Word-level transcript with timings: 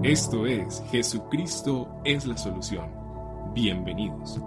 Esto 0.00 0.46
es 0.46 0.82
Jesucristo 0.90 2.00
es 2.02 2.24
la 2.24 2.36
solución. 2.36 2.90
Bienvenidos. 3.52 4.40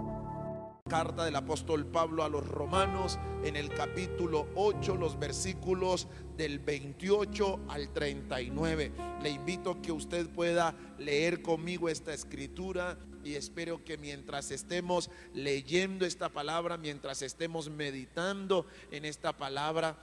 Carta 0.90 1.24
del 1.24 1.36
apóstol 1.36 1.86
Pablo 1.86 2.24
a 2.24 2.28
los 2.28 2.46
romanos 2.46 3.16
en 3.44 3.54
el 3.54 3.70
capítulo 3.70 4.48
8, 4.56 4.96
los 4.96 5.20
versículos 5.20 6.08
del 6.36 6.58
28 6.58 7.60
al 7.68 7.92
39. 7.92 8.92
Le 9.22 9.30
invito 9.30 9.80
que 9.80 9.92
usted 9.92 10.28
pueda 10.28 10.74
leer 10.98 11.42
conmigo 11.42 11.88
esta 11.88 12.12
escritura 12.12 12.98
y 13.24 13.36
espero 13.36 13.84
que 13.84 13.96
mientras 13.96 14.50
estemos 14.50 15.10
leyendo 15.32 16.04
esta 16.04 16.28
palabra, 16.28 16.76
mientras 16.76 17.22
estemos 17.22 17.70
meditando 17.70 18.66
en 18.90 19.04
esta 19.04 19.32
palabra, 19.36 19.96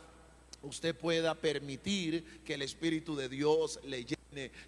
usted 0.64 0.98
pueda 0.98 1.36
permitir 1.36 2.41
que 2.46 2.54
el 2.54 2.62
Espíritu 2.62 3.16
de 3.18 3.28
Dios 3.28 3.82
le 3.84 4.05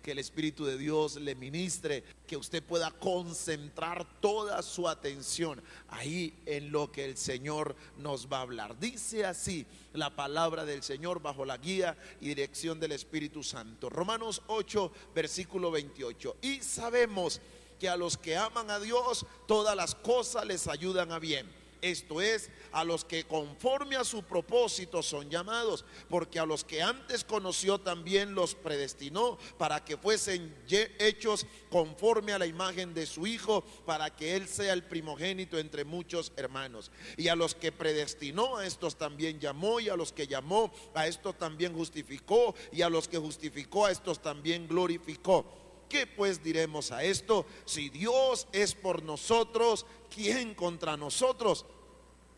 que 0.02 0.12
el 0.12 0.20
Espíritu 0.20 0.66
de 0.66 0.78
Dios 0.78 1.16
le 1.16 1.36
ministre, 1.36 2.04
que 2.28 2.38
usted 2.38 2.64
pueda 2.64 2.92
concentrar 2.92 4.06
toda 4.20 4.62
su 4.62 4.88
atención 4.88 5.62
ahí 5.90 6.34
en 6.46 6.72
lo 6.72 6.92
que 6.92 7.06
el 7.06 7.18
Señor 7.18 7.76
nos 7.98 8.28
va 8.28 8.40
a 8.40 8.42
hablar. 8.42 8.80
Dice 8.80 9.26
así 9.26 9.66
la 9.94 10.16
palabra 10.16 10.66
del 10.66 10.84
Señor 10.84 11.22
bajo 11.22 11.46
la 11.46 11.58
guía 11.58 11.98
y 12.22 12.30
dirección 12.30 12.80
del 12.80 12.92
Espíritu 12.92 13.44
Santo. 13.44 13.90
Romanos 13.90 14.42
8, 14.48 14.92
versículo 15.14 15.72
28. 15.72 16.38
Y 16.42 16.62
sabemos 16.62 17.42
que 17.80 17.90
a 17.90 17.98
los 17.98 18.18
que 18.18 18.38
aman 18.38 18.70
a 18.72 18.80
Dios, 18.80 19.26
todas 19.48 19.76
las 19.76 19.96
cosas 19.96 20.46
les 20.46 20.68
ayudan 20.68 21.12
a 21.12 21.20
bien 21.20 21.46
esto 21.82 22.22
es, 22.22 22.50
a 22.72 22.84
los 22.84 23.06
que 23.06 23.26
conforme 23.26 23.96
a 23.96 24.04
su 24.04 24.24
propósito 24.24 25.04
son 25.04 25.30
llamados, 25.30 25.86
porque 26.10 26.40
a 26.40 26.46
los 26.46 26.64
que 26.64 26.82
antes 26.82 27.24
conoció 27.24 27.80
también 27.80 28.36
los 28.36 28.56
predestinó 28.56 29.38
para 29.58 29.84
que 29.84 29.98
fuesen 29.98 30.56
hechos 30.70 31.46
conforme 31.70 32.34
a 32.34 32.40
la 32.40 32.46
imagen 32.46 32.94
de 32.94 33.06
su 33.06 33.28
Hijo, 33.28 33.64
para 33.86 34.16
que 34.16 34.36
Él 34.36 34.48
sea 34.48 34.74
el 34.74 34.84
primogénito 34.84 35.58
entre 35.58 35.86
muchos 35.86 36.32
hermanos. 36.36 36.92
Y 37.18 37.28
a 37.28 37.36
los 37.36 37.56
que 37.56 37.72
predestinó, 37.72 38.58
a 38.58 38.66
estos 38.66 38.98
también 38.98 39.40
llamó, 39.40 39.80
y 39.80 39.90
a 39.90 39.96
los 39.96 40.12
que 40.12 40.28
llamó, 40.28 40.72
a 40.94 41.08
estos 41.08 41.38
también 41.38 41.74
justificó, 41.74 42.56
y 42.72 42.82
a 42.82 42.90
los 42.90 43.08
que 43.08 43.18
justificó, 43.18 43.86
a 43.86 43.92
estos 43.92 44.22
también 44.22 44.68
glorificó. 44.68 45.65
¿Qué 45.90 46.08
pues 46.08 46.44
diremos 46.44 46.92
a 46.92 47.04
esto? 47.04 47.46
Si 47.66 47.90
Dios 47.90 48.48
es 48.52 48.74
por 48.74 49.04
nosotros, 49.04 49.86
¿quién 50.14 50.56
contra 50.56 50.98
nosotros? 50.98 51.66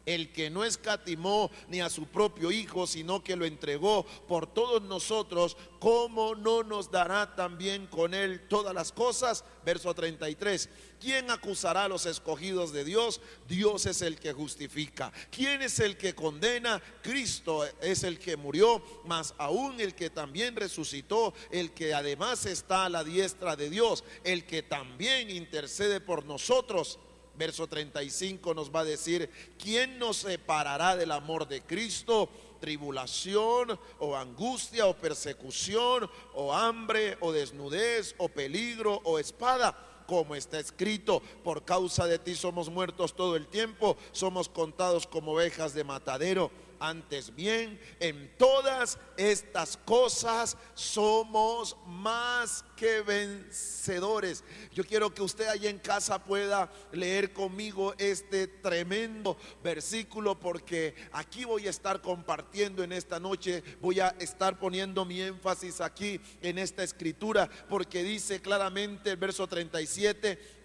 El 0.07 0.31
que 0.31 0.49
no 0.49 0.63
escatimó 0.63 1.51
ni 1.67 1.81
a 1.81 1.89
su 1.89 2.07
propio 2.07 2.49
Hijo, 2.51 2.87
sino 2.87 3.23
que 3.23 3.35
lo 3.35 3.45
entregó 3.45 4.05
por 4.27 4.47
todos 4.47 4.81
nosotros, 4.81 5.57
¿cómo 5.79 6.33
no 6.33 6.63
nos 6.63 6.89
dará 6.89 7.35
también 7.35 7.85
con 7.87 8.13
él 8.13 8.47
todas 8.47 8.73
las 8.73 8.91
cosas? 8.91 9.43
Verso 9.65 9.93
33. 9.93 10.69
¿Quién 10.99 11.29
acusará 11.29 11.83
a 11.83 11.87
los 11.89 12.05
escogidos 12.05 12.71
de 12.71 12.85
Dios? 12.85 13.21
Dios 13.47 13.85
es 13.85 14.01
el 14.01 14.17
que 14.17 14.33
justifica. 14.33 15.11
¿Quién 15.29 15.61
es 15.61 15.79
el 15.79 15.97
que 15.97 16.15
condena? 16.15 16.81
Cristo 17.03 17.65
es 17.81 18.03
el 18.03 18.17
que 18.17 18.37
murió, 18.37 18.81
mas 19.05 19.35
aún 19.37 19.79
el 19.79 19.93
que 19.93 20.09
también 20.09 20.55
resucitó, 20.55 21.33
el 21.51 21.71
que 21.71 21.93
además 21.93 22.45
está 22.45 22.85
a 22.85 22.89
la 22.89 23.03
diestra 23.03 23.55
de 23.57 23.69
Dios, 23.69 24.05
el 24.23 24.45
que 24.45 24.63
también 24.63 25.29
intercede 25.29 25.99
por 25.99 26.25
nosotros 26.25 26.97
verso 27.37 27.67
35 27.67 28.53
nos 28.53 28.73
va 28.73 28.81
a 28.81 28.85
decir, 28.85 29.29
¿quién 29.57 29.99
nos 29.99 30.17
separará 30.17 30.95
del 30.95 31.11
amor 31.11 31.47
de 31.47 31.61
Cristo? 31.61 32.29
Tribulación 32.59 33.79
o 33.99 34.15
angustia 34.15 34.87
o 34.87 34.97
persecución 34.97 36.09
o 36.33 36.53
hambre 36.53 37.17
o 37.21 37.31
desnudez 37.31 38.15
o 38.17 38.29
peligro 38.29 38.99
o 39.03 39.19
espada 39.19 39.87
como 40.07 40.35
está 40.35 40.57
escrito, 40.57 41.21
por 41.43 41.65
causa 41.65 42.07
de 42.07 42.17
ti 42.17 42.33
somos 42.33 42.69
muertos 42.69 43.13
todo 43.13 43.35
el 43.35 43.47
tiempo, 43.47 43.97
somos 44.13 44.47
contados 44.47 45.05
como 45.05 45.33
ovejas 45.33 45.73
de 45.73 45.83
matadero. 45.83 46.49
Antes 46.79 47.33
bien, 47.33 47.79
en 47.99 48.31
todas 48.37 48.99
estas 49.17 49.77
cosas 49.77 50.57
somos 50.73 51.75
más 51.85 52.63
que 52.75 53.01
vencedores. 53.01 54.43
Yo 54.73 54.83
quiero 54.83 55.13
que 55.13 55.21
usted 55.21 55.47
allá 55.47 55.69
en 55.69 55.79
casa 55.79 56.23
pueda 56.23 56.71
leer 56.91 57.33
conmigo 57.33 57.93
este 57.97 58.47
tremendo 58.47 59.37
versículo 59.63 60.39
porque 60.39 60.93
aquí 61.11 61.45
voy 61.45 61.67
a 61.67 61.71
estar 61.71 62.01
compartiendo 62.01 62.83
en 62.83 62.91
esta 62.91 63.19
noche, 63.19 63.63
voy 63.81 63.99
a 63.99 64.09
estar 64.19 64.59
poniendo 64.59 65.05
mi 65.05 65.21
énfasis 65.21 65.81
aquí 65.81 66.19
en 66.41 66.57
esta 66.57 66.83
escritura 66.83 67.49
porque 67.69 68.03
dice 68.03 68.41
claramente 68.41 69.11
el 69.11 69.17
verso 69.17 69.47
37 69.47 70.56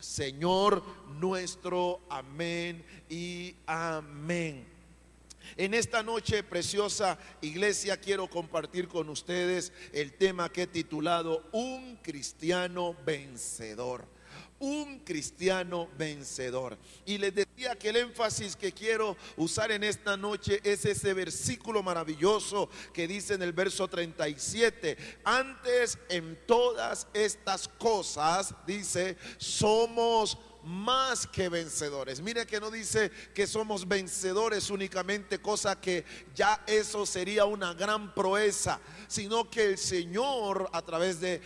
Señor 0.00 0.82
nuestro. 1.20 2.00
Amén 2.08 2.84
y 3.08 3.54
amén. 3.66 4.66
En 5.56 5.74
esta 5.74 6.02
noche 6.02 6.42
preciosa 6.42 7.18
iglesia 7.40 7.96
quiero 7.96 8.28
compartir 8.28 8.88
con 8.88 9.08
ustedes 9.08 9.72
el 9.92 10.12
tema 10.12 10.50
que 10.50 10.62
he 10.62 10.66
titulado 10.66 11.44
Un 11.52 11.96
cristiano 12.02 12.96
vencedor 13.04 14.04
un 14.60 15.00
cristiano 15.00 15.88
vencedor. 15.98 16.78
Y 17.04 17.18
les 17.18 17.34
decía 17.34 17.76
que 17.76 17.88
el 17.88 17.96
énfasis 17.96 18.54
que 18.54 18.72
quiero 18.72 19.16
usar 19.36 19.72
en 19.72 19.82
esta 19.82 20.16
noche 20.16 20.60
es 20.62 20.84
ese 20.84 21.12
versículo 21.14 21.82
maravilloso 21.82 22.68
que 22.92 23.08
dice 23.08 23.34
en 23.34 23.42
el 23.42 23.52
verso 23.52 23.88
37, 23.88 24.96
antes 25.24 25.98
en 26.08 26.38
todas 26.46 27.08
estas 27.12 27.68
cosas, 27.68 28.54
dice, 28.66 29.16
somos 29.38 30.38
más 30.64 31.26
que 31.26 31.48
vencedores. 31.48 32.20
Mire 32.20 32.46
que 32.46 32.60
no 32.60 32.70
dice 32.70 33.10
que 33.34 33.46
somos 33.46 33.86
vencedores 33.86 34.70
únicamente, 34.70 35.40
cosa 35.40 35.80
que 35.80 36.04
ya 36.34 36.62
eso 36.66 37.06
sería 37.06 37.44
una 37.44 37.74
gran 37.74 38.14
proeza, 38.14 38.80
sino 39.08 39.48
que 39.50 39.64
el 39.64 39.78
Señor 39.78 40.68
a 40.72 40.82
través 40.82 41.20
de 41.20 41.40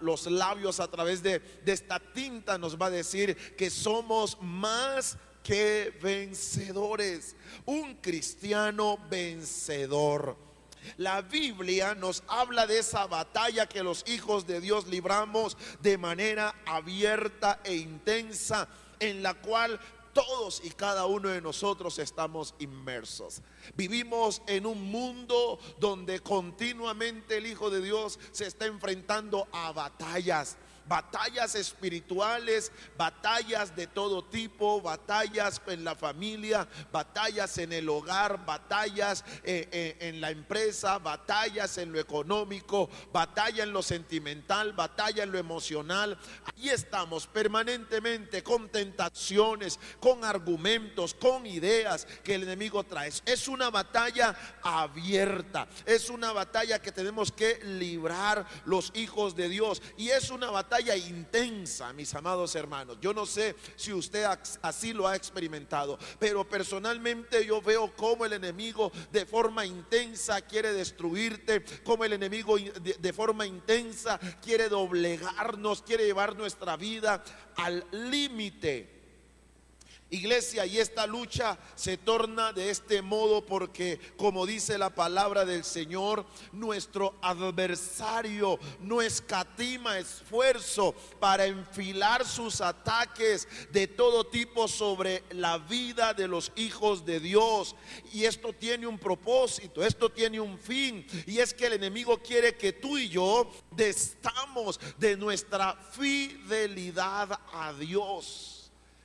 los 0.00 0.26
labios, 0.26 0.80
a 0.80 0.88
través 0.90 1.22
de, 1.22 1.42
esta 1.66 2.00
tinta 2.00 2.58
nos 2.58 2.76
va 2.76 2.86
a 2.86 2.90
decir 2.90 3.36
que 3.56 3.70
somos 3.70 4.36
más 4.40 5.16
que 5.42 5.96
vencedores. 6.02 7.36
Un 7.64 7.94
cristiano 7.96 8.98
vencedor. 9.08 10.49
La 10.96 11.22
Biblia 11.22 11.94
nos 11.94 12.22
habla 12.28 12.66
de 12.66 12.78
esa 12.78 13.06
batalla 13.06 13.66
que 13.66 13.82
los 13.82 14.04
hijos 14.08 14.46
de 14.46 14.60
Dios 14.60 14.86
libramos 14.86 15.56
de 15.80 15.98
manera 15.98 16.54
abierta 16.66 17.60
e 17.64 17.74
intensa, 17.76 18.68
en 18.98 19.22
la 19.22 19.34
cual 19.34 19.80
todos 20.12 20.60
y 20.64 20.70
cada 20.70 21.06
uno 21.06 21.28
de 21.28 21.40
nosotros 21.40 21.98
estamos 21.98 22.54
inmersos. 22.58 23.42
Vivimos 23.74 24.42
en 24.46 24.66
un 24.66 24.90
mundo 24.90 25.58
donde 25.78 26.20
continuamente 26.20 27.36
el 27.36 27.46
Hijo 27.46 27.70
de 27.70 27.80
Dios 27.80 28.18
se 28.32 28.46
está 28.46 28.66
enfrentando 28.66 29.48
a 29.52 29.72
batallas 29.72 30.56
batallas 30.90 31.54
espirituales, 31.54 32.72
batallas 32.98 33.76
de 33.76 33.86
todo 33.86 34.24
tipo, 34.24 34.82
batallas 34.82 35.62
en 35.68 35.84
la 35.84 35.94
familia, 35.94 36.66
batallas 36.90 37.58
en 37.58 37.72
el 37.72 37.88
hogar, 37.88 38.44
batallas 38.44 39.24
eh, 39.44 39.68
eh, 39.70 39.96
en 40.00 40.20
la 40.20 40.32
empresa, 40.32 40.98
batallas 40.98 41.78
en 41.78 41.92
lo 41.92 42.00
económico, 42.00 42.90
batalla 43.12 43.62
en 43.62 43.72
lo 43.72 43.82
sentimental, 43.82 44.72
batalla 44.72 45.22
en 45.22 45.30
lo 45.30 45.38
emocional. 45.38 46.18
Ahí 46.56 46.70
estamos 46.70 47.28
permanentemente 47.28 48.42
con 48.42 48.68
tentaciones, 48.68 49.78
con 50.00 50.24
argumentos, 50.24 51.14
con 51.14 51.46
ideas 51.46 52.04
que 52.24 52.34
el 52.34 52.42
enemigo 52.42 52.82
trae. 52.82 53.12
Es 53.26 53.46
una 53.46 53.70
batalla 53.70 54.36
abierta, 54.60 55.68
es 55.86 56.10
una 56.10 56.32
batalla 56.32 56.82
que 56.82 56.90
tenemos 56.90 57.30
que 57.30 57.60
librar 57.62 58.44
los 58.64 58.90
hijos 58.96 59.36
de 59.36 59.48
Dios 59.48 59.80
y 59.96 60.08
es 60.08 60.30
una 60.30 60.50
batalla 60.50 60.79
intensa, 60.80 61.92
mis 61.92 62.14
amados 62.14 62.54
hermanos. 62.54 62.98
Yo 63.00 63.12
no 63.12 63.26
sé 63.26 63.56
si 63.76 63.92
usted 63.92 64.24
así 64.62 64.92
lo 64.92 65.06
ha 65.06 65.16
experimentado, 65.16 65.98
pero 66.18 66.48
personalmente 66.48 67.44
yo 67.44 67.60
veo 67.60 67.94
cómo 67.96 68.24
el 68.24 68.32
enemigo 68.32 68.92
de 69.10 69.26
forma 69.26 69.64
intensa 69.64 70.40
quiere 70.42 70.72
destruirte, 70.72 71.64
como 71.84 72.04
el 72.04 72.12
enemigo 72.12 72.56
de 72.56 73.12
forma 73.12 73.46
intensa 73.46 74.18
quiere 74.42 74.68
doblegarnos, 74.68 75.82
quiere 75.82 76.04
llevar 76.04 76.36
nuestra 76.36 76.76
vida 76.76 77.22
al 77.56 77.84
límite 77.92 78.99
Iglesia, 80.10 80.66
y 80.66 80.78
esta 80.78 81.06
lucha 81.06 81.58
se 81.76 81.96
torna 81.96 82.52
de 82.52 82.70
este 82.70 83.00
modo 83.00 83.46
porque, 83.46 84.00
como 84.16 84.44
dice 84.44 84.76
la 84.76 84.90
palabra 84.90 85.44
del 85.44 85.62
Señor, 85.64 86.26
nuestro 86.52 87.14
adversario 87.22 88.58
no 88.80 89.02
escatima 89.02 89.98
esfuerzo 89.98 90.94
para 91.20 91.46
enfilar 91.46 92.26
sus 92.26 92.60
ataques 92.60 93.46
de 93.70 93.86
todo 93.86 94.26
tipo 94.26 94.66
sobre 94.66 95.22
la 95.30 95.58
vida 95.58 96.12
de 96.12 96.26
los 96.26 96.50
hijos 96.56 97.06
de 97.06 97.20
Dios. 97.20 97.76
Y 98.12 98.24
esto 98.24 98.52
tiene 98.52 98.88
un 98.88 98.98
propósito, 98.98 99.84
esto 99.84 100.10
tiene 100.10 100.40
un 100.40 100.58
fin, 100.58 101.06
y 101.26 101.38
es 101.38 101.54
que 101.54 101.66
el 101.66 101.74
enemigo 101.74 102.18
quiere 102.18 102.56
que 102.56 102.72
tú 102.72 102.98
y 102.98 103.08
yo 103.08 103.50
destamos 103.70 104.80
de 104.98 105.16
nuestra 105.16 105.74
fidelidad 105.92 107.40
a 107.52 107.72
Dios. 107.74 108.59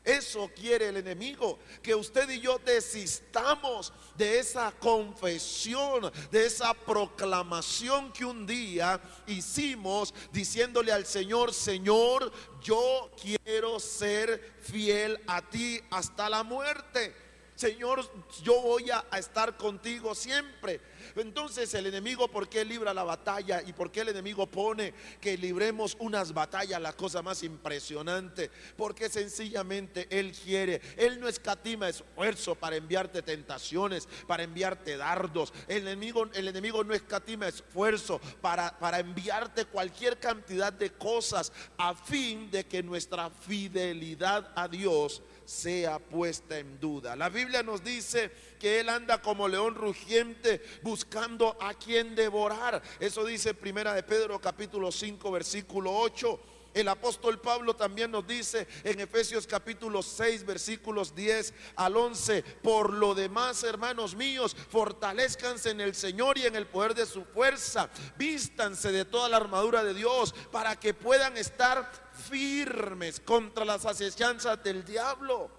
Eso 0.05 0.51
quiere 0.55 0.89
el 0.89 0.97
enemigo, 0.97 1.57
que 1.81 1.95
usted 1.95 2.29
y 2.29 2.39
yo 2.39 2.59
desistamos 2.63 3.91
de 4.15 4.37
esa 4.37 4.71
confesión, 4.71 6.11
de 6.29 6.45
esa 6.45 6.75
proclamación 6.75 8.13
que 8.13 8.23
un 8.23 8.45
día 8.45 9.01
hicimos 9.25 10.13
diciéndole 10.31 10.91
al 10.91 11.07
Señor, 11.07 11.53
Señor, 11.53 12.31
yo 12.61 13.11
quiero 13.19 13.79
ser 13.79 14.55
fiel 14.61 15.19
a 15.25 15.41
ti 15.41 15.81
hasta 15.89 16.29
la 16.29 16.43
muerte. 16.43 17.25
Señor, 17.55 18.05
yo 18.43 18.61
voy 18.61 18.91
a, 18.91 19.05
estar 19.17 19.55
contigo 19.55 20.13
siempre. 20.13 20.81
Entonces 21.15 21.73
el 21.73 21.85
enemigo, 21.85 22.27
¿por 22.27 22.49
qué 22.49 22.65
libra 22.65 22.93
la 22.93 23.03
batalla? 23.03 23.61
¿Y 23.65 23.71
por 23.71 23.91
qué 23.91 24.01
el 24.01 24.09
enemigo 24.09 24.45
pone 24.45 24.93
que 25.21 25.37
libremos 25.37 25.95
unas 25.99 26.33
batallas? 26.33 26.81
La 26.81 26.91
cosa 26.91 27.21
más 27.21 27.43
impresionante. 27.43 28.51
Porque 28.75 29.07
sencillamente 29.07 30.07
Él 30.09 30.33
quiere. 30.33 30.81
Él 30.97 31.19
no 31.21 31.29
escatima 31.29 31.87
esfuerzo 31.87 32.55
para 32.55 32.75
enviarte 32.75 33.21
tentaciones, 33.21 34.07
para 34.27 34.43
enviarte 34.43 34.97
dardos. 34.97 35.53
El 35.69 35.87
enemigo, 35.87 36.27
el 36.33 36.49
enemigo 36.49 36.83
no 36.83 36.93
escatima 36.93 37.47
esfuerzo 37.47 38.19
para, 38.41 38.77
para 38.77 38.99
enviarte 38.99 39.63
cualquier 39.63 40.19
cantidad 40.19 40.73
de 40.73 40.91
cosas 40.91 41.53
a 41.77 41.95
fin 41.95 42.51
de 42.51 42.65
que 42.65 42.83
nuestra 42.83 43.29
fidelidad 43.29 44.51
a 44.55 44.67
Dios 44.67 45.21
sea 45.45 46.00
puesta 46.00 46.57
en 46.57 46.80
duda. 46.80 47.15
La 47.15 47.30
Biblia 47.30 47.63
nos 47.63 47.83
dice 47.83 48.31
que 48.59 48.80
Él 48.80 48.89
anda 48.89 49.21
como 49.21 49.47
león 49.47 49.75
rugiente 49.75 50.62
buscando 50.81 51.56
a 51.62 51.74
quien 51.74 52.15
devorar. 52.15 52.81
Eso 53.00 53.24
dice 53.25 53.53
Primera 53.53 53.94
de 53.94 54.03
Pedro 54.03 54.39
capítulo 54.42 54.92
5 54.92 55.31
versículo 55.31 55.94
8. 55.94 56.39
El 56.75 56.89
apóstol 56.89 57.39
Pablo 57.39 57.74
también 57.74 58.12
nos 58.12 58.27
dice 58.27 58.68
en 58.83 59.00
Efesios 59.00 59.47
capítulo 59.47 60.03
6 60.03 60.45
versículos 60.45 61.15
10 61.15 61.53
al 61.77 61.95
11, 61.95 62.44
por 62.62 62.91
lo 62.91 63.15
demás, 63.15 63.63
hermanos 63.63 64.13
míos, 64.13 64.57
fortalezcanse 64.69 65.69
en 65.69 65.80
el 65.80 65.95
Señor 65.95 66.38
y 66.38 66.45
en 66.45 66.57
el 66.57 66.68
poder 66.68 66.94
de 66.94 67.06
su 67.06 67.24
fuerza, 67.24 67.89
vístanse 68.18 68.91
de 68.91 69.06
toda 69.06 69.30
la 69.30 69.38
armadura 69.38 69.86
de 69.86 69.94
Dios 69.94 70.36
para 70.51 70.77
que 70.77 70.94
puedan 70.94 71.38
estar 71.38 71.89
firmes 72.30 73.19
contra 73.19 73.66
las 73.66 73.86
asechanzas 73.86 74.63
del 74.63 74.83
diablo. 74.83 75.50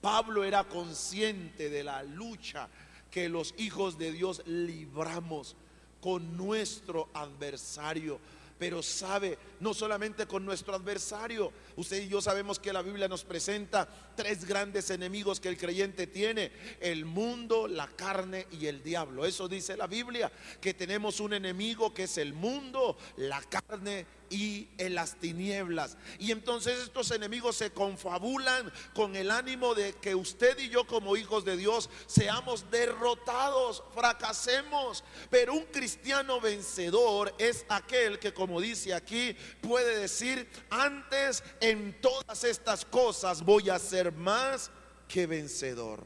Pablo 0.00 0.44
era 0.44 0.64
consciente 0.64 1.70
de 1.70 1.82
la 1.82 2.02
lucha 2.02 2.68
que 3.10 3.28
los 3.28 3.54
hijos 3.58 3.98
de 3.98 4.12
Dios 4.12 4.42
libramos 4.46 5.56
con 6.00 6.36
nuestro 6.36 7.08
adversario 7.14 8.20
pero 8.58 8.82
sabe, 8.82 9.38
no 9.60 9.74
solamente 9.74 10.26
con 10.26 10.44
nuestro 10.44 10.74
adversario, 10.74 11.52
usted 11.76 12.02
y 12.02 12.08
yo 12.08 12.22
sabemos 12.22 12.58
que 12.58 12.72
la 12.72 12.82
Biblia 12.82 13.08
nos 13.08 13.24
presenta 13.24 13.86
tres 14.16 14.44
grandes 14.46 14.88
enemigos 14.90 15.40
que 15.40 15.48
el 15.48 15.58
creyente 15.58 16.06
tiene, 16.06 16.52
el 16.80 17.04
mundo, 17.04 17.68
la 17.68 17.86
carne 17.88 18.46
y 18.52 18.66
el 18.66 18.82
diablo. 18.82 19.26
Eso 19.26 19.46
dice 19.46 19.76
la 19.76 19.86
Biblia, 19.86 20.32
que 20.60 20.74
tenemos 20.74 21.20
un 21.20 21.34
enemigo 21.34 21.92
que 21.92 22.04
es 22.04 22.16
el 22.16 22.32
mundo, 22.32 22.96
la 23.16 23.42
carne 23.42 24.06
y 24.30 24.68
en 24.78 24.94
las 24.94 25.16
tinieblas. 25.16 25.96
Y 26.18 26.32
entonces 26.32 26.78
estos 26.80 27.10
enemigos 27.10 27.56
se 27.56 27.70
confabulan 27.70 28.72
con 28.94 29.16
el 29.16 29.30
ánimo 29.30 29.74
de 29.74 29.94
que 29.94 30.14
usted 30.14 30.58
y 30.58 30.68
yo 30.68 30.86
como 30.86 31.16
hijos 31.16 31.44
de 31.44 31.56
Dios 31.56 31.88
seamos 32.06 32.70
derrotados, 32.70 33.82
fracasemos. 33.94 35.04
Pero 35.30 35.54
un 35.54 35.64
cristiano 35.66 36.40
vencedor 36.40 37.34
es 37.38 37.64
aquel 37.68 38.18
que, 38.18 38.34
como 38.34 38.60
dice 38.60 38.94
aquí, 38.94 39.36
puede 39.60 39.98
decir, 39.98 40.48
antes 40.70 41.42
en 41.60 42.00
todas 42.00 42.44
estas 42.44 42.84
cosas 42.84 43.42
voy 43.44 43.70
a 43.70 43.78
ser 43.78 44.12
más 44.12 44.70
que 45.08 45.26
vencedor. 45.26 46.04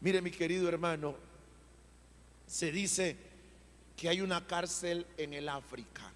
Mire 0.00 0.20
mi 0.20 0.30
querido 0.30 0.68
hermano, 0.68 1.16
se 2.46 2.70
dice 2.70 3.16
que 3.96 4.08
hay 4.08 4.20
una 4.20 4.46
cárcel 4.46 5.06
en 5.16 5.32
el 5.32 5.48
África 5.48 6.12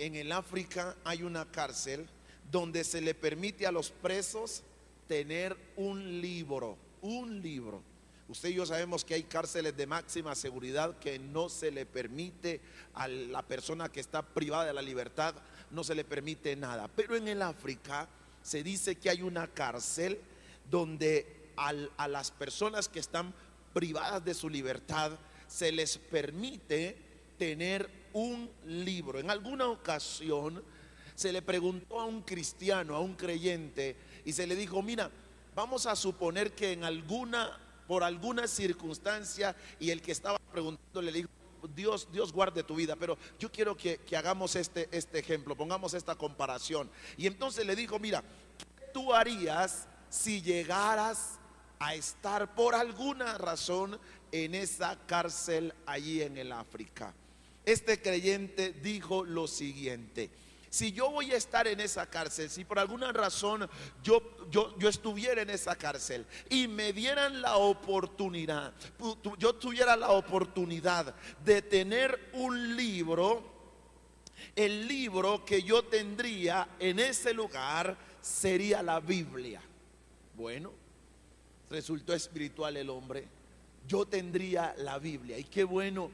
en 0.00 0.16
el 0.16 0.32
África 0.32 0.96
hay 1.04 1.22
una 1.22 1.50
cárcel 1.50 2.08
donde 2.50 2.84
se 2.84 3.02
le 3.02 3.14
permite 3.14 3.66
a 3.66 3.72
los 3.72 3.90
presos 3.90 4.62
tener 5.06 5.54
un 5.76 6.22
libro, 6.22 6.78
un 7.02 7.42
libro. 7.42 7.82
Usted 8.26 8.48
y 8.48 8.54
yo 8.54 8.64
sabemos 8.64 9.04
que 9.04 9.14
hay 9.14 9.24
cárceles 9.24 9.76
de 9.76 9.86
máxima 9.86 10.34
seguridad 10.34 10.98
que 10.98 11.18
no 11.18 11.50
se 11.50 11.70
le 11.70 11.84
permite 11.84 12.62
a 12.94 13.08
la 13.08 13.42
persona 13.42 13.90
que 13.90 14.00
está 14.00 14.22
privada 14.22 14.66
de 14.66 14.72
la 14.72 14.80
libertad, 14.80 15.34
no 15.70 15.84
se 15.84 15.94
le 15.94 16.04
permite 16.04 16.56
nada. 16.56 16.88
Pero 16.88 17.16
en 17.16 17.28
el 17.28 17.42
África 17.42 18.08
se 18.42 18.62
dice 18.62 18.94
que 18.96 19.10
hay 19.10 19.20
una 19.20 19.48
cárcel 19.48 20.18
donde 20.70 21.50
a 21.56 22.08
las 22.08 22.30
personas 22.30 22.88
que 22.88 23.00
están 23.00 23.34
privadas 23.74 24.24
de 24.24 24.32
su 24.32 24.48
libertad 24.48 25.12
se 25.46 25.72
les 25.72 25.98
permite 25.98 26.96
tener 27.36 27.99
un 28.12 28.50
libro. 28.66 29.18
En 29.18 29.30
alguna 29.30 29.68
ocasión 29.68 30.62
se 31.14 31.32
le 31.32 31.42
preguntó 31.42 32.00
a 32.00 32.06
un 32.06 32.22
cristiano, 32.22 32.96
a 32.96 33.00
un 33.00 33.14
creyente, 33.14 33.96
y 34.24 34.32
se 34.32 34.46
le 34.46 34.56
dijo, 34.56 34.82
mira, 34.82 35.10
vamos 35.54 35.86
a 35.86 35.94
suponer 35.96 36.52
que 36.54 36.72
en 36.72 36.84
alguna, 36.84 37.58
por 37.86 38.02
alguna 38.02 38.48
circunstancia, 38.48 39.54
y 39.78 39.90
el 39.90 40.00
que 40.00 40.12
estaba 40.12 40.38
preguntando 40.50 41.02
le 41.02 41.12
dijo, 41.12 41.28
Dios, 41.74 42.08
Dios 42.10 42.32
guarde 42.32 42.62
tu 42.62 42.74
vida, 42.74 42.96
pero 42.96 43.18
yo 43.38 43.52
quiero 43.52 43.76
que, 43.76 43.98
que 43.98 44.16
hagamos 44.16 44.56
este, 44.56 44.88
este 44.92 45.18
ejemplo, 45.18 45.56
pongamos 45.56 45.92
esta 45.92 46.14
comparación. 46.14 46.90
Y 47.16 47.26
entonces 47.26 47.66
le 47.66 47.76
dijo, 47.76 47.98
mira, 47.98 48.22
¿qué 48.78 48.86
tú 48.92 49.12
harías 49.12 49.86
si 50.08 50.40
llegaras 50.40 51.38
a 51.78 51.94
estar 51.94 52.54
por 52.54 52.74
alguna 52.74 53.36
razón 53.36 54.00
en 54.32 54.54
esa 54.54 54.98
cárcel 55.06 55.74
allí 55.84 56.22
en 56.22 56.38
el 56.38 56.52
África? 56.52 57.14
Este 57.64 58.00
creyente 58.00 58.72
dijo 58.72 59.24
lo 59.24 59.46
siguiente. 59.46 60.30
Si 60.70 60.92
yo 60.92 61.10
voy 61.10 61.32
a 61.32 61.36
estar 61.36 61.66
en 61.66 61.80
esa 61.80 62.06
cárcel, 62.06 62.48
si 62.48 62.64
por 62.64 62.78
alguna 62.78 63.12
razón 63.12 63.68
yo, 64.04 64.22
yo, 64.50 64.78
yo 64.78 64.88
estuviera 64.88 65.42
en 65.42 65.50
esa 65.50 65.74
cárcel 65.74 66.24
y 66.48 66.68
me 66.68 66.92
dieran 66.92 67.42
la 67.42 67.56
oportunidad, 67.56 68.72
yo 69.38 69.54
tuviera 69.56 69.96
la 69.96 70.10
oportunidad 70.10 71.12
de 71.44 71.60
tener 71.60 72.30
un 72.34 72.76
libro, 72.76 73.42
el 74.54 74.86
libro 74.86 75.44
que 75.44 75.60
yo 75.60 75.82
tendría 75.82 76.76
en 76.78 77.00
ese 77.00 77.34
lugar 77.34 77.96
sería 78.20 78.80
la 78.80 79.00
Biblia. 79.00 79.60
Bueno, 80.36 80.72
resultó 81.68 82.14
espiritual 82.14 82.76
el 82.76 82.90
hombre. 82.90 83.26
Yo 83.88 84.06
tendría 84.06 84.72
la 84.78 84.98
Biblia. 85.00 85.36
Y 85.36 85.44
qué 85.44 85.64
bueno 85.64 86.10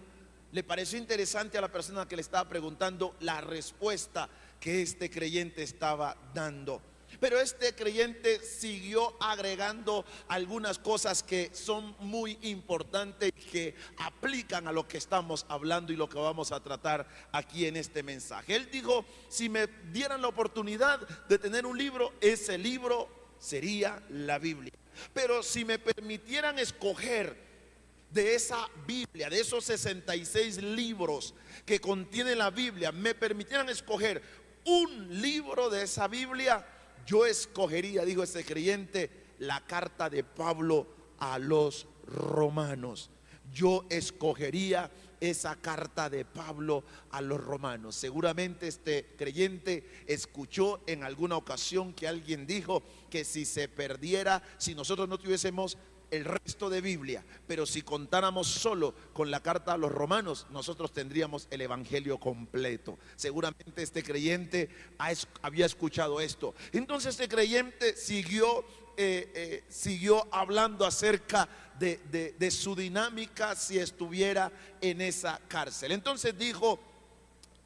le 0.56 0.64
pareció 0.64 0.96
interesante 0.96 1.58
a 1.58 1.60
la 1.60 1.70
persona 1.70 2.08
que 2.08 2.16
le 2.16 2.22
estaba 2.22 2.48
preguntando 2.48 3.14
la 3.20 3.42
respuesta 3.42 4.26
que 4.58 4.80
este 4.80 5.10
creyente 5.10 5.62
estaba 5.62 6.16
dando. 6.32 6.80
Pero 7.20 7.38
este 7.38 7.74
creyente 7.74 8.40
siguió 8.40 9.18
agregando 9.20 10.06
algunas 10.28 10.78
cosas 10.78 11.22
que 11.22 11.50
son 11.52 11.94
muy 11.98 12.38
importantes 12.40 13.34
y 13.36 13.42
que 13.42 13.74
aplican 13.98 14.66
a 14.66 14.72
lo 14.72 14.88
que 14.88 14.96
estamos 14.96 15.44
hablando 15.50 15.92
y 15.92 15.96
lo 15.96 16.08
que 16.08 16.16
vamos 16.16 16.52
a 16.52 16.62
tratar 16.62 17.06
aquí 17.32 17.66
en 17.66 17.76
este 17.76 18.02
mensaje. 18.02 18.56
Él 18.56 18.70
dijo, 18.70 19.04
si 19.28 19.50
me 19.50 19.66
dieran 19.92 20.22
la 20.22 20.28
oportunidad 20.28 21.06
de 21.28 21.38
tener 21.38 21.66
un 21.66 21.76
libro, 21.76 22.14
ese 22.22 22.56
libro 22.56 23.10
sería 23.38 24.02
la 24.08 24.38
Biblia. 24.38 24.72
Pero 25.12 25.42
si 25.42 25.66
me 25.66 25.78
permitieran 25.78 26.58
escoger 26.58 27.45
de 28.10 28.34
esa 28.34 28.68
Biblia, 28.86 29.28
de 29.28 29.40
esos 29.40 29.64
66 29.64 30.62
libros 30.62 31.34
que 31.64 31.80
contiene 31.80 32.34
la 32.34 32.50
Biblia, 32.50 32.92
me 32.92 33.14
permitieran 33.14 33.68
escoger 33.68 34.22
un 34.64 35.20
libro 35.20 35.70
de 35.70 35.82
esa 35.82 36.08
Biblia, 36.08 36.66
yo 37.06 37.24
escogería, 37.24 38.04
dijo 38.04 38.22
ese 38.22 38.44
creyente, 38.44 39.10
la 39.38 39.64
carta 39.66 40.10
de 40.10 40.24
Pablo 40.24 40.88
a 41.18 41.38
los 41.38 41.86
romanos. 42.06 43.10
Yo 43.52 43.86
escogería 43.90 44.90
esa 45.20 45.56
carta 45.56 46.10
de 46.10 46.24
Pablo 46.24 46.84
a 47.10 47.20
los 47.20 47.42
romanos. 47.42 47.94
Seguramente 47.96 48.68
este 48.68 49.14
creyente 49.16 49.88
escuchó 50.06 50.82
en 50.86 51.04
alguna 51.04 51.36
ocasión 51.36 51.92
que 51.92 52.08
alguien 52.08 52.46
dijo 52.46 52.82
que 53.08 53.24
si 53.24 53.44
se 53.44 53.68
perdiera, 53.68 54.42
si 54.58 54.74
nosotros 54.74 55.08
no 55.08 55.18
tuviésemos 55.18 55.78
el 56.10 56.24
resto 56.24 56.70
de 56.70 56.80
Biblia, 56.80 57.24
pero 57.46 57.66
si 57.66 57.82
contáramos 57.82 58.46
solo 58.46 58.94
con 59.12 59.30
la 59.30 59.40
carta 59.40 59.72
a 59.72 59.78
los 59.78 59.90
romanos, 59.92 60.46
nosotros 60.50 60.92
tendríamos 60.92 61.48
el 61.50 61.60
Evangelio 61.60 62.18
completo. 62.18 62.98
Seguramente 63.16 63.82
este 63.82 64.02
creyente 64.02 64.68
había 65.42 65.66
escuchado 65.66 66.20
esto. 66.20 66.54
Entonces 66.72 67.14
este 67.14 67.28
creyente 67.28 67.96
siguió, 67.96 68.64
eh, 68.96 69.30
eh, 69.34 69.64
siguió 69.68 70.26
hablando 70.32 70.86
acerca 70.86 71.48
de, 71.78 71.98
de 72.38 72.50
su 72.50 72.74
dinámica 72.74 73.54
si 73.54 73.78
estuviera 73.78 74.50
en 74.80 75.00
esa 75.00 75.40
cárcel. 75.48 75.92
Entonces 75.92 76.36
dijo, 76.38 76.78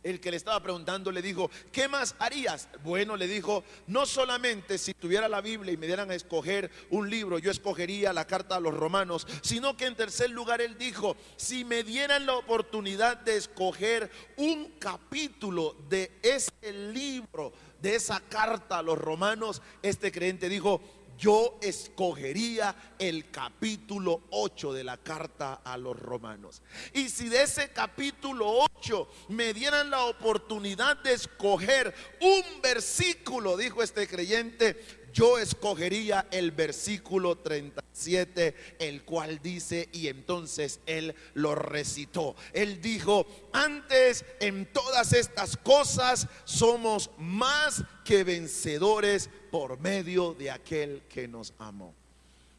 el 0.02 0.20
que 0.20 0.30
le 0.30 0.36
estaba 0.36 0.62
preguntando 0.62 1.12
le 1.12 1.22
dijo, 1.22 1.50
¿qué 1.72 1.88
más 1.88 2.14
harías? 2.18 2.68
Bueno, 2.82 3.16
le 3.16 3.26
dijo, 3.26 3.64
no 3.86 4.06
solamente 4.06 4.78
si 4.78 4.94
tuviera 4.94 5.28
la 5.28 5.40
Biblia 5.40 5.72
y 5.72 5.76
me 5.76 5.86
dieran 5.86 6.10
a 6.10 6.14
escoger 6.14 6.70
un 6.90 7.10
libro, 7.10 7.38
yo 7.38 7.50
escogería 7.50 8.12
la 8.12 8.26
carta 8.26 8.56
a 8.56 8.60
los 8.60 8.74
romanos, 8.74 9.26
sino 9.42 9.76
que 9.76 9.86
en 9.86 9.96
tercer 9.96 10.30
lugar 10.30 10.60
él 10.60 10.78
dijo, 10.78 11.16
si 11.36 11.64
me 11.64 11.82
dieran 11.82 12.26
la 12.26 12.34
oportunidad 12.34 13.18
de 13.18 13.36
escoger 13.36 14.10
un 14.36 14.74
capítulo 14.78 15.76
de 15.88 16.10
ese 16.22 16.72
libro, 16.92 17.52
de 17.80 17.94
esa 17.94 18.20
carta 18.20 18.78
a 18.78 18.82
los 18.82 18.98
romanos, 18.98 19.62
este 19.82 20.12
creyente 20.12 20.48
dijo, 20.48 20.80
yo 21.20 21.58
escogería 21.60 22.74
el 22.98 23.30
capítulo 23.30 24.22
8 24.30 24.72
de 24.72 24.84
la 24.84 24.96
carta 24.96 25.60
a 25.62 25.76
los 25.76 25.98
romanos. 25.98 26.62
Y 26.94 27.10
si 27.10 27.28
de 27.28 27.42
ese 27.42 27.68
capítulo 27.68 28.64
8 28.78 29.08
me 29.28 29.52
dieran 29.52 29.90
la 29.90 30.06
oportunidad 30.06 30.96
de 31.02 31.12
escoger 31.12 31.94
un 32.22 32.62
versículo, 32.62 33.58
dijo 33.58 33.82
este 33.82 34.08
creyente, 34.08 34.82
yo 35.12 35.38
escogería 35.38 36.26
el 36.30 36.52
versículo 36.52 37.36
37, 37.36 38.76
el 38.78 39.04
cual 39.04 39.40
dice, 39.42 39.88
y 39.92 40.08
entonces 40.08 40.80
él 40.86 41.14
lo 41.34 41.54
recitó. 41.54 42.36
Él 42.52 42.80
dijo, 42.80 43.26
antes 43.52 44.24
en 44.40 44.72
todas 44.72 45.12
estas 45.12 45.56
cosas 45.56 46.28
somos 46.44 47.10
más 47.18 47.82
que 48.04 48.24
vencedores 48.24 49.30
por 49.50 49.78
medio 49.80 50.34
de 50.34 50.50
aquel 50.50 51.02
que 51.08 51.26
nos 51.26 51.52
amó. 51.58 51.92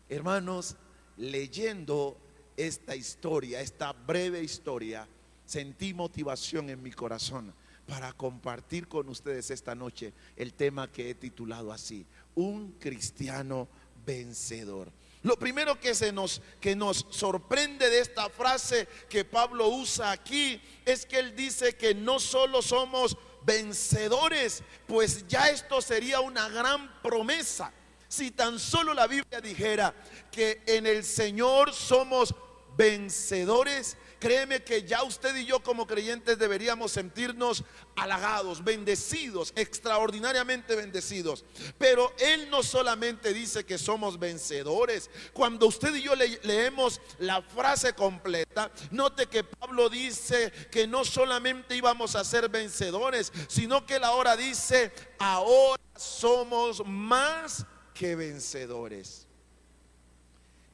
Hermanos, 0.10 0.76
leyendo 1.18 2.18
esta 2.58 2.96
historia, 2.96 3.62
esta 3.62 3.94
breve 3.94 4.44
historia, 4.44 5.08
sentí 5.46 5.94
motivación 5.94 6.70
en 6.70 6.84
mi 6.84 6.92
corazón 6.92 7.54
para 7.88 8.14
compartir 8.14 8.88
con 8.88 9.10
ustedes 9.10 9.52
esta 9.52 9.76
noche 9.76 10.14
el 10.36 10.54
tema 10.54 10.92
que 10.92 11.10
he 11.10 11.16
titulado 11.16 11.72
así, 11.72 12.06
un 12.36 12.74
cristiano 12.74 13.68
vencedor. 14.06 14.92
Lo 15.24 15.38
primero 15.38 15.80
que 15.80 15.94
se 15.94 16.12
nos 16.12 16.42
que 16.60 16.76
nos 16.76 17.06
sorprende 17.10 17.90
de 17.90 18.00
esta 18.00 18.30
frase 18.30 18.88
que 19.08 19.24
Pablo 19.24 19.68
usa 19.68 20.12
aquí 20.12 20.60
es 20.84 21.06
que 21.06 21.20
él 21.20 21.36
dice 21.36 21.76
que 21.76 21.94
no 21.94 22.20
solo 22.20 22.62
somos 22.62 23.16
vencedores, 23.46 24.64
pues 24.88 25.28
ya 25.28 25.50
esto 25.50 25.82
sería 25.82 26.20
una 26.20 26.50
gran 26.50 27.02
promesa. 27.02 27.72
Si 28.08 28.32
tan 28.32 28.60
solo 28.60 28.94
la 28.94 29.08
Biblia 29.08 29.40
dijera 29.42 29.94
que 30.32 30.62
en 30.66 30.86
el 30.86 31.04
Señor 31.04 31.74
somos 31.74 32.36
vencedores, 32.76 33.98
créeme 34.22 34.64
que 34.64 34.84
ya 34.84 35.04
usted 35.04 35.36
y 35.36 35.46
yo 35.46 35.62
como 35.62 35.88
creyentes 35.88 36.38
deberíamos 36.38 36.92
sentirnos 36.92 37.64
halagados, 37.96 38.64
bendecidos, 38.64 39.52
extraordinariamente 39.56 40.76
bendecidos. 40.76 41.44
Pero 41.80 42.14
Él 42.20 42.50
no 42.52 42.62
solamente 42.62 43.34
dice 43.34 43.66
que 43.66 43.80
somos 43.80 44.20
vencedores. 44.20 45.10
Cuando 45.34 45.66
usted 45.66 45.94
y 45.96 46.04
yo 46.04 46.14
leemos 46.16 47.02
la 47.18 47.42
frase 47.42 47.94
completa, 47.94 48.72
note 48.92 49.26
que 49.26 49.44
Pablo 49.44 49.90
dice 49.90 50.52
que 50.72 50.86
no 50.86 51.04
solamente 51.04 51.76
íbamos 51.76 52.16
a 52.16 52.24
ser 52.24 52.48
vencedores, 52.48 53.34
sino 53.48 53.88
que 53.88 53.96
él 53.96 54.04
ahora 54.04 54.38
dice, 54.38 54.92
ahora 55.18 55.82
somos 55.96 56.86
más 56.86 57.66
que 57.96 58.16
vencedores. 58.16 59.28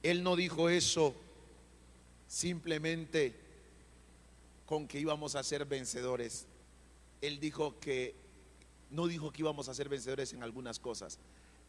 Él 0.02 0.22
no 0.22 0.36
dijo 0.36 0.68
eso 0.68 1.14
simplemente 2.28 3.34
con 4.66 4.86
que 4.86 5.00
íbamos 5.00 5.34
a 5.34 5.42
ser 5.42 5.64
vencedores. 5.64 6.46
Él 7.20 7.40
dijo 7.40 7.80
que 7.80 8.14
no 8.90 9.06
dijo 9.06 9.32
que 9.32 9.42
íbamos 9.42 9.68
a 9.68 9.74
ser 9.74 9.88
vencedores 9.88 10.32
en 10.32 10.42
algunas 10.42 10.78
cosas. 10.78 11.18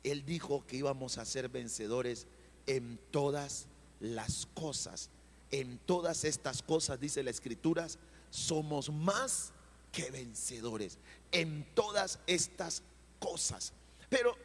Él 0.04 0.26
dijo 0.26 0.66
que 0.68 0.78
íbamos 0.78 1.18
a 1.18 1.26
ser 1.26 1.50
vencedores 1.50 2.28
en 2.68 3.00
todas 3.12 3.68
las 4.00 4.48
cosas. 4.54 5.10
En 5.52 5.80
todas 5.80 6.24
estas 6.26 6.62
cosas, 6.62 7.00
dice 7.00 7.24
la 7.24 7.32
escritura, 7.32 7.88
somos 8.30 8.92
más 8.92 9.52
que 9.92 10.12
vencedores. 10.12 10.98
En 11.32 11.66
todas 11.74 12.20
estas 12.28 12.84
cosas. 13.20 13.74
Pero 14.10 14.36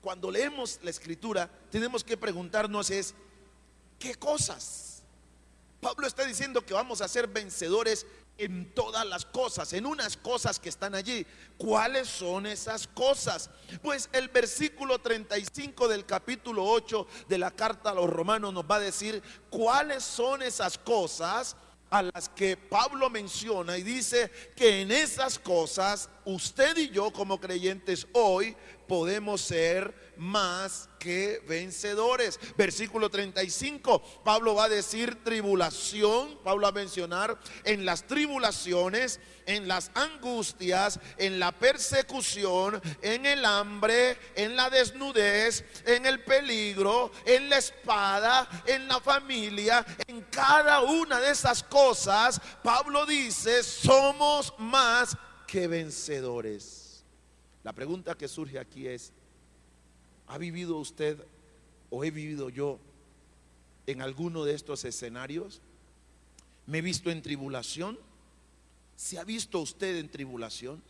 cuando 0.00 0.30
leemos 0.30 0.78
la 0.82 0.90
escritura, 0.90 1.50
tenemos 1.70 2.04
que 2.04 2.16
preguntarnos 2.16 2.90
es, 2.90 3.14
¿qué 3.98 4.14
cosas? 4.14 4.85
Pablo 5.80 6.06
está 6.06 6.24
diciendo 6.24 6.64
que 6.64 6.74
vamos 6.74 7.00
a 7.00 7.08
ser 7.08 7.26
vencedores 7.26 8.06
en 8.38 8.72
todas 8.74 9.06
las 9.06 9.24
cosas, 9.24 9.72
en 9.72 9.86
unas 9.86 10.16
cosas 10.16 10.58
que 10.58 10.68
están 10.68 10.94
allí. 10.94 11.26
¿Cuáles 11.56 12.08
son 12.08 12.46
esas 12.46 12.86
cosas? 12.86 13.50
Pues 13.82 14.08
el 14.12 14.28
versículo 14.28 14.98
35 14.98 15.88
del 15.88 16.04
capítulo 16.04 16.64
8 16.64 17.06
de 17.28 17.38
la 17.38 17.50
carta 17.50 17.90
a 17.90 17.94
los 17.94 18.10
romanos 18.10 18.52
nos 18.52 18.64
va 18.64 18.76
a 18.76 18.80
decir 18.80 19.22
cuáles 19.50 20.04
son 20.04 20.42
esas 20.42 20.76
cosas 20.78 21.56
a 21.88 22.02
las 22.02 22.28
que 22.28 22.56
Pablo 22.56 23.08
menciona 23.08 23.78
y 23.78 23.82
dice 23.82 24.30
que 24.56 24.82
en 24.82 24.90
esas 24.90 25.38
cosas 25.38 26.10
usted 26.24 26.76
y 26.76 26.90
yo 26.90 27.12
como 27.12 27.40
creyentes 27.40 28.06
hoy 28.12 28.56
podemos 28.88 29.40
ser 29.40 30.12
más 30.16 30.88
que 31.06 31.40
vencedores. 31.46 32.40
Versículo 32.56 33.08
35, 33.08 34.02
Pablo 34.24 34.56
va 34.56 34.64
a 34.64 34.68
decir 34.68 35.22
tribulación, 35.22 36.36
Pablo 36.42 36.62
va 36.62 36.70
a 36.70 36.72
mencionar 36.72 37.38
en 37.62 37.84
las 37.84 38.08
tribulaciones, 38.08 39.20
en 39.46 39.68
las 39.68 39.92
angustias, 39.94 40.98
en 41.16 41.38
la 41.38 41.52
persecución, 41.52 42.82
en 43.02 43.24
el 43.24 43.44
hambre, 43.44 44.18
en 44.34 44.56
la 44.56 44.68
desnudez, 44.68 45.64
en 45.86 46.06
el 46.06 46.24
peligro, 46.24 47.12
en 47.24 47.50
la 47.50 47.58
espada, 47.58 48.48
en 48.66 48.88
la 48.88 48.98
familia, 48.98 49.86
en 50.08 50.22
cada 50.22 50.80
una 50.80 51.20
de 51.20 51.30
esas 51.30 51.62
cosas, 51.62 52.40
Pablo 52.64 53.06
dice, 53.06 53.62
somos 53.62 54.52
más 54.58 55.16
que 55.46 55.68
vencedores. 55.68 57.04
La 57.62 57.72
pregunta 57.72 58.16
que 58.16 58.26
surge 58.26 58.58
aquí 58.58 58.88
es, 58.88 59.12
¿ha 60.26 60.38
vivido 60.38 60.76
usted 60.76 61.18
o 61.90 62.04
he 62.04 62.10
vivido 62.10 62.48
yo 62.48 62.78
en 63.86 64.02
alguno 64.02 64.44
de 64.44 64.54
estos 64.54 64.84
escenarios? 64.84 65.60
¿Me 66.66 66.78
he 66.78 66.82
visto 66.82 67.10
en 67.10 67.22
tribulación? 67.22 67.98
¿Se 68.96 69.18
ha 69.18 69.24
visto 69.24 69.60
usted 69.60 69.96
en 69.96 70.08
tribulación? 70.08 70.82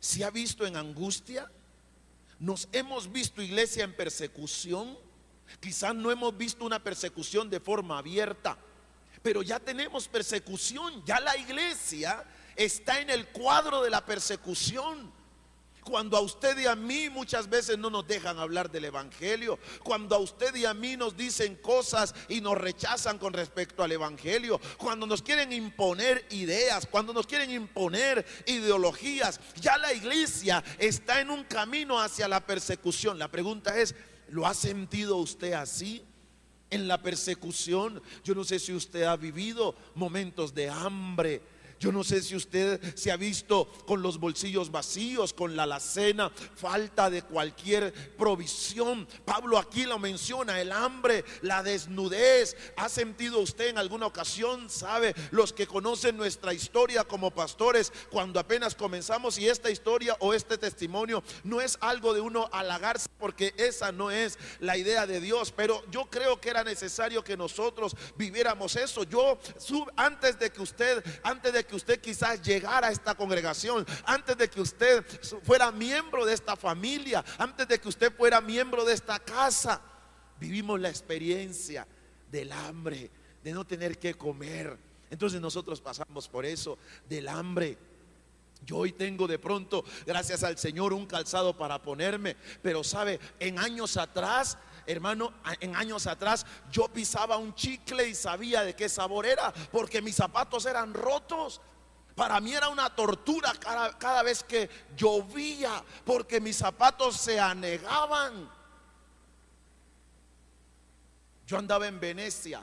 ¿Se 0.00 0.24
ha 0.24 0.30
visto 0.30 0.66
en 0.66 0.76
angustia? 0.76 1.50
¿Nos 2.38 2.68
hemos 2.72 3.12
visto 3.12 3.42
iglesia 3.42 3.84
en 3.84 3.94
persecución? 3.94 4.96
Quizás 5.60 5.94
no 5.94 6.10
hemos 6.10 6.36
visto 6.36 6.64
una 6.64 6.82
persecución 6.82 7.50
de 7.50 7.60
forma 7.60 7.98
abierta, 7.98 8.56
pero 9.22 9.42
ya 9.42 9.58
tenemos 9.58 10.08
persecución, 10.08 11.04
ya 11.04 11.20
la 11.20 11.36
iglesia 11.36 12.24
está 12.56 13.00
en 13.00 13.10
el 13.10 13.28
cuadro 13.28 13.82
de 13.82 13.90
la 13.90 14.04
persecución. 14.04 15.12
Cuando 15.90 16.16
a 16.16 16.20
usted 16.20 16.56
y 16.56 16.66
a 16.66 16.76
mí 16.76 17.10
muchas 17.10 17.50
veces 17.50 17.76
no 17.76 17.90
nos 17.90 18.06
dejan 18.06 18.38
hablar 18.38 18.70
del 18.70 18.84
Evangelio. 18.84 19.58
Cuando 19.82 20.14
a 20.14 20.20
usted 20.20 20.54
y 20.54 20.64
a 20.64 20.72
mí 20.72 20.96
nos 20.96 21.16
dicen 21.16 21.56
cosas 21.56 22.14
y 22.28 22.40
nos 22.40 22.56
rechazan 22.56 23.18
con 23.18 23.32
respecto 23.32 23.82
al 23.82 23.90
Evangelio. 23.90 24.60
Cuando 24.78 25.04
nos 25.04 25.20
quieren 25.20 25.52
imponer 25.52 26.24
ideas. 26.30 26.86
Cuando 26.86 27.12
nos 27.12 27.26
quieren 27.26 27.50
imponer 27.50 28.24
ideologías. 28.46 29.40
Ya 29.60 29.76
la 29.78 29.92
iglesia 29.92 30.62
está 30.78 31.20
en 31.20 31.30
un 31.30 31.42
camino 31.42 32.00
hacia 32.00 32.28
la 32.28 32.46
persecución. 32.46 33.18
La 33.18 33.26
pregunta 33.26 33.76
es, 33.76 33.96
¿lo 34.28 34.46
ha 34.46 34.54
sentido 34.54 35.16
usted 35.16 35.54
así? 35.54 36.04
En 36.70 36.86
la 36.86 37.02
persecución, 37.02 38.00
yo 38.22 38.32
no 38.36 38.44
sé 38.44 38.60
si 38.60 38.72
usted 38.72 39.02
ha 39.02 39.16
vivido 39.16 39.74
momentos 39.96 40.54
de 40.54 40.70
hambre, 40.70 41.42
Yo 41.80 41.90
no 41.92 42.04
sé 42.04 42.20
si 42.20 42.36
usted 42.36 42.94
se 42.94 43.10
ha 43.10 43.16
visto 43.16 43.66
con 43.86 44.02
los 44.02 44.20
bolsillos 44.20 44.70
vacíos, 44.70 45.32
con 45.32 45.56
la 45.56 45.62
alacena, 45.62 46.30
falta 46.54 47.08
de 47.08 47.22
cualquier 47.22 48.14
provisión. 48.18 49.08
Pablo 49.24 49.56
aquí 49.56 49.84
lo 49.84 49.98
menciona, 49.98 50.60
el 50.60 50.72
hambre, 50.72 51.24
la 51.40 51.62
desnudez. 51.62 52.54
¿Ha 52.76 52.90
sentido 52.90 53.40
usted 53.40 53.68
en 53.68 53.78
alguna 53.78 54.06
ocasión, 54.06 54.68
sabe, 54.68 55.14
los 55.30 55.54
que 55.54 55.66
conocen 55.66 56.18
nuestra 56.18 56.52
historia 56.52 57.04
como 57.04 57.30
pastores, 57.30 57.94
cuando 58.10 58.38
apenas 58.38 58.74
comenzamos 58.74 59.38
y 59.38 59.48
esta 59.48 59.70
historia 59.70 60.14
o 60.20 60.34
este 60.34 60.58
testimonio 60.58 61.22
no 61.44 61.62
es 61.62 61.78
algo 61.80 62.12
de 62.12 62.20
uno 62.20 62.50
halagarse 62.52 63.08
porque 63.18 63.54
esa 63.56 63.90
no 63.90 64.10
es 64.10 64.38
la 64.58 64.76
idea 64.76 65.06
de 65.06 65.20
Dios, 65.20 65.50
pero 65.50 65.82
yo 65.90 66.10
creo 66.10 66.42
que 66.42 66.50
era 66.50 66.62
necesario 66.62 67.24
que 67.24 67.38
nosotros 67.38 67.96
viviéramos 68.16 68.76
eso. 68.76 69.04
Yo 69.04 69.38
antes 69.96 70.38
de 70.38 70.50
que 70.50 70.60
usted, 70.60 71.02
antes 71.22 71.54
de 71.54 71.64
que 71.64 71.69
usted 71.76 72.00
quizás 72.00 72.42
llegara 72.42 72.88
a 72.88 72.92
esta 72.92 73.14
congregación, 73.14 73.86
antes 74.04 74.36
de 74.36 74.48
que 74.48 74.60
usted 74.60 75.04
fuera 75.42 75.70
miembro 75.70 76.24
de 76.24 76.34
esta 76.34 76.56
familia, 76.56 77.24
antes 77.38 77.66
de 77.68 77.78
que 77.78 77.88
usted 77.88 78.12
fuera 78.14 78.40
miembro 78.40 78.84
de 78.84 78.94
esta 78.94 79.18
casa, 79.18 79.80
vivimos 80.38 80.80
la 80.80 80.88
experiencia 80.88 81.86
del 82.30 82.52
hambre, 82.52 83.10
de 83.42 83.52
no 83.52 83.64
tener 83.66 83.98
que 83.98 84.14
comer. 84.14 84.76
Entonces 85.10 85.40
nosotros 85.40 85.80
pasamos 85.80 86.28
por 86.28 86.46
eso, 86.46 86.78
del 87.08 87.28
hambre. 87.28 87.76
Yo 88.64 88.76
hoy 88.78 88.92
tengo 88.92 89.26
de 89.26 89.38
pronto, 89.38 89.84
gracias 90.06 90.44
al 90.44 90.58
Señor, 90.58 90.92
un 90.92 91.06
calzado 91.06 91.56
para 91.56 91.80
ponerme, 91.80 92.36
pero 92.62 92.84
sabe, 92.84 93.18
en 93.38 93.58
años 93.58 93.96
atrás 93.96 94.58
hermano, 94.90 95.32
en 95.60 95.76
años 95.76 96.06
atrás 96.06 96.44
yo 96.70 96.88
pisaba 96.88 97.36
un 97.36 97.54
chicle 97.54 98.08
y 98.08 98.14
sabía 98.14 98.62
de 98.62 98.74
qué 98.74 98.88
sabor 98.88 99.26
era, 99.26 99.52
porque 99.70 100.02
mis 100.02 100.16
zapatos 100.16 100.66
eran 100.66 100.94
rotos. 100.94 101.60
Para 102.14 102.40
mí 102.40 102.52
era 102.52 102.68
una 102.68 102.94
tortura 102.94 103.52
cada, 103.58 103.96
cada 103.98 104.22
vez 104.22 104.42
que 104.42 104.68
llovía, 104.96 105.82
porque 106.04 106.40
mis 106.40 106.56
zapatos 106.56 107.16
se 107.16 107.38
anegaban. 107.38 108.50
Yo 111.46 111.58
andaba 111.58 111.86
en 111.86 111.98
Venecia. 111.98 112.62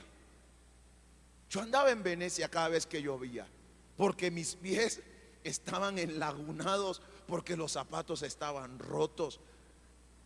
Yo 1.50 1.60
andaba 1.60 1.90
en 1.90 2.02
Venecia 2.02 2.48
cada 2.48 2.68
vez 2.68 2.86
que 2.86 3.02
llovía, 3.02 3.46
porque 3.96 4.30
mis 4.30 4.54
pies 4.54 5.00
estaban 5.44 5.98
enlagunados, 5.98 7.00
porque 7.26 7.56
los 7.56 7.72
zapatos 7.72 8.22
estaban 8.22 8.78
rotos. 8.78 9.40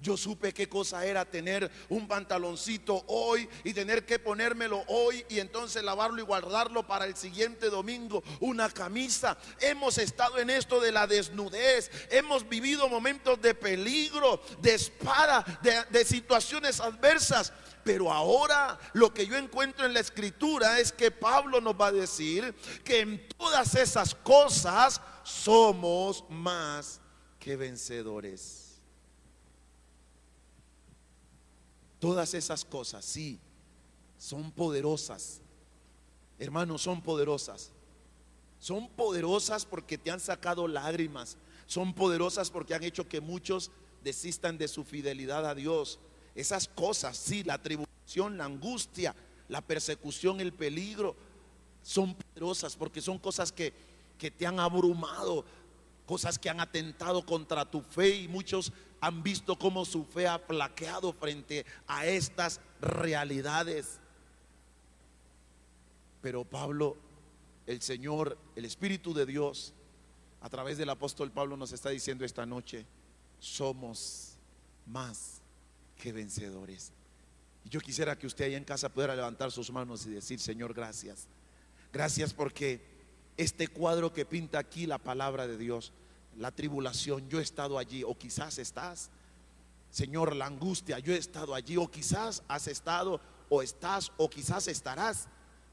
Yo 0.02 0.16
supe 0.16 0.52
qué 0.52 0.68
cosa 0.68 1.06
era 1.06 1.25
tener 1.25 1.71
un 1.88 2.09
pantaloncito 2.09 3.04
hoy 3.06 3.49
y 3.62 3.73
tener 3.73 4.04
que 4.04 4.18
ponérmelo 4.18 4.82
hoy 4.88 5.25
y 5.28 5.38
entonces 5.38 5.85
lavarlo 5.85 6.21
y 6.21 6.25
guardarlo 6.25 6.85
para 6.85 7.04
el 7.04 7.14
siguiente 7.14 7.71
domingo. 7.71 8.25
Una 8.40 8.68
camisa. 8.68 9.38
Hemos 9.61 9.99
estado 9.99 10.38
en 10.38 10.50
esto 10.50 10.80
de 10.80 10.90
la 10.90 11.06
desnudez. 11.06 11.88
Hemos 12.11 12.49
vivido 12.49 12.88
momentos 12.88 13.40
de 13.40 13.54
peligro, 13.54 14.42
de 14.61 14.75
espada, 14.75 15.44
de, 15.62 16.04
situaciones 16.04 16.80
adversas. 16.80 17.52
Pero 17.85 18.12
ahora 18.12 18.78
lo 18.94 19.14
que 19.14 19.26
yo 19.26 19.37
encuentro 19.37 19.87
en 19.87 19.94
la 19.94 20.00
escritura 20.00 20.80
es 20.80 20.90
que 20.90 21.12
Pablo 21.12 21.61
nos 21.61 21.75
va 21.75 21.87
a 21.88 21.92
decir 21.92 22.52
que 22.85 23.00
en 23.00 23.28
todas 23.28 23.76
esas 23.76 24.16
cosas 24.16 25.00
somos 25.23 26.25
más 26.28 27.00
que 27.38 27.54
vencedores. 27.54 28.72
Todas 32.02 32.35
esas 32.35 32.64
cosas, 32.64 33.04
sí, 33.04 33.38
son 34.18 34.50
poderosas. 34.50 35.40
Hermanos, 36.37 36.82
son 36.82 37.00
poderosas. 37.00 37.71
Son 38.59 38.88
poderosas 38.88 39.64
porque 39.64 39.97
te 39.99 40.11
han 40.11 40.18
sacado 40.18 40.66
lágrimas. 40.66 41.37
Son 41.68 41.94
poderosas 41.94 42.50
porque 42.50 42.75
han 42.75 42.82
hecho 42.82 43.09
que 43.09 43.21
muchos 43.21 43.71
desistan 44.02 44.59
de 44.59 44.66
su 44.66 44.82
fidelidad 44.82 45.47
a 45.47 45.54
Dios. 45.54 46.00
Esas 46.35 46.66
cosas, 46.66 47.16
sí, 47.16 47.44
la 47.44 47.62
tribulación, 47.62 48.37
la 48.37 48.47
angustia, 48.47 49.14
la 49.49 49.61
persecución, 49.61 50.40
el 50.40 50.52
peligro, 50.52 51.14
son 51.85 52.16
poderosas 52.16 52.75
porque 52.75 53.00
son 53.00 53.21
cosas 53.21 53.52
que, 53.52 53.73
que 54.18 54.32
te 54.32 54.44
han 54.44 54.59
abrumado, 54.59 55.44
cosas 56.04 56.37
que 56.37 56.50
han 56.50 56.59
atentado 56.59 57.25
contra 57.25 57.64
tu 57.64 57.80
fe 57.80 58.23
y 58.23 58.26
muchos 58.26 58.73
han 59.02 59.21
visto 59.25 59.59
cómo 59.59 59.85
su 59.85 60.04
fe 60.04 60.28
ha 60.28 60.38
flaqueado 60.38 61.12
frente 61.12 61.66
a 61.88 62.06
estas 62.06 62.61
realidades. 62.80 63.99
Pero 66.21 66.45
Pablo, 66.45 66.97
el 67.67 67.82
Señor, 67.82 68.38
el 68.54 68.65
Espíritu 68.65 69.12
de 69.12 69.26
Dios, 69.26 69.75
a 70.41 70.49
través 70.49 70.78
del 70.78 70.88
apóstol 70.88 71.32
Pablo 71.32 71.56
nos 71.56 71.73
está 71.73 71.91
diciendo 71.91 72.25
esta 72.25 72.47
noche, 72.47 72.86
somos 73.41 74.38
más 74.86 75.43
que 76.00 76.12
vencedores. 76.12 76.93
Y 77.65 77.71
yo 77.71 77.80
quisiera 77.80 78.17
que 78.17 78.28
usted 78.28 78.45
ahí 78.45 78.54
en 78.54 78.62
casa 78.62 78.88
pudiera 78.88 79.17
levantar 79.17 79.50
sus 79.50 79.73
manos 79.73 80.06
y 80.06 80.10
decir, 80.10 80.38
Señor, 80.38 80.75
gracias. 80.75 81.26
Gracias 81.93 82.32
porque 82.32 82.80
este 83.36 83.67
cuadro 83.67 84.12
que 84.12 84.25
pinta 84.25 84.60
aquí 84.60 84.86
la 84.86 84.99
palabra 84.99 85.49
de 85.49 85.58
Dios 85.58 85.93
la 86.38 86.50
tribulación, 86.50 87.28
yo 87.28 87.38
he 87.38 87.42
estado 87.42 87.78
allí, 87.78 88.04
o 88.04 88.16
quizás 88.16 88.58
estás. 88.58 89.10
Señor, 89.90 90.34
la 90.34 90.47
angustia, 90.47 90.99
yo 90.99 91.12
he 91.12 91.18
estado 91.18 91.54
allí, 91.54 91.76
o 91.76 91.90
quizás 91.90 92.42
has 92.49 92.66
estado, 92.66 93.21
o 93.49 93.62
estás, 93.62 94.12
o 94.16 94.28
quizás 94.30 94.68
estarás. 94.68 95.28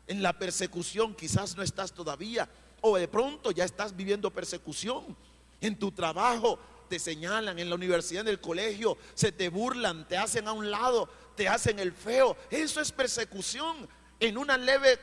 En 0.08 0.22
la 0.22 0.38
persecución, 0.38 1.16
quizás 1.16 1.56
no 1.56 1.64
estás 1.64 1.94
todavía, 1.94 2.50
o 2.82 2.98
de 2.98 3.08
pronto 3.08 3.52
ya 3.52 3.64
estás 3.64 3.96
viviendo 3.96 4.32
persecución. 4.32 5.16
En 5.62 5.78
tu 5.78 5.92
trabajo 5.92 6.60
te 6.90 7.00
señalan, 7.00 7.60
en 7.60 7.70
la 7.70 7.76
universidad, 7.76 8.22
en 8.22 8.30
el 8.30 8.42
colegio, 8.42 8.98
se 9.14 9.32
te 9.32 9.50
burlan, 9.50 10.08
te 10.08 10.18
hacen 10.18 10.48
a 10.48 10.54
un 10.54 10.70
lado, 10.72 11.08
te 11.36 11.48
hacen 11.48 11.80
el 11.80 11.94
feo. 11.94 12.36
Eso 12.50 12.82
es 12.82 12.92
persecución 12.92 13.88
en 14.20 14.38
una 14.38 14.58
leve 14.58 15.00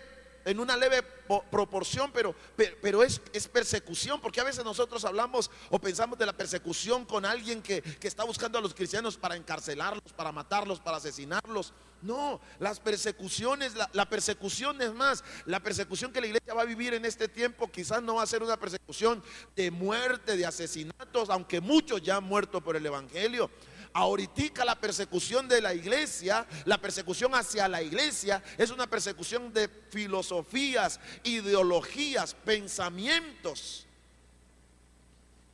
en 0.47 0.61
una 0.61 0.77
leve 0.77 1.03
proporción, 1.51 2.13
pero, 2.13 2.35
pero, 2.81 3.03
es, 3.03 3.21
es, 3.33 3.49
persecución, 3.49 4.21
porque 4.21 4.41
a 4.41 4.45
veces 4.45 4.65
nosotros 4.65 5.05
hablamos 5.05 5.51
o 5.71 5.81
pensamos 5.81 6.17
de 6.19 6.25
la 6.25 6.33
persecución 6.33 7.05
con 7.05 7.25
alguien 7.25 7.61
que, 7.63 7.83
está 8.01 8.23
buscando 8.23 8.57
a 8.57 8.61
los 8.61 8.73
cristianos 8.73 9.17
para 9.17 9.35
encarcelarlos, 9.35 10.13
para 10.13 10.31
matarlos, 10.31 10.79
para 10.79 10.99
asesinarlos. 10.99 11.75
No, 12.01 12.41
las 12.61 12.79
persecuciones, 12.79 13.75
la, 13.75 13.91
la 13.93 14.09
persecución 14.09 14.81
es 14.81 14.95
más, 14.95 15.25
la 15.47 15.59
persecución 15.59 16.13
que 16.13 16.21
la 16.21 16.29
iglesia 16.29 16.55
va 16.55 16.63
a 16.63 16.67
vivir 16.67 16.95
en 16.95 17.05
este 17.05 17.27
tiempo 17.27 17.69
quizás 17.69 18.01
no 18.01 18.15
va 18.15 18.23
a 18.23 18.27
ser 18.27 18.45
una 18.45 18.57
persecución 18.57 19.25
de 19.57 19.73
muerte, 19.73 20.37
de 20.37 20.47
asesinatos, 20.47 21.29
aunque 21.29 21.61
muchos 21.61 22.01
ya 22.03 22.19
han 22.19 22.25
muerto 22.25 22.61
por 22.61 22.77
el 22.77 22.87
Evangelio 22.87 23.51
Ahorita 23.97 24.63
la 24.67 24.79
persecución 24.79 25.49
de 25.49 25.63
la 25.63 25.73
iglesia, 25.73 26.47
la 26.67 26.79
persecución 26.79 27.35
hacia 27.35 27.67
la 27.67 27.83
iglesia 27.83 28.45
es 28.59 28.71
una 28.71 28.87
persecución 28.87 29.55
de 29.55 29.69
filosofías, 29.69 31.01
ideologías, 31.25 32.35
pensamientos. 32.35 33.87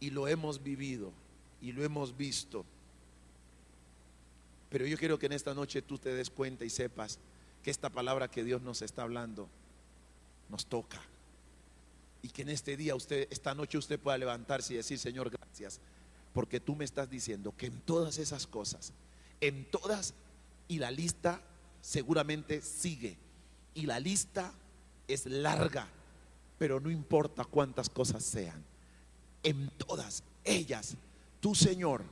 Y 0.00 0.10
lo 0.10 0.26
hemos 0.26 0.60
vivido 0.60 1.12
y 1.60 1.70
lo 1.70 1.84
hemos 1.84 2.16
visto. 2.16 2.64
Pero 4.70 4.86
yo 4.86 4.98
quiero 4.98 5.20
que 5.20 5.26
en 5.26 5.34
esta 5.34 5.54
noche 5.54 5.80
tú 5.80 5.96
te 5.96 6.12
des 6.12 6.28
cuenta 6.28 6.64
y 6.64 6.70
sepas 6.70 7.20
que 7.62 7.70
esta 7.70 7.90
palabra 7.90 8.26
que 8.26 8.42
Dios 8.42 8.60
nos 8.60 8.82
está 8.82 9.02
hablando 9.02 9.48
nos 10.48 10.66
toca. 10.66 11.00
Y 12.22 12.28
que 12.30 12.42
en 12.42 12.48
este 12.48 12.76
día 12.76 12.96
usted, 12.96 13.28
esta 13.30 13.54
noche 13.54 13.78
usted 13.78 14.00
pueda 14.00 14.18
levantarse 14.18 14.74
y 14.74 14.78
decir, 14.78 14.98
Señor, 14.98 15.30
gracias 15.30 15.80
porque 16.32 16.60
tú 16.60 16.74
me 16.74 16.84
estás 16.84 17.10
diciendo 17.10 17.54
que 17.56 17.66
en 17.66 17.80
todas 17.80 18.18
esas 18.18 18.46
cosas, 18.46 18.92
en 19.40 19.70
todas, 19.70 20.14
y 20.68 20.78
la 20.78 20.90
lista 20.90 21.40
seguramente 21.80 22.62
sigue, 22.62 23.16
y 23.74 23.86
la 23.86 23.98
lista 24.00 24.52
es 25.08 25.26
larga, 25.26 25.88
pero 26.58 26.80
no 26.80 26.90
importa 26.90 27.44
cuántas 27.44 27.88
cosas 27.88 28.24
sean, 28.24 28.64
en 29.42 29.68
todas 29.70 30.22
ellas, 30.44 30.96
tú 31.40 31.54
Señor, 31.54 32.04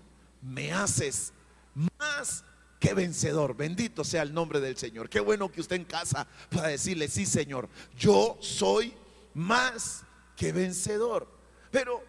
me 0.42 0.72
haces 0.72 1.33
más 1.74 2.44
que 2.80 2.94
vencedor. 2.94 3.56
Bendito 3.56 4.02
sea 4.04 4.22
el 4.22 4.35
nombre 4.35 4.59
del 4.59 4.76
Señor. 4.76 5.09
Qué 5.09 5.20
bueno 5.20 5.52
que 5.52 5.61
usted 5.61 5.76
en 5.76 5.85
casa 5.85 6.26
pueda 6.48 6.68
decirle, 6.68 7.09
sí 7.09 7.26
Señor, 7.26 7.68
yo 7.96 8.38
soy 8.40 8.94
más 9.35 10.02
que 10.37 10.52
vencedor. 10.52 11.28
Pero 11.70 12.02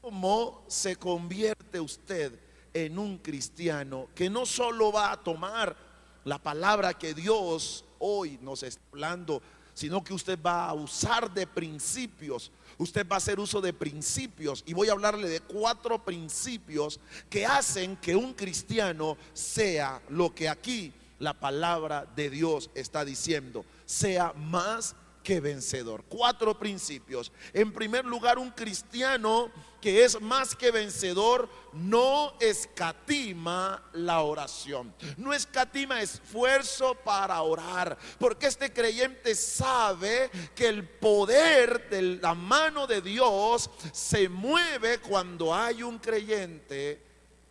¿Cómo 0.00 0.64
se 0.66 0.96
convierte 0.96 1.78
usted 1.78 2.32
en 2.72 2.98
un 2.98 3.18
cristiano 3.18 4.08
que 4.14 4.30
no 4.30 4.46
solo 4.46 4.90
va 4.90 5.12
a 5.12 5.22
tomar 5.22 5.76
la 6.24 6.38
palabra 6.38 6.94
que 6.94 7.12
Dios 7.12 7.84
hoy 7.98 8.38
nos 8.40 8.62
está 8.62 8.82
hablando, 8.92 9.42
sino 9.74 10.02
que 10.02 10.14
usted 10.14 10.38
va 10.40 10.68
a 10.68 10.72
usar 10.72 11.32
de 11.34 11.46
principios. 11.46 12.50
Usted 12.78 13.06
va 13.06 13.16
a 13.16 13.18
hacer 13.18 13.38
uso 13.38 13.60
de 13.60 13.72
principios 13.72 14.64
y 14.66 14.72
voy 14.72 14.88
a 14.88 14.92
hablarle 14.92 15.28
de 15.28 15.40
cuatro 15.40 16.02
principios 16.02 16.98
que 17.28 17.44
hacen 17.44 17.96
que 17.96 18.16
un 18.16 18.32
cristiano 18.32 19.18
sea 19.32 20.00
lo 20.08 20.34
que 20.34 20.48
aquí 20.48 20.92
la 21.18 21.34
palabra 21.34 22.06
de 22.16 22.30
Dios 22.30 22.70
está 22.74 23.04
diciendo, 23.04 23.64
sea 23.84 24.32
más 24.32 24.96
que 25.24 25.40
vencedor. 25.40 26.04
Cuatro 26.04 26.56
principios. 26.56 27.32
En 27.52 27.72
primer 27.72 28.04
lugar, 28.04 28.38
un 28.38 28.50
cristiano 28.50 29.50
que 29.80 30.04
es 30.04 30.20
más 30.20 30.54
que 30.54 30.70
vencedor 30.70 31.48
no 31.72 32.34
escatima 32.38 33.82
la 33.94 34.20
oración. 34.20 34.94
No 35.16 35.32
escatima 35.32 36.00
esfuerzo 36.02 36.94
para 36.94 37.40
orar. 37.42 37.98
Porque 38.18 38.46
este 38.46 38.72
creyente 38.72 39.34
sabe 39.34 40.30
que 40.54 40.68
el 40.68 40.86
poder 40.86 41.88
de 41.88 42.02
la 42.02 42.34
mano 42.34 42.86
de 42.86 43.00
Dios 43.00 43.70
se 43.92 44.28
mueve 44.28 44.98
cuando 44.98 45.54
hay 45.54 45.82
un 45.82 45.98
creyente 45.98 47.02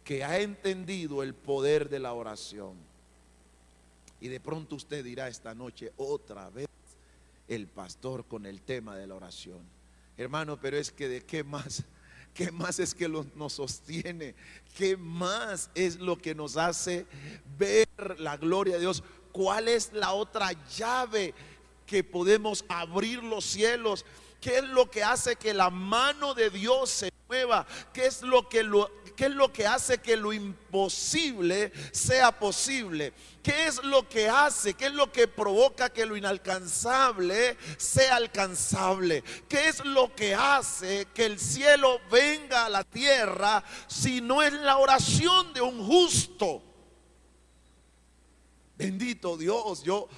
que 0.04 0.24
ha 0.24 0.40
entendido 0.40 1.24
el 1.24 1.34
poder 1.34 1.90
de 1.90 2.00
la 2.00 2.14
oración. 2.14 2.76
Y 4.22 4.28
de 4.28 4.40
pronto 4.40 4.76
usted 4.76 5.04
dirá 5.04 5.28
esta 5.28 5.54
noche 5.54 5.92
otra 5.98 6.50
vez 6.50 6.68
el 7.48 7.68
pastor 7.68 8.26
con 8.26 8.46
el 8.46 8.62
tema 8.62 8.96
de 8.96 9.08
la 9.08 9.16
oración. 9.16 9.62
Hermano, 10.18 10.60
pero 10.60 10.78
es 10.78 10.92
que 10.92 11.08
de 11.08 11.22
qué 11.22 11.44
más, 11.44 11.84
qué 12.34 12.52
más 12.52 12.80
es 12.80 12.94
que 12.94 13.10
nos 13.10 13.54
sostiene, 13.54 14.36
qué 14.76 14.98
más 14.98 15.70
es 15.76 16.00
lo 16.00 16.18
que 16.18 16.36
nos 16.36 16.58
hace 16.58 17.06
ver 17.58 17.88
la 18.20 18.38
gloria 18.38 18.76
de 18.76 18.82
Dios, 18.82 19.04
cuál 19.32 19.68
es 19.68 19.92
la 19.94 20.14
otra 20.14 20.52
llave 20.76 21.34
que 21.86 22.04
podemos 22.04 22.64
abrir 22.70 23.24
los 23.24 23.44
cielos, 23.46 24.06
qué 24.44 24.58
es 24.58 24.64
lo 24.66 24.92
que 24.92 25.04
hace 25.04 25.38
que 25.38 25.54
la 25.54 25.70
mano 25.70 26.34
de 26.34 26.50
Dios 26.50 26.90
se 26.90 27.14
mueva, 27.30 27.66
qué 27.94 28.06
es 28.06 28.22
lo 28.22 28.50
que 28.50 28.62
lo 28.64 28.92
¿Qué 29.16 29.26
es 29.26 29.32
lo 29.32 29.54
que 29.54 29.68
hace 29.68 30.00
que 30.00 30.18
lo 30.18 30.34
imposible 30.34 31.72
sea 31.92 32.32
posible? 32.32 33.14
¿Qué 33.44 33.68
es 33.68 33.84
lo 33.84 34.10
que 34.10 34.28
hace? 34.28 34.74
¿Qué 34.74 34.88
es 34.88 34.94
lo 34.94 35.12
que 35.12 35.28
provoca 35.28 35.92
que 35.92 36.06
lo 36.06 36.18
inalcanzable 36.18 37.58
sea 37.78 38.16
alcanzable? 38.16 39.24
¿Qué 39.48 39.68
es 39.68 39.86
lo 39.86 40.16
que 40.16 40.34
hace 40.34 41.08
que 41.14 41.26
el 41.26 41.40
cielo 41.40 42.02
venga 42.12 42.66
a 42.66 42.70
la 42.70 42.84
tierra 42.84 43.64
si 43.88 44.20
no 44.20 44.42
es 44.42 44.54
la 44.54 44.78
oración 44.78 45.54
de 45.54 45.62
un 45.62 45.86
justo? 45.86 46.64
Bendito 48.76 49.38
Dios, 49.38 49.84
yo, 49.84 50.10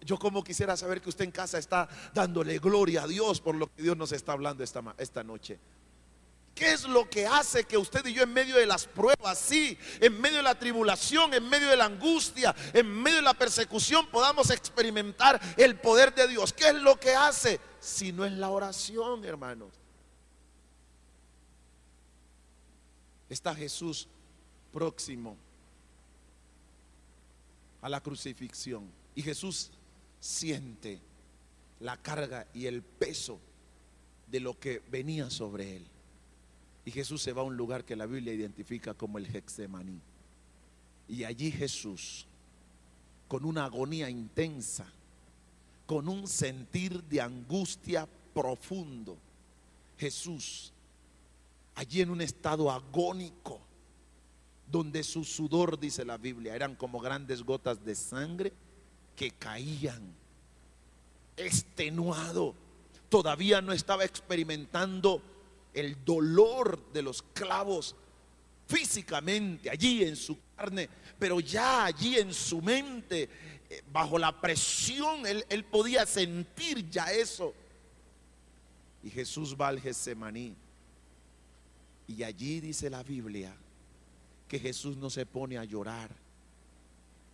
yo, 0.00 0.18
como 0.18 0.44
quisiera 0.44 0.76
saber 0.76 1.00
que 1.00 1.08
usted 1.08 1.24
en 1.24 1.30
casa 1.30 1.58
está 1.58 1.88
dándole 2.14 2.58
gloria 2.58 3.02
a 3.02 3.06
Dios 3.06 3.40
por 3.40 3.54
lo 3.54 3.66
que 3.72 3.82
Dios 3.82 3.96
nos 3.96 4.12
está 4.12 4.32
hablando 4.32 4.62
esta, 4.64 4.82
esta 4.98 5.22
noche. 5.22 5.58
¿Qué 6.54 6.72
es 6.72 6.88
lo 6.88 7.08
que 7.08 7.24
hace 7.24 7.62
que 7.62 7.78
usted 7.78 8.04
y 8.06 8.14
yo 8.14 8.24
en 8.24 8.32
medio 8.32 8.56
de 8.56 8.66
las 8.66 8.84
pruebas, 8.84 9.38
sí, 9.38 9.78
en 10.00 10.20
medio 10.20 10.38
de 10.38 10.42
la 10.42 10.58
tribulación, 10.58 11.32
en 11.32 11.48
medio 11.48 11.68
de 11.68 11.76
la 11.76 11.84
angustia, 11.84 12.52
en 12.72 12.90
medio 13.00 13.18
de 13.18 13.22
la 13.22 13.34
persecución 13.34 14.08
podamos 14.08 14.50
experimentar 14.50 15.40
el 15.56 15.78
poder 15.78 16.12
de 16.14 16.26
Dios? 16.26 16.52
¿Qué 16.52 16.70
es 16.70 16.74
lo 16.74 16.98
que 16.98 17.14
hace? 17.14 17.60
Si 17.78 18.10
no 18.10 18.24
es 18.24 18.32
la 18.32 18.50
oración, 18.50 19.24
hermanos. 19.24 19.72
Está 23.28 23.54
Jesús 23.54 24.08
próximo 24.72 25.36
a 27.80 27.88
la 27.88 28.00
crucifixión 28.00 28.90
y 29.14 29.22
Jesús 29.22 29.70
siente 30.20 31.00
la 31.80 31.96
carga 31.96 32.46
y 32.54 32.66
el 32.66 32.82
peso 32.82 33.38
de 34.30 34.40
lo 34.40 34.58
que 34.58 34.82
venía 34.90 35.30
sobre 35.30 35.76
él. 35.76 35.86
Y 36.84 36.90
Jesús 36.90 37.22
se 37.22 37.32
va 37.32 37.42
a 37.42 37.44
un 37.44 37.56
lugar 37.56 37.84
que 37.84 37.96
la 37.96 38.06
Biblia 38.06 38.32
identifica 38.32 38.94
como 38.94 39.18
el 39.18 39.26
Hexemaní. 39.26 40.00
Y 41.08 41.24
allí 41.24 41.50
Jesús, 41.50 42.26
con 43.26 43.44
una 43.44 43.64
agonía 43.64 44.08
intensa, 44.10 44.86
con 45.86 46.08
un 46.08 46.26
sentir 46.26 47.02
de 47.04 47.20
angustia 47.20 48.08
profundo, 48.34 49.16
Jesús, 49.98 50.72
allí 51.74 52.00
en 52.00 52.10
un 52.10 52.20
estado 52.20 52.70
agónico, 52.70 53.60
donde 54.70 55.02
su 55.02 55.24
sudor, 55.24 55.78
dice 55.78 56.04
la 56.04 56.18
Biblia, 56.18 56.54
eran 56.54 56.74
como 56.74 57.00
grandes 57.00 57.42
gotas 57.42 57.82
de 57.84 57.94
sangre 57.94 58.52
que 59.18 59.32
caían, 59.32 60.14
extenuado, 61.36 62.54
todavía 63.08 63.60
no 63.60 63.72
estaba 63.72 64.04
experimentando 64.04 65.20
el 65.74 66.04
dolor 66.04 66.92
de 66.92 67.02
los 67.02 67.20
clavos 67.22 67.96
físicamente 68.68 69.70
allí 69.70 70.04
en 70.04 70.14
su 70.14 70.38
carne, 70.54 70.88
pero 71.18 71.40
ya 71.40 71.86
allí 71.86 72.16
en 72.16 72.32
su 72.32 72.62
mente, 72.62 73.28
eh, 73.68 73.82
bajo 73.92 74.20
la 74.20 74.40
presión, 74.40 75.26
él, 75.26 75.44
él 75.48 75.64
podía 75.64 76.06
sentir 76.06 76.88
ya 76.88 77.10
eso. 77.12 77.52
Y 79.02 79.10
Jesús 79.10 79.56
va 79.60 79.66
al 79.66 79.80
Getsemaní. 79.80 80.54
Y 82.06 82.22
allí 82.22 82.60
dice 82.60 82.88
la 82.88 83.02
Biblia 83.02 83.52
que 84.46 84.60
Jesús 84.60 84.96
no 84.96 85.10
se 85.10 85.26
pone 85.26 85.58
a 85.58 85.64
llorar. 85.64 86.27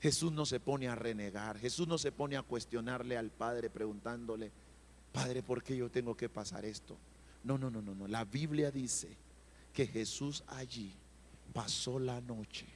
Jesús 0.05 0.33
no 0.33 0.45
se 0.45 0.61
pone 0.61 0.87
a 0.87 0.95
renegar. 0.95 1.59
Jesús 1.59 1.89
no 1.89 1.97
se 1.97 2.13
pone 2.13 2.37
a 2.37 2.43
cuestionarle 2.43 3.17
al 3.17 3.31
Padre 3.31 3.71
preguntándole, 3.71 4.53
Padre, 5.11 5.43
¿por 5.43 5.63
qué 5.63 5.79
yo 5.79 5.91
tengo 5.91 6.15
que 6.15 6.29
pasar 6.29 6.67
esto? 6.67 6.99
No, 7.43 7.57
no, 7.57 7.71
no, 7.71 7.81
no, 7.81 7.95
no. 7.95 8.07
La 8.07 8.27
Biblia 8.27 8.71
dice 8.71 9.09
que 9.73 9.87
Jesús 9.87 10.45
allí 10.49 10.93
pasó 11.55 11.99
la 11.99 12.21
noche 12.21 12.67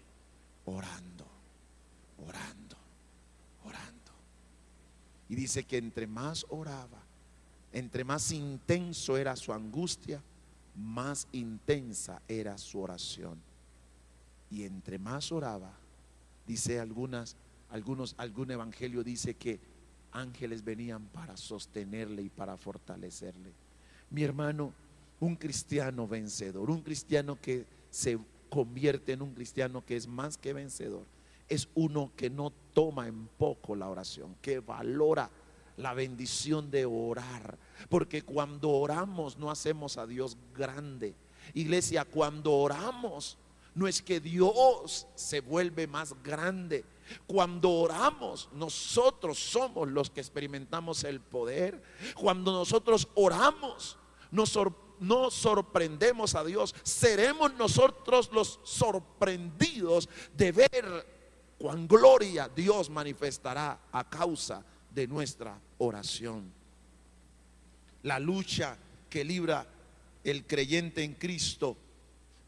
orando, 0.65 1.27
orando, 2.27 2.79
orando. 3.63 4.13
Y 5.29 5.35
dice 5.35 5.65
que 5.65 5.77
entre 5.77 6.07
más 6.07 6.47
oraba, 6.49 7.03
entre 7.75 8.05
más 8.05 8.33
intenso 8.33 9.19
era 9.19 9.37
su 9.37 9.53
angustia, 9.53 10.23
más 10.75 11.29
intensa 11.33 12.23
era 12.27 12.57
su 12.57 12.81
oración. 12.81 13.39
Y 14.51 14.63
entre 14.63 14.99
más 14.99 15.31
oraba, 15.31 15.75
dice 16.49 16.81
algunas, 16.81 17.37
algunos, 17.71 18.17
algún 18.19 18.51
evangelio 18.51 19.05
dice 19.05 19.35
que 19.35 19.61
ángeles 20.11 20.65
venían 20.65 21.07
para 21.07 21.37
sostenerle 21.37 22.23
y 22.23 22.29
para 22.29 22.57
fortalecerle 22.57 23.53
mi 24.11 24.23
hermano, 24.23 24.73
un 25.21 25.37
cristiano 25.37 26.07
vencedor, 26.07 26.71
un 26.71 26.81
cristiano 26.81 27.39
que 27.41 27.67
se 27.91 28.19
convierte 28.49 29.13
en 29.13 29.23
un 29.23 29.35
cristiano 29.35 29.85
que 29.85 29.97
es 29.97 30.07
más 30.07 30.39
que 30.39 30.53
vencedor, 30.53 31.05
es 31.49 31.69
uno 31.75 32.13
que 32.17 32.31
no 32.31 32.53
toma 32.73 33.09
en 33.09 33.27
poco 33.27 33.75
la 33.75 33.89
oración, 33.89 34.37
que 34.41 34.61
valora 34.61 35.31
la 35.77 35.95
bendición 35.95 36.71
de 36.71 36.87
orar, 36.87 37.59
porque 37.89 38.23
cuando 38.23 38.71
oramos 38.71 39.39
no 39.39 39.51
hacemos 39.51 39.97
a 39.97 40.07
Dios 40.07 40.37
grande. 40.55 41.15
Iglesia, 41.55 42.05
cuando 42.05 42.55
oramos 42.55 43.39
no 43.79 43.87
es 43.87 44.03
que 44.03 44.19
Dios 44.19 45.07
se 45.15 45.41
vuelve 45.41 45.87
más 45.87 46.13
grande. 46.25 46.85
Cuando 47.29 47.71
oramos, 47.71 48.49
nosotros 48.53 49.39
somos 49.39 49.89
los 49.89 50.11
que 50.11 50.21
experimentamos 50.21 51.05
el 51.05 51.21
poder. 51.21 51.81
Cuando 52.17 52.51
nosotros 52.51 53.07
oramos, 53.15 53.97
no 54.33 55.31
sorprendemos 55.31 56.35
a 56.35 56.43
Dios, 56.43 56.75
seremos 56.83 57.55
nosotros 57.55 58.31
los 58.33 58.59
sorprendidos 58.65 60.09
de 60.37 60.51
ver 60.51 61.07
cuán 61.57 61.87
gloria 61.87 62.49
Dios 62.49 62.91
manifestará 62.91 63.81
a 63.93 64.11
causa 64.11 64.65
de 64.93 65.07
nuestra 65.07 65.57
oración. 65.79 66.53
La 68.03 68.19
lucha 68.19 68.77
que 69.09 69.23
libra 69.23 69.69
el 70.25 70.45
creyente 70.49 71.05
en 71.05 71.15
Cristo 71.15 71.77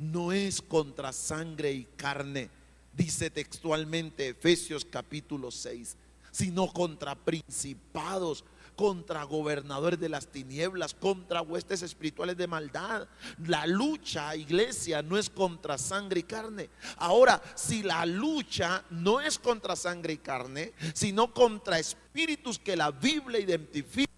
no 0.01 0.33
es 0.33 0.63
contra 0.63 1.13
sangre 1.13 1.73
y 1.73 1.85
carne, 1.85 2.49
dice 2.95 3.29
textualmente 3.29 4.29
Efesios 4.29 4.87
capítulo 4.87 5.51
6, 5.51 5.95
sino 6.31 6.73
contra 6.73 7.15
principados, 7.15 8.43
contra 8.77 9.25
gobernadores 9.25 10.01
de 10.01 10.09
las 10.09 10.29
tinieblas, 10.29 10.95
contra 10.95 11.43
huestes 11.43 11.83
espirituales 11.83 12.39
de 12.39 12.47
maldad. 12.47 13.07
La 13.47 13.67
lucha, 13.67 14.35
iglesia, 14.35 15.03
no 15.03 15.19
es 15.19 15.29
contra 15.29 15.77
sangre 15.77 16.21
y 16.21 16.23
carne. 16.23 16.71
Ahora, 16.97 17.43
si 17.55 17.83
la 17.83 18.07
lucha 18.07 18.83
no 18.89 19.21
es 19.21 19.39
contra 19.39 19.77
sangre 19.77 20.15
y 20.15 20.19
carne, 20.19 20.73
sino 20.95 21.35
contra 21.35 21.79
espíritus 21.79 22.59
que 22.59 22.75
la 22.75 22.91
Biblia 22.91 23.39
identifica 23.39 24.09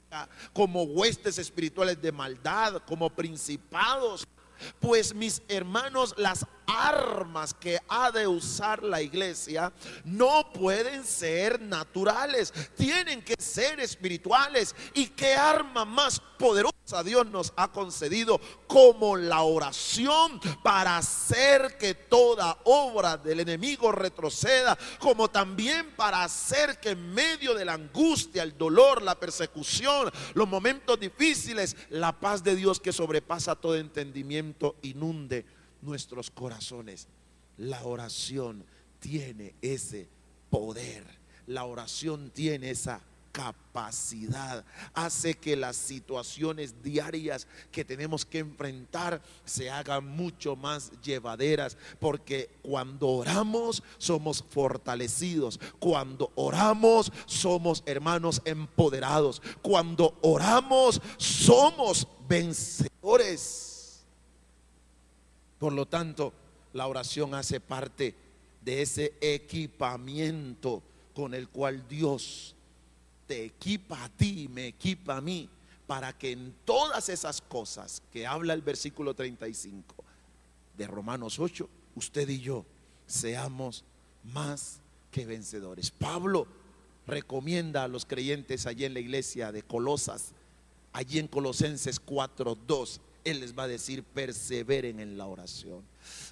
como 0.52 0.84
huestes 0.84 1.38
espirituales 1.38 2.00
de 2.00 2.12
maldad, 2.12 2.82
como 2.86 3.10
principados, 3.10 4.28
pues 4.80 5.14
mis 5.14 5.42
hermanos, 5.48 6.14
las 6.16 6.46
armas 6.72 7.54
que 7.54 7.78
ha 7.88 8.10
de 8.10 8.26
usar 8.26 8.82
la 8.82 9.02
iglesia 9.02 9.72
no 10.04 10.52
pueden 10.52 11.04
ser 11.04 11.60
naturales, 11.60 12.52
tienen 12.76 13.22
que 13.22 13.34
ser 13.38 13.80
espirituales. 13.80 14.74
¿Y 14.94 15.08
qué 15.08 15.34
arma 15.34 15.84
más 15.84 16.20
poderosa 16.38 16.72
Dios 17.04 17.26
nos 17.26 17.52
ha 17.56 17.72
concedido 17.72 18.38
como 18.66 19.16
la 19.16 19.42
oración 19.42 20.40
para 20.62 20.98
hacer 20.98 21.78
que 21.78 21.94
toda 21.94 22.58
obra 22.64 23.16
del 23.16 23.40
enemigo 23.40 23.92
retroceda, 23.92 24.76
como 24.98 25.30
también 25.30 25.94
para 25.96 26.24
hacer 26.24 26.80
que 26.80 26.90
en 26.90 27.14
medio 27.14 27.54
de 27.54 27.64
la 27.64 27.74
angustia, 27.74 28.42
el 28.42 28.58
dolor, 28.58 29.00
la 29.00 29.18
persecución, 29.18 30.10
los 30.34 30.48
momentos 30.48 31.00
difíciles, 31.00 31.76
la 31.88 32.12
paz 32.12 32.42
de 32.42 32.56
Dios 32.56 32.80
que 32.80 32.92
sobrepasa 32.92 33.54
todo 33.54 33.76
entendimiento 33.76 34.76
inunde 34.82 35.46
nuestros 35.82 36.30
corazones. 36.30 37.08
La 37.58 37.84
oración 37.84 38.64
tiene 39.00 39.54
ese 39.60 40.08
poder. 40.50 41.04
La 41.46 41.64
oración 41.64 42.30
tiene 42.30 42.70
esa 42.70 43.02
capacidad. 43.32 44.64
Hace 44.94 45.34
que 45.34 45.56
las 45.56 45.76
situaciones 45.76 46.82
diarias 46.82 47.46
que 47.72 47.84
tenemos 47.84 48.24
que 48.24 48.38
enfrentar 48.38 49.20
se 49.44 49.70
hagan 49.70 50.06
mucho 50.06 50.54
más 50.54 50.92
llevaderas. 51.02 51.76
Porque 51.98 52.50
cuando 52.62 53.08
oramos 53.08 53.82
somos 53.98 54.44
fortalecidos. 54.50 55.58
Cuando 55.78 56.30
oramos 56.36 57.10
somos 57.26 57.82
hermanos 57.86 58.40
empoderados. 58.44 59.42
Cuando 59.62 60.16
oramos 60.20 61.00
somos 61.16 62.06
vencedores. 62.28 63.71
Por 65.62 65.74
lo 65.74 65.86
tanto, 65.86 66.32
la 66.72 66.88
oración 66.88 67.36
hace 67.36 67.60
parte 67.60 68.16
de 68.64 68.82
ese 68.82 69.14
equipamiento 69.20 70.82
con 71.14 71.34
el 71.34 71.50
cual 71.50 71.86
Dios 71.86 72.56
te 73.28 73.44
equipa 73.44 74.02
a 74.02 74.08
ti 74.08 74.48
me 74.50 74.66
equipa 74.66 75.18
a 75.18 75.20
mí 75.20 75.48
para 75.86 76.18
que 76.18 76.32
en 76.32 76.52
todas 76.64 77.08
esas 77.08 77.40
cosas 77.40 78.02
que 78.12 78.26
habla 78.26 78.54
el 78.54 78.62
versículo 78.62 79.14
35 79.14 79.94
de 80.76 80.86
Romanos 80.88 81.38
8, 81.38 81.68
usted 81.94 82.28
y 82.28 82.40
yo 82.40 82.64
seamos 83.06 83.84
más 84.32 84.80
que 85.12 85.26
vencedores. 85.26 85.92
Pablo 85.92 86.48
recomienda 87.06 87.84
a 87.84 87.88
los 87.88 88.04
creyentes 88.04 88.66
allí 88.66 88.84
en 88.84 88.94
la 88.94 89.00
iglesia 89.00 89.52
de 89.52 89.62
Colosas, 89.62 90.32
allí 90.92 91.20
en 91.20 91.28
Colosenses 91.28 92.04
4:2 92.04 92.98
él 93.24 93.40
les 93.40 93.56
va 93.56 93.64
a 93.64 93.68
decir, 93.68 94.02
perseveren 94.02 95.00
en 95.00 95.16
la 95.16 95.26
oración. 95.26 95.82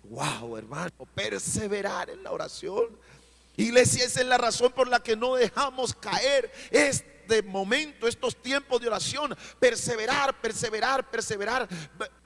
Wow, 0.05 0.57
hermano, 0.57 0.93
perseverar 1.15 2.11
en 2.11 2.23
la 2.23 2.33
oración. 2.33 2.87
Iglesia, 3.57 4.05
esa 4.05 4.21
es 4.21 4.27
la 4.27 4.39
razón 4.39 4.73
por 4.73 4.89
la 4.89 5.01
que 5.01 5.17
no 5.17 5.35
dejamos 5.35 5.95
caer 5.95 6.51
este 6.71 7.43
momento, 7.43 8.09
estos 8.09 8.35
tiempos 8.37 8.81
de 8.81 8.89
oración. 8.89 9.37
Perseverar, 9.59 10.41
perseverar, 10.41 11.11
perseverar. 11.11 11.69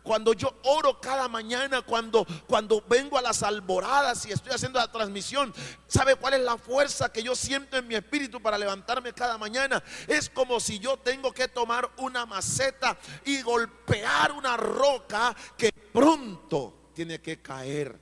Cuando 0.05 0.35
yo 0.35 0.55
oro 0.64 1.01
cada 1.01 1.29
mañana, 1.29 1.81
cuando, 1.81 2.27
cuando 2.47 2.85
vengo 2.87 3.17
a 3.17 3.23
las 3.23 3.43
alboradas 3.43 4.27
y 4.27 4.33
estoy 4.33 4.53
haciendo 4.53 4.79
la 4.79 4.93
transmisión, 4.93 5.53
¿sabe 5.88 6.14
cuál 6.17 6.35
es 6.35 6.43
la 6.43 6.59
fuerza 6.59 7.11
que 7.11 7.23
yo 7.23 7.35
siento 7.35 7.79
en 7.79 7.88
mi 7.88 7.95
espíritu 7.95 8.40
para 8.40 8.59
levantarme 8.59 9.14
cada 9.14 9.38
mañana? 9.38 9.83
Es 10.07 10.29
como 10.29 10.61
si 10.61 10.79
yo 10.79 10.99
tengo 10.99 11.33
que 11.33 11.49
tomar 11.49 11.90
una 11.97 12.27
maceta 12.27 12.99
y 13.25 13.40
golpear 13.40 14.33
una 14.33 14.59
roca 14.59 15.35
que 15.57 15.73
pronto 15.73 16.90
tiene 16.95 17.23
que 17.23 17.40
caer. 17.40 17.99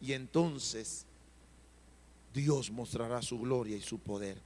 Y 0.00 0.12
entonces 0.12 1.04
Dios 2.32 2.70
mostrará 2.70 3.22
su 3.22 3.40
gloria 3.40 3.76
y 3.76 3.82
su 3.82 3.98
poder. 3.98 4.40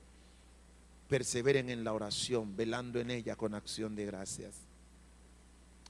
Perseveren 1.07 1.69
en 1.69 1.85
la 1.85 1.93
oración, 1.93 2.57
velando 2.57 2.99
en 2.99 3.11
ella 3.11 3.37
con 3.37 3.55
acción 3.55 3.95
de 3.95 4.07
gracias. 4.07 4.68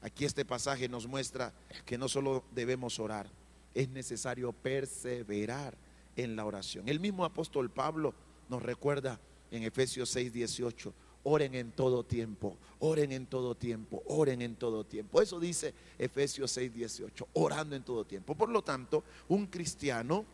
Aquí 0.01 0.25
este 0.25 0.45
pasaje 0.45 0.89
nos 0.89 1.07
muestra 1.07 1.53
que 1.85 1.99
no 1.99 2.09
solo 2.09 2.45
debemos 2.55 2.99
orar, 2.99 3.29
es 3.75 3.89
necesario 3.89 4.53
perseverar 4.53 5.77
en 6.17 6.37
la 6.37 6.45
oración. 6.45 6.89
El 6.89 7.01
mismo 7.01 7.25
apóstol 7.25 7.71
Pablo 7.71 8.15
nos 8.49 8.63
recuerda 8.63 9.19
en 9.51 9.63
Efesios 9.63 10.11
6, 10.11 10.33
18, 10.33 10.93
oren 11.25 11.55
en 11.55 11.73
todo 11.73 12.05
tiempo, 12.05 12.57
oren 12.81 13.13
en 13.13 13.27
todo 13.27 13.55
tiempo, 13.55 14.03
oren 14.07 14.43
en 14.43 14.57
todo 14.57 14.85
tiempo. 14.85 15.21
Eso 15.21 15.41
dice 15.41 15.75
Efesios 15.99 16.51
6, 16.53 16.73
18, 16.73 17.29
orando 17.35 17.77
en 17.77 17.83
todo 17.83 18.05
tiempo. 18.05 18.35
Por 18.35 18.49
lo 18.49 18.63
tanto, 18.63 19.05
un 19.29 19.47
cristiano 19.47 20.25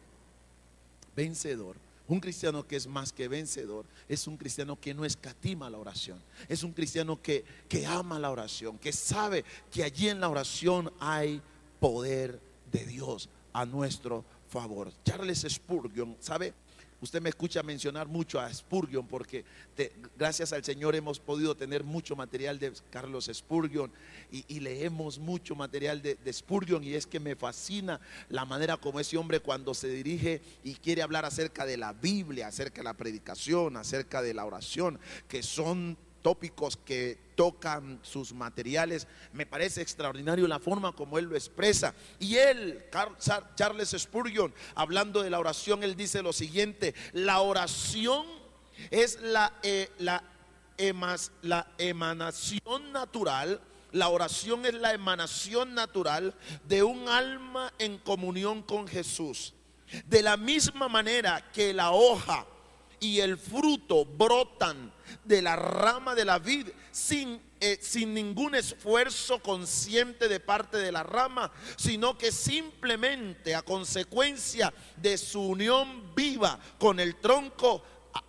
vencedor 1.16 1.76
un 2.06 2.20
cristiano 2.20 2.66
que 2.66 2.76
es 2.76 2.86
más 2.86 3.12
que 3.12 3.28
vencedor 3.28 3.86
es 4.08 4.26
un 4.26 4.36
cristiano 4.36 4.78
que 4.78 4.92
no 4.92 5.04
escatima 5.04 5.70
la 5.70 5.78
oración. 5.78 6.22
Es 6.48 6.62
un 6.62 6.72
cristiano 6.72 7.20
que, 7.22 7.44
que 7.68 7.86
ama 7.86 8.18
la 8.18 8.30
oración, 8.30 8.78
que 8.78 8.92
sabe 8.92 9.44
que 9.70 9.84
allí 9.84 10.08
en 10.08 10.20
la 10.20 10.28
oración 10.28 10.92
hay 11.00 11.40
poder 11.80 12.40
de 12.70 12.84
Dios 12.84 13.28
a 13.52 13.64
nuestro 13.64 14.24
favor. 14.48 14.92
Charles 15.04 15.46
Spurgeon, 15.48 16.16
¿sabe? 16.20 16.52
Usted 17.00 17.20
me 17.20 17.28
escucha 17.28 17.62
mencionar 17.62 18.08
mucho 18.08 18.40
a 18.40 18.52
Spurgeon 18.52 19.06
porque 19.06 19.44
gracias 20.16 20.52
al 20.52 20.64
Señor 20.64 20.94
hemos 20.94 21.18
podido 21.18 21.54
tener 21.54 21.84
mucho 21.84 22.16
material 22.16 22.58
de 22.58 22.72
Carlos 22.90 23.30
Spurgeon 23.32 23.90
y, 24.30 24.60
leemos 24.60 25.18
mucho 25.18 25.54
material 25.54 26.00
de, 26.00 26.32
Spurgeon 26.32 26.82
y 26.82 26.94
es 26.94 27.06
que 27.06 27.20
me 27.20 27.36
fascina 27.36 28.00
la 28.28 28.44
manera 28.44 28.76
como 28.76 29.00
ese 29.00 29.16
hombre 29.18 29.40
cuando 29.40 29.74
se 29.74 29.88
dirige 29.88 30.40
y 30.62 30.74
quiere 30.74 31.02
hablar 31.02 31.24
acerca 31.24 31.66
de 31.66 31.76
la 31.76 31.92
Biblia, 31.92 32.48
acerca 32.48 32.80
de 32.80 32.84
la 32.84 32.94
predicación, 32.94 33.76
acerca 33.76 34.22
de 34.22 34.34
la 34.34 34.44
oración, 34.44 34.98
que 35.28 35.42
son 35.42 35.96
tópicos 36.24 36.78
que 36.78 37.18
tocan 37.36 38.00
sus 38.02 38.32
materiales. 38.32 39.06
Me 39.34 39.44
parece 39.44 39.82
extraordinario 39.82 40.48
la 40.48 40.58
forma 40.58 40.92
como 40.92 41.18
él 41.18 41.26
lo 41.26 41.36
expresa. 41.36 41.94
Y 42.18 42.36
él, 42.36 42.82
Charles 43.54 43.94
Spurgeon, 43.96 44.54
hablando 44.74 45.22
de 45.22 45.28
la 45.28 45.38
oración, 45.38 45.84
él 45.84 45.94
dice 45.96 46.22
lo 46.22 46.32
siguiente, 46.32 46.94
la 47.12 47.40
oración 47.40 48.24
es 48.90 49.20
la, 49.20 49.52
eh, 49.62 49.90
la, 49.98 50.24
la 51.42 51.68
emanación 51.76 52.90
natural. 52.90 53.60
La 53.92 54.08
oración 54.08 54.64
es 54.64 54.74
la 54.74 54.94
emanación 54.94 55.74
natural 55.74 56.34
de 56.66 56.82
un 56.82 57.06
alma 57.06 57.70
en 57.78 57.98
comunión 57.98 58.62
con 58.62 58.88
Jesús. 58.88 59.52
De 60.06 60.22
la 60.22 60.38
misma 60.38 60.88
manera 60.88 61.52
que 61.52 61.74
la 61.74 61.90
hoja 61.92 62.46
y 63.04 63.20
el 63.20 63.36
fruto 63.36 64.06
brotan 64.06 64.90
de 65.24 65.42
la 65.42 65.56
rama 65.56 66.14
de 66.14 66.24
la 66.24 66.38
vid 66.38 66.68
sin, 66.90 67.38
eh, 67.60 67.78
sin 67.78 68.14
ningún 68.14 68.54
esfuerzo 68.54 69.42
consciente 69.42 70.26
de 70.26 70.40
parte 70.40 70.78
de 70.78 70.90
la 70.90 71.02
rama, 71.02 71.52
sino 71.76 72.16
que 72.16 72.32
simplemente 72.32 73.54
a 73.54 73.60
consecuencia 73.60 74.72
de 74.96 75.18
su 75.18 75.42
unión 75.42 76.14
viva 76.14 76.58
con 76.78 76.98
el 76.98 77.16
tronco, 77.16 77.82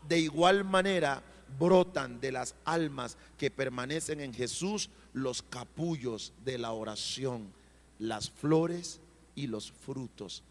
de 0.09 0.19
igual 0.19 0.65
manera 0.65 1.23
brotan 1.57 2.19
de 2.19 2.33
las 2.33 2.53
almas 2.65 3.17
que 3.37 3.49
permanecen 3.49 4.19
en 4.19 4.33
Jesús 4.33 4.89
los 5.13 5.41
capullos 5.41 6.33
de 6.43 6.57
la 6.57 6.73
oración, 6.73 7.53
las 7.97 8.29
flores 8.29 8.99
y 9.35 9.47
los 9.47 9.71
frutos. 9.71 10.43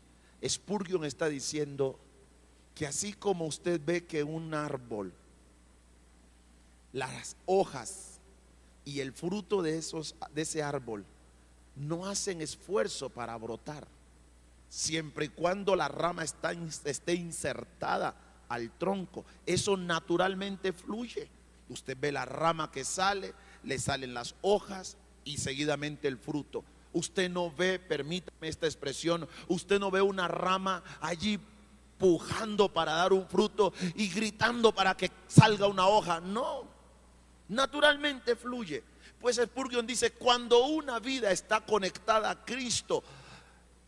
Spurgeon 0.43 1.05
está 1.05 1.29
diciendo 1.29 1.99
que 2.75 2.87
así 2.87 3.13
como 3.13 3.47
usted 3.47 3.81
ve 3.85 4.05
que 4.05 4.25
un 4.25 4.55
árbol 4.55 5.13
las 6.93 7.37
hojas 7.47 8.21
y 8.85 9.01
el 9.01 9.13
fruto 9.13 9.63
de, 9.63 9.79
esos, 9.79 10.15
de 10.33 10.43
ese 10.43 10.63
árbol 10.63 11.05
no 11.75 12.07
hacen 12.07 12.41
esfuerzo 12.41 13.11
para 13.11 13.37
brotar, 13.37 13.87
siempre 14.69 15.27
y 15.27 15.29
cuando 15.29 15.75
la 15.75 15.89
rama 15.89 16.23
está, 16.23 16.53
esté 16.85 17.15
insertada 17.15 18.15
al 18.49 18.71
tronco. 18.79 19.25
Eso 19.45 19.77
naturalmente 19.77 20.73
fluye. 20.73 21.29
Usted 21.69 21.97
ve 21.99 22.13
la 22.13 22.25
rama 22.25 22.71
que 22.71 22.85
sale, 22.85 23.35
le 23.65 23.79
salen 23.79 24.15
las 24.15 24.37
hojas 24.43 24.97
y 25.25 25.39
seguidamente 25.39 26.07
el 26.07 26.19
fruto. 26.19 26.63
Usted 26.93 27.29
no 27.29 27.51
ve, 27.51 27.81
permítame 27.81 28.47
esta 28.47 28.67
expresión, 28.67 29.29
usted 29.49 29.81
no 29.81 29.91
ve 29.91 30.01
una 30.01 30.29
rama 30.29 30.85
allí 31.01 31.41
pujando 32.05 32.69
para 32.69 32.93
dar 32.93 33.15
un 33.15 33.27
fruto 33.27 33.73
y 33.95 34.11
gritando 34.11 34.75
para 34.75 34.95
que 34.95 35.11
salga 35.27 35.67
una 35.67 35.87
hoja. 35.87 36.21
No, 36.21 36.65
naturalmente 37.49 38.37
fluye. 38.37 38.85
Pues 39.19 39.37
Spurgeon 39.37 39.87
dice, 39.87 40.13
cuando 40.13 40.67
una 40.67 40.99
vida 40.99 41.31
está 41.31 41.63
conectada 41.63 42.29
a 42.29 42.45
Cristo 42.45 43.03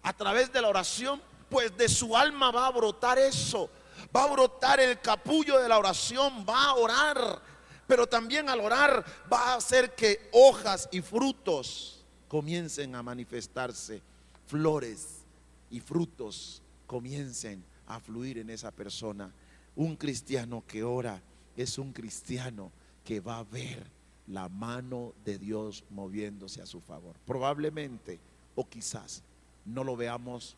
a 0.02 0.14
través 0.14 0.50
de 0.50 0.62
la 0.62 0.68
oración, 0.68 1.20
pues 1.50 1.76
de 1.76 1.90
su 1.90 2.16
alma 2.16 2.50
va 2.50 2.68
a 2.68 2.70
brotar 2.70 3.18
eso, 3.18 3.68
va 4.16 4.24
a 4.24 4.28
brotar 4.28 4.80
el 4.80 4.98
capullo 4.98 5.60
de 5.60 5.68
la 5.68 5.78
oración, 5.78 6.46
va 6.48 6.68
a 6.68 6.74
orar, 6.76 7.42
pero 7.86 8.06
también 8.06 8.48
al 8.48 8.60
orar 8.60 9.04
va 9.30 9.52
a 9.52 9.56
hacer 9.56 9.94
que 9.94 10.30
hojas 10.32 10.88
y 10.90 11.02
frutos 11.02 12.02
comiencen 12.28 12.94
a 12.94 13.02
manifestarse, 13.02 14.00
flores 14.46 15.18
y 15.70 15.80
frutos 15.80 16.62
comiencen 16.86 17.62
a 17.86 18.00
fluir 18.00 18.38
en 18.38 18.50
esa 18.50 18.70
persona. 18.70 19.32
Un 19.74 19.96
cristiano 19.96 20.64
que 20.66 20.82
ora 20.82 21.22
es 21.56 21.78
un 21.78 21.92
cristiano 21.92 22.72
que 23.04 23.20
va 23.20 23.38
a 23.38 23.44
ver 23.44 23.86
la 24.26 24.48
mano 24.48 25.14
de 25.24 25.38
Dios 25.38 25.84
moviéndose 25.90 26.60
a 26.60 26.66
su 26.66 26.80
favor. 26.80 27.16
Probablemente 27.24 28.18
o 28.54 28.68
quizás 28.68 29.22
no 29.64 29.84
lo 29.84 29.96
veamos 29.96 30.56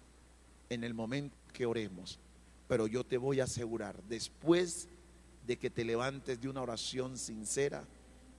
en 0.70 0.84
el 0.84 0.94
momento 0.94 1.36
que 1.52 1.66
oremos, 1.66 2.18
pero 2.66 2.86
yo 2.86 3.04
te 3.04 3.18
voy 3.18 3.40
a 3.40 3.44
asegurar, 3.44 4.02
después 4.04 4.88
de 5.46 5.56
que 5.56 5.70
te 5.70 5.84
levantes 5.84 6.40
de 6.40 6.48
una 6.48 6.62
oración 6.62 7.16
sincera, 7.16 7.84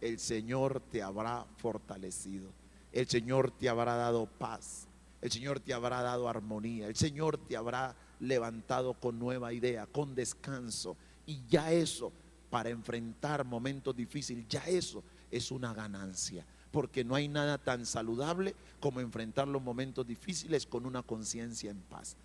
el 0.01 0.19
Señor 0.19 0.79
te 0.91 1.01
habrá 1.01 1.45
fortalecido, 1.57 2.51
el 2.91 3.07
Señor 3.07 3.51
te 3.51 3.67
habrá 3.67 3.95
dado 3.95 4.27
paz, 4.27 4.87
el 5.21 5.31
Señor 5.31 5.59
te 5.59 5.73
habrá 5.73 6.01
dado 6.01 6.29
armonía, 6.29 6.87
el 6.87 6.95
Señor 6.95 7.37
te 7.37 7.57
habrá 7.57 7.95
levantado 8.19 8.93
con 8.93 9.19
nueva 9.19 9.53
idea, 9.53 9.85
con 9.85 10.15
descanso. 10.15 10.97
Y 11.25 11.41
ya 11.47 11.71
eso, 11.71 12.11
para 12.49 12.69
enfrentar 12.69 13.45
momentos 13.45 13.95
difíciles, 13.95 14.45
ya 14.47 14.63
eso 14.67 15.03
es 15.31 15.51
una 15.51 15.73
ganancia. 15.73 16.45
Porque 16.71 17.03
no 17.03 17.15
hay 17.15 17.27
nada 17.27 17.57
tan 17.57 17.85
saludable 17.85 18.55
como 18.79 18.99
enfrentar 18.99 19.47
los 19.47 19.61
momentos 19.61 20.05
difíciles 20.05 20.65
con 20.65 20.85
una 20.85 21.01
conciencia 21.01 21.71
en 21.71 21.79
paz, 21.81 22.15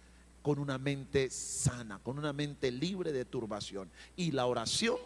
con 0.42 0.58
una 0.58 0.76
mente 0.76 1.30
sana, 1.30 1.98
con 1.98 2.18
una 2.18 2.32
mente 2.32 2.70
libre 2.70 3.12
de 3.12 3.24
turbación. 3.24 3.90
Y 4.16 4.32
la 4.32 4.46
oración 4.46 4.98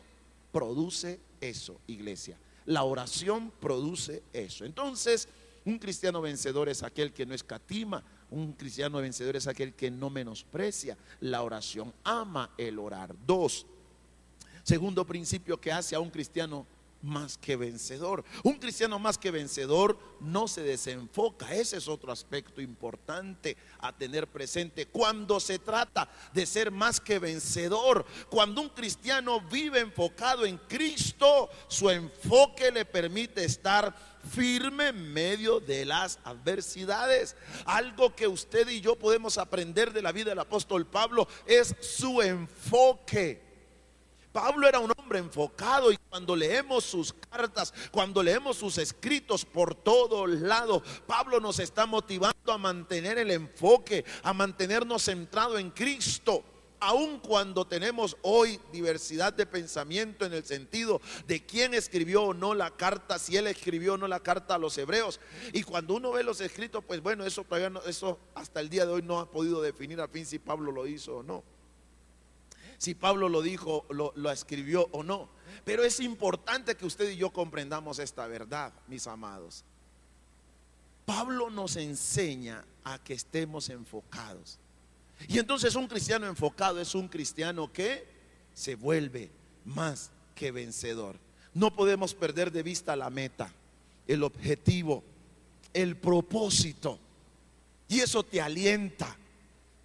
produce 0.50 1.20
eso, 1.40 1.80
iglesia. 1.86 2.36
La 2.66 2.82
oración 2.82 3.52
produce 3.60 4.22
eso. 4.32 4.64
Entonces, 4.64 5.28
un 5.64 5.78
cristiano 5.78 6.20
vencedor 6.20 6.68
es 6.68 6.82
aquel 6.82 7.12
que 7.12 7.26
no 7.26 7.34
escatima, 7.34 8.02
un 8.30 8.52
cristiano 8.52 8.98
vencedor 8.98 9.36
es 9.36 9.46
aquel 9.46 9.74
que 9.74 9.90
no 9.90 10.10
menosprecia 10.10 10.96
la 11.20 11.42
oración, 11.42 11.92
ama 12.04 12.50
el 12.58 12.78
orar. 12.78 13.14
Dos, 13.26 13.66
segundo 14.62 15.06
principio 15.06 15.60
que 15.60 15.72
hace 15.72 15.94
a 15.94 16.00
un 16.00 16.10
cristiano 16.10 16.66
más 17.02 17.38
que 17.38 17.56
vencedor. 17.56 18.24
Un 18.42 18.54
cristiano 18.54 18.98
más 18.98 19.18
que 19.18 19.30
vencedor 19.30 19.98
no 20.20 20.48
se 20.48 20.62
desenfoca. 20.62 21.54
Ese 21.54 21.76
es 21.76 21.88
otro 21.88 22.12
aspecto 22.12 22.60
importante 22.60 23.56
a 23.78 23.92
tener 23.96 24.26
presente. 24.26 24.86
Cuando 24.86 25.40
se 25.40 25.58
trata 25.58 26.08
de 26.32 26.46
ser 26.46 26.70
más 26.70 27.00
que 27.00 27.18
vencedor, 27.18 28.04
cuando 28.30 28.60
un 28.60 28.68
cristiano 28.70 29.40
vive 29.40 29.80
enfocado 29.80 30.44
en 30.44 30.58
Cristo, 30.58 31.48
su 31.68 31.90
enfoque 31.90 32.70
le 32.70 32.84
permite 32.84 33.44
estar 33.44 33.94
firme 34.28 34.88
en 34.88 35.12
medio 35.12 35.60
de 35.60 35.84
las 35.84 36.18
adversidades. 36.24 37.36
Algo 37.64 38.14
que 38.14 38.28
usted 38.28 38.68
y 38.68 38.80
yo 38.80 38.96
podemos 38.96 39.38
aprender 39.38 39.92
de 39.92 40.02
la 40.02 40.12
vida 40.12 40.30
del 40.30 40.38
apóstol 40.38 40.86
Pablo 40.86 41.28
es 41.46 41.74
su 41.80 42.20
enfoque. 42.22 43.48
Pablo 44.32 44.68
era 44.68 44.78
un 44.78 44.92
enfocado 45.16 45.90
y 45.90 45.96
cuando 45.96 46.36
leemos 46.36 46.84
sus 46.84 47.12
cartas, 47.12 47.72
cuando 47.90 48.22
leemos 48.22 48.58
sus 48.58 48.76
escritos 48.76 49.44
por 49.46 49.74
todos 49.74 50.28
lados, 50.28 50.82
Pablo 51.06 51.40
nos 51.40 51.58
está 51.58 51.86
motivando 51.86 52.52
a 52.52 52.58
mantener 52.58 53.16
el 53.18 53.30
enfoque, 53.30 54.04
a 54.22 54.34
mantenernos 54.34 55.04
centrado 55.04 55.58
en 55.58 55.70
Cristo 55.70 56.44
aun 56.80 57.18
cuando 57.18 57.66
tenemos 57.66 58.16
hoy 58.22 58.60
diversidad 58.72 59.32
de 59.32 59.46
pensamiento 59.46 60.24
en 60.24 60.32
el 60.32 60.44
sentido 60.44 61.00
de 61.26 61.44
quién 61.44 61.74
escribió 61.74 62.22
o 62.22 62.34
no 62.34 62.54
la 62.54 62.70
carta, 62.70 63.18
si 63.18 63.36
él 63.36 63.46
escribió 63.46 63.94
o 63.94 63.98
no 63.98 64.08
la 64.08 64.20
carta 64.20 64.54
a 64.54 64.58
los 64.58 64.76
hebreos. 64.78 65.20
Y 65.52 65.62
cuando 65.62 65.94
uno 65.94 66.12
ve 66.12 66.22
los 66.22 66.40
escritos, 66.40 66.84
pues 66.86 67.02
bueno, 67.02 67.24
eso 67.24 67.44
todavía 67.44 67.70
no, 67.70 67.82
eso 67.82 68.18
hasta 68.34 68.60
el 68.60 68.68
día 68.68 68.86
de 68.86 68.92
hoy 68.92 69.02
no 69.02 69.20
ha 69.20 69.30
podido 69.30 69.60
definir 69.60 70.00
al 70.00 70.08
fin 70.08 70.26
si 70.26 70.38
Pablo 70.38 70.72
lo 70.72 70.86
hizo 70.86 71.18
o 71.18 71.22
no 71.22 71.42
si 72.78 72.94
Pablo 72.94 73.28
lo 73.28 73.42
dijo, 73.42 73.84
lo, 73.90 74.30
escribió 74.30 74.88
o 74.92 75.02
no. 75.02 75.28
Pero 75.64 75.82
es 75.82 75.98
importante 75.98 76.76
que 76.76 76.86
usted 76.86 77.10
y 77.10 77.16
yo 77.16 77.30
comprendamos 77.30 77.98
esta 77.98 78.26
verdad, 78.28 78.72
mis 78.86 79.06
amados. 79.08 79.64
Pablo 81.04 81.50
nos 81.50 81.76
enseña 81.76 82.64
a 82.84 82.98
que 83.02 83.14
estemos 83.14 83.68
enfocados. 83.68 84.58
Y 85.26 85.38
entonces 85.38 85.74
un 85.74 85.88
cristiano 85.88 86.26
enfocado 86.26 86.80
es 86.80 86.94
un 86.94 87.08
cristiano 87.08 87.72
que 87.72 88.06
se 88.54 88.76
vuelve 88.76 89.30
más 89.64 90.12
que 90.36 90.52
vencedor. 90.52 91.16
No 91.54 91.74
podemos 91.74 92.14
perder 92.14 92.52
de 92.52 92.62
vista 92.62 92.94
la 92.94 93.10
meta, 93.10 93.52
el 94.06 94.22
objetivo, 94.22 95.02
el 95.74 95.96
propósito. 95.96 97.00
Y 97.88 98.00
eso 98.00 98.22
te 98.22 98.40
alienta, 98.40 99.16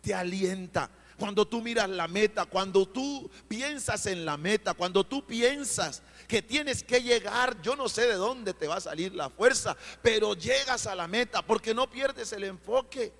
te 0.01 0.13
alienta. 0.13 0.91
Cuando 1.23 1.47
tú 1.47 1.62
miras 1.62 1.89
la 1.89 2.09
meta, 2.09 2.45
cuando 2.45 2.86
tú 2.86 3.31
piensas 3.47 4.07
en 4.07 4.25
la 4.25 4.36
meta, 4.36 4.73
cuando 4.73 5.05
tú 5.05 5.25
piensas 5.25 6.01
que 6.27 6.41
tienes 6.41 6.83
que 6.83 7.01
llegar, 7.01 7.62
yo 7.62 7.77
no 7.77 7.88
sé 7.88 8.01
de 8.07 8.15
dónde 8.15 8.53
te 8.53 8.67
va 8.67 8.75
a 8.75 8.81
salir 8.81 9.15
la 9.15 9.29
fuerza, 9.29 9.77
pero 10.01 10.33
llegas 10.33 10.86
a 10.86 10.95
la 10.95 11.07
meta 11.07 11.41
porque 11.41 11.73
no 11.73 11.89
pierdes 11.89 12.33
el 12.33 12.43
enfoque. 12.43 13.13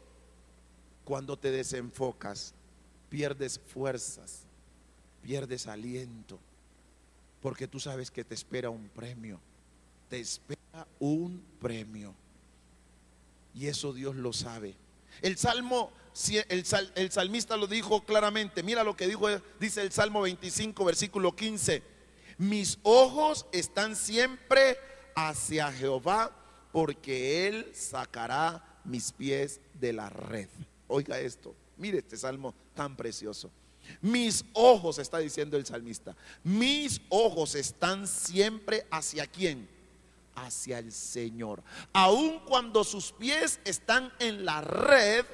Cuando 1.06 1.40
te 1.40 1.50
desenfocas, 1.50 2.54
pierdes 3.08 3.58
fuerzas, 3.58 4.42
pierdes 5.22 5.66
aliento, 5.68 6.38
porque 7.42 7.70
tú 7.70 7.80
sabes 7.80 8.12
que 8.12 8.26
te 8.26 8.36
espera 8.36 8.70
un 8.70 8.90
premio, 8.90 9.40
te 10.10 10.20
espera 10.20 10.86
un 11.00 11.42
premio. 11.62 12.14
Y 13.56 13.68
eso 13.68 13.94
Dios 13.94 14.18
lo 14.18 14.34
sabe. 14.34 14.76
El 15.22 15.38
Salmo 15.38 15.90
el, 16.50 16.66
el, 16.96 17.12
salmista 17.12 17.58
lo 17.58 17.68
dijo 17.68 18.04
claramente. 18.06 18.64
Mira 18.64 18.84
lo 18.84 18.96
que 18.96 19.08
dijo, 19.08 19.28
dice 19.60 19.82
el 19.82 19.92
Salmo 19.92 20.22
25, 20.22 20.86
versículo 20.86 21.36
15. 21.36 21.84
Mis 22.38 22.80
ojos 22.84 23.46
están 23.52 23.96
siempre 23.96 24.78
hacia 25.16 25.72
Jehová, 25.72 26.32
porque 26.72 27.48
Él 27.48 27.72
sacará 27.74 28.80
mis 28.84 29.12
pies 29.12 29.62
de 29.80 29.94
la 29.94 30.10
red. 30.10 30.50
Oiga 30.88 31.20
esto, 31.20 31.56
mire 31.78 32.00
este 32.00 32.18
salmo 32.18 32.54
tan 32.74 32.96
precioso. 32.96 33.52
Mis 34.02 34.46
ojos, 34.54 34.98
está 34.98 35.20
diciendo 35.20 35.58
el 35.58 35.66
salmista, 35.66 36.16
mis 36.44 37.02
ojos 37.10 37.56
están 37.56 38.08
siempre 38.08 38.86
hacia 38.90 39.28
quién? 39.28 39.70
Hacia 40.36 40.80
el 40.80 40.92
Señor. 40.92 41.64
Aun 41.92 42.40
cuando 42.46 42.84
sus 42.84 43.12
pies 43.12 43.60
están 43.66 44.12
en 44.20 44.46
la 44.46 44.62
red, 44.62 45.26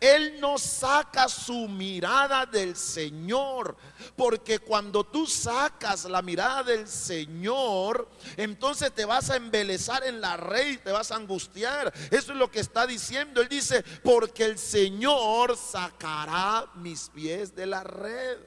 él 0.00 0.40
no 0.40 0.58
saca 0.58 1.28
su 1.28 1.68
mirada 1.68 2.46
del 2.46 2.76
Señor. 2.76 3.76
Porque 4.16 4.58
cuando 4.58 5.04
tú 5.04 5.26
sacas 5.26 6.04
la 6.04 6.22
mirada 6.22 6.62
del 6.62 6.86
Señor, 6.86 8.08
entonces 8.36 8.92
te 8.92 9.04
vas 9.04 9.30
a 9.30 9.36
embelezar 9.36 10.04
en 10.04 10.20
la 10.20 10.36
red, 10.36 10.78
te 10.80 10.92
vas 10.92 11.10
a 11.10 11.16
angustiar. 11.16 11.92
Eso 12.10 12.32
es 12.32 12.38
lo 12.38 12.50
que 12.50 12.60
está 12.60 12.86
diciendo. 12.86 13.40
Él 13.40 13.48
dice, 13.48 13.82
porque 14.02 14.44
el 14.44 14.58
Señor 14.58 15.56
sacará 15.56 16.66
mis 16.74 17.08
pies 17.10 17.54
de 17.54 17.66
la 17.66 17.82
red. 17.82 18.38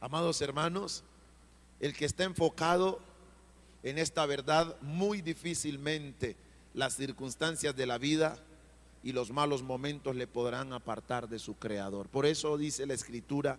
Amados 0.00 0.40
hermanos, 0.42 1.02
el 1.80 1.94
que 1.94 2.04
está 2.04 2.24
enfocado 2.24 3.00
en 3.82 3.98
esta 3.98 4.24
verdad, 4.26 4.76
muy 4.80 5.20
difícilmente 5.20 6.36
las 6.72 6.94
circunstancias 6.94 7.76
de 7.76 7.86
la 7.86 7.98
vida 7.98 8.38
y 9.04 9.12
los 9.12 9.30
malos 9.30 9.62
momentos 9.62 10.16
le 10.16 10.26
podrán 10.26 10.72
apartar 10.72 11.28
de 11.28 11.38
su 11.38 11.56
creador. 11.58 12.08
Por 12.08 12.24
eso 12.24 12.56
dice 12.56 12.86
la 12.86 12.94
escritura 12.94 13.58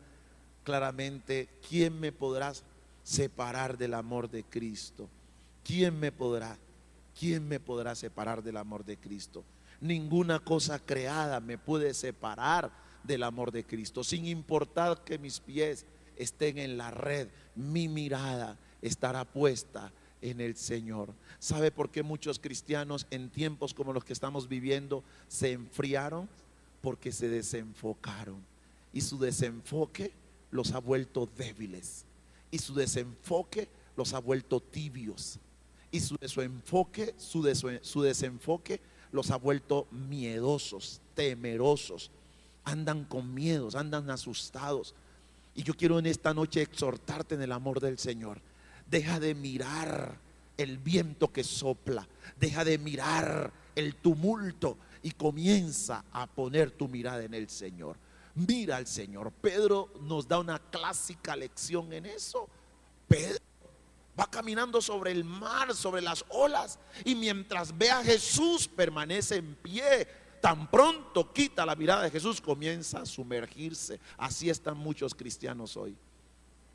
claramente, 0.64 1.48
¿quién 1.70 2.00
me 2.00 2.12
podrá 2.12 2.52
separar 3.04 3.78
del 3.78 3.94
amor 3.94 4.28
de 4.28 4.44
Cristo? 4.44 5.08
¿Quién 5.64 6.00
me 6.00 6.12
podrá? 6.12 6.58
¿Quién 7.18 7.48
me 7.48 7.60
podrá 7.60 7.94
separar 7.94 8.42
del 8.42 8.58
amor 8.58 8.84
de 8.86 8.98
Cristo? 8.98 9.44
Ninguna 9.82 10.40
cosa 10.40 10.80
creada 10.80 11.40
me 11.40 11.60
puede 11.60 11.94
separar 11.94 12.72
del 13.04 13.22
amor 13.22 13.52
de 13.52 13.64
Cristo, 13.64 14.04
sin 14.04 14.26
importar 14.26 15.04
que 15.04 15.20
mis 15.20 15.40
pies 15.40 15.86
estén 16.16 16.58
en 16.58 16.76
la 16.76 16.90
red, 16.90 17.28
mi 17.56 17.88
mirada 17.88 18.58
estará 18.82 19.26
puesta 19.26 19.92
en 20.22 20.42
el 20.42 20.56
Señor. 20.56 21.14
¿Sabe 21.40 21.72
por 21.72 21.90
qué 21.90 22.04
muchos 22.04 22.40
cristianos 22.40 23.06
en 23.12 23.30
tiempos 23.30 23.74
como 23.74 23.94
los 23.94 24.04
que 24.04 24.14
estamos 24.14 24.48
viviendo 24.48 25.04
se 25.28 25.52
enfriaron? 25.52 26.28
Porque 26.82 27.12
se 27.12 27.30
desenfocaron. 27.30 28.44
Y 28.94 29.02
su 29.02 29.20
desenfoque 29.20 30.12
los 30.52 30.72
ha 30.72 30.80
vuelto 30.80 31.30
débiles. 31.38 32.06
Y 32.52 32.60
su 32.60 32.74
desenfoque 32.74 33.68
los 33.96 34.14
ha 34.14 34.20
vuelto 34.20 34.60
tibios. 34.60 35.40
Y 35.92 36.00
su, 36.00 36.18
desenfoque, 36.18 37.16
su, 37.18 37.80
su 37.82 38.02
desenfoque 38.02 38.82
los 39.12 39.32
ha 39.32 39.38
vuelto 39.38 39.88
miedosos, 39.92 41.02
temerosos. 41.14 42.12
Andan 42.64 43.06
con 43.06 43.34
miedos, 43.34 43.76
andan 43.76 44.10
asustados. 44.10 44.94
Y 45.54 45.64
yo 45.64 45.74
quiero 45.74 46.00
en 46.00 46.06
esta 46.06 46.34
noche 46.34 46.62
exhortarte 46.62 47.36
en 47.36 47.42
el 47.42 47.52
amor 47.52 47.80
del 47.80 47.98
Señor 47.98 48.42
Deja 48.90 49.20
de 49.20 49.36
mirar 49.36 50.20
el 50.58 50.78
viento 50.78 51.32
que 51.32 51.44
sopla. 51.44 52.08
Deja 52.40 52.64
de 52.64 52.78
mirar 52.78 53.52
el 53.76 53.96
tumulto 53.96 54.78
y 55.04 55.12
comienza 55.12 56.06
a 56.12 56.28
poner 56.28 56.72
tu 56.72 56.88
mirada 56.88 57.24
en 57.24 57.34
el 57.34 57.50
Señor. 57.50 57.98
Mira 58.36 58.78
al 58.78 58.88
Señor. 58.88 59.32
Pedro 59.32 59.92
nos 60.02 60.28
da 60.28 60.40
una 60.40 60.60
clásica 60.60 61.36
lección 61.36 61.94
en 61.94 62.06
eso. 62.06 62.50
Pedro 63.08 63.40
va 64.20 64.30
caminando 64.30 64.82
sobre 64.82 65.12
el 65.12 65.24
mar, 65.24 65.76
sobre 65.76 66.02
las 66.02 66.26
olas, 66.30 66.80
y 67.04 67.16
mientras 67.16 67.78
ve 67.78 67.90
a 67.92 68.04
Jesús 68.04 68.68
permanece 68.68 69.38
en 69.38 69.56
pie. 69.56 70.08
Tan 70.42 70.70
pronto 70.70 71.34
quita 71.34 71.66
la 71.66 71.76
mirada 71.76 72.04
de 72.04 72.12
Jesús, 72.12 72.40
comienza 72.40 73.02
a 73.02 73.06
sumergirse. 73.06 74.00
Así 74.18 74.50
están 74.50 74.78
muchos 74.78 75.16
cristianos 75.16 75.76
hoy, 75.76 75.98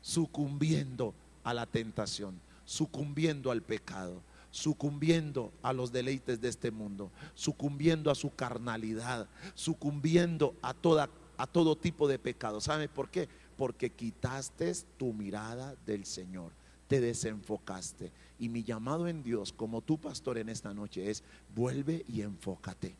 sucumbiendo 0.01 1.13
a 1.43 1.53
la 1.53 1.65
tentación, 1.65 2.39
sucumbiendo 2.65 3.51
al 3.51 3.61
pecado, 3.61 4.21
sucumbiendo 4.51 5.51
a 5.61 5.73
los 5.73 5.91
deleites 5.91 6.41
de 6.41 6.49
este 6.49 6.71
mundo, 6.71 7.11
sucumbiendo 7.33 8.11
a 8.11 8.15
su 8.15 8.33
carnalidad, 8.35 9.27
sucumbiendo 9.55 10.55
a 10.61 10.73
toda 10.73 11.09
a 11.41 11.47
todo 11.47 11.75
tipo 11.75 12.07
de 12.07 12.19
pecado. 12.19 12.61
¿Sabe 12.61 12.87
por 12.87 13.09
qué? 13.09 13.27
Porque 13.57 13.89
quitaste 13.89 14.71
tu 14.97 15.11
mirada 15.11 15.75
del 15.87 16.05
Señor, 16.05 16.51
te 16.87 17.01
desenfocaste. 17.01 18.11
Y 18.37 18.47
mi 18.47 18.63
llamado 18.63 19.07
en 19.07 19.23
Dios, 19.23 19.51
como 19.51 19.81
tu 19.81 19.97
pastor 19.97 20.37
en 20.37 20.49
esta 20.49 20.71
noche, 20.71 21.09
es 21.09 21.23
vuelve 21.55 22.05
y 22.07 22.21
enfócate. 22.21 22.95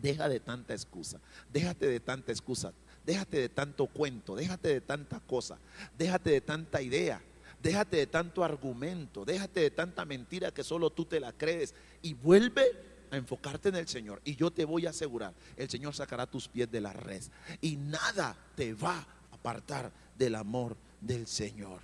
Deja 0.00 0.28
de 0.28 0.38
tanta 0.38 0.72
excusa, 0.72 1.20
déjate 1.52 1.86
de 1.86 1.98
tanta 1.98 2.30
excusa, 2.30 2.72
déjate 3.04 3.38
de 3.38 3.48
tanto 3.48 3.86
cuento, 3.86 4.36
déjate 4.36 4.68
de 4.68 4.80
tanta 4.80 5.18
cosa, 5.18 5.58
déjate 5.98 6.30
de 6.30 6.40
tanta 6.40 6.80
idea, 6.80 7.20
déjate 7.64 7.96
de 7.96 8.06
tanto 8.06 8.44
argumento, 8.44 9.24
déjate 9.24 9.60
de 9.60 9.70
tanta 9.70 10.04
mentira 10.04 10.52
que 10.52 10.62
solo 10.62 10.90
tú 10.90 11.06
te 11.06 11.18
la 11.18 11.32
crees 11.32 11.74
y 12.02 12.12
vuelve 12.12 12.62
enfocarte 13.10 13.70
en 13.70 13.76
el 13.76 13.88
Señor. 13.88 14.20
Y 14.22 14.36
yo 14.36 14.50
te 14.50 14.66
voy 14.66 14.86
a 14.86 14.90
asegurar, 14.90 15.32
el 15.56 15.70
Señor 15.70 15.94
sacará 15.94 16.26
tus 16.26 16.46
pies 16.46 16.70
de 16.70 16.82
la 16.82 16.92
red. 16.92 17.22
Y 17.62 17.76
nada 17.76 18.36
te 18.54 18.74
va 18.74 18.98
a 18.98 19.06
apartar 19.34 19.90
del 20.18 20.34
amor 20.34 20.76
del 21.00 21.26
Señor. 21.26 21.80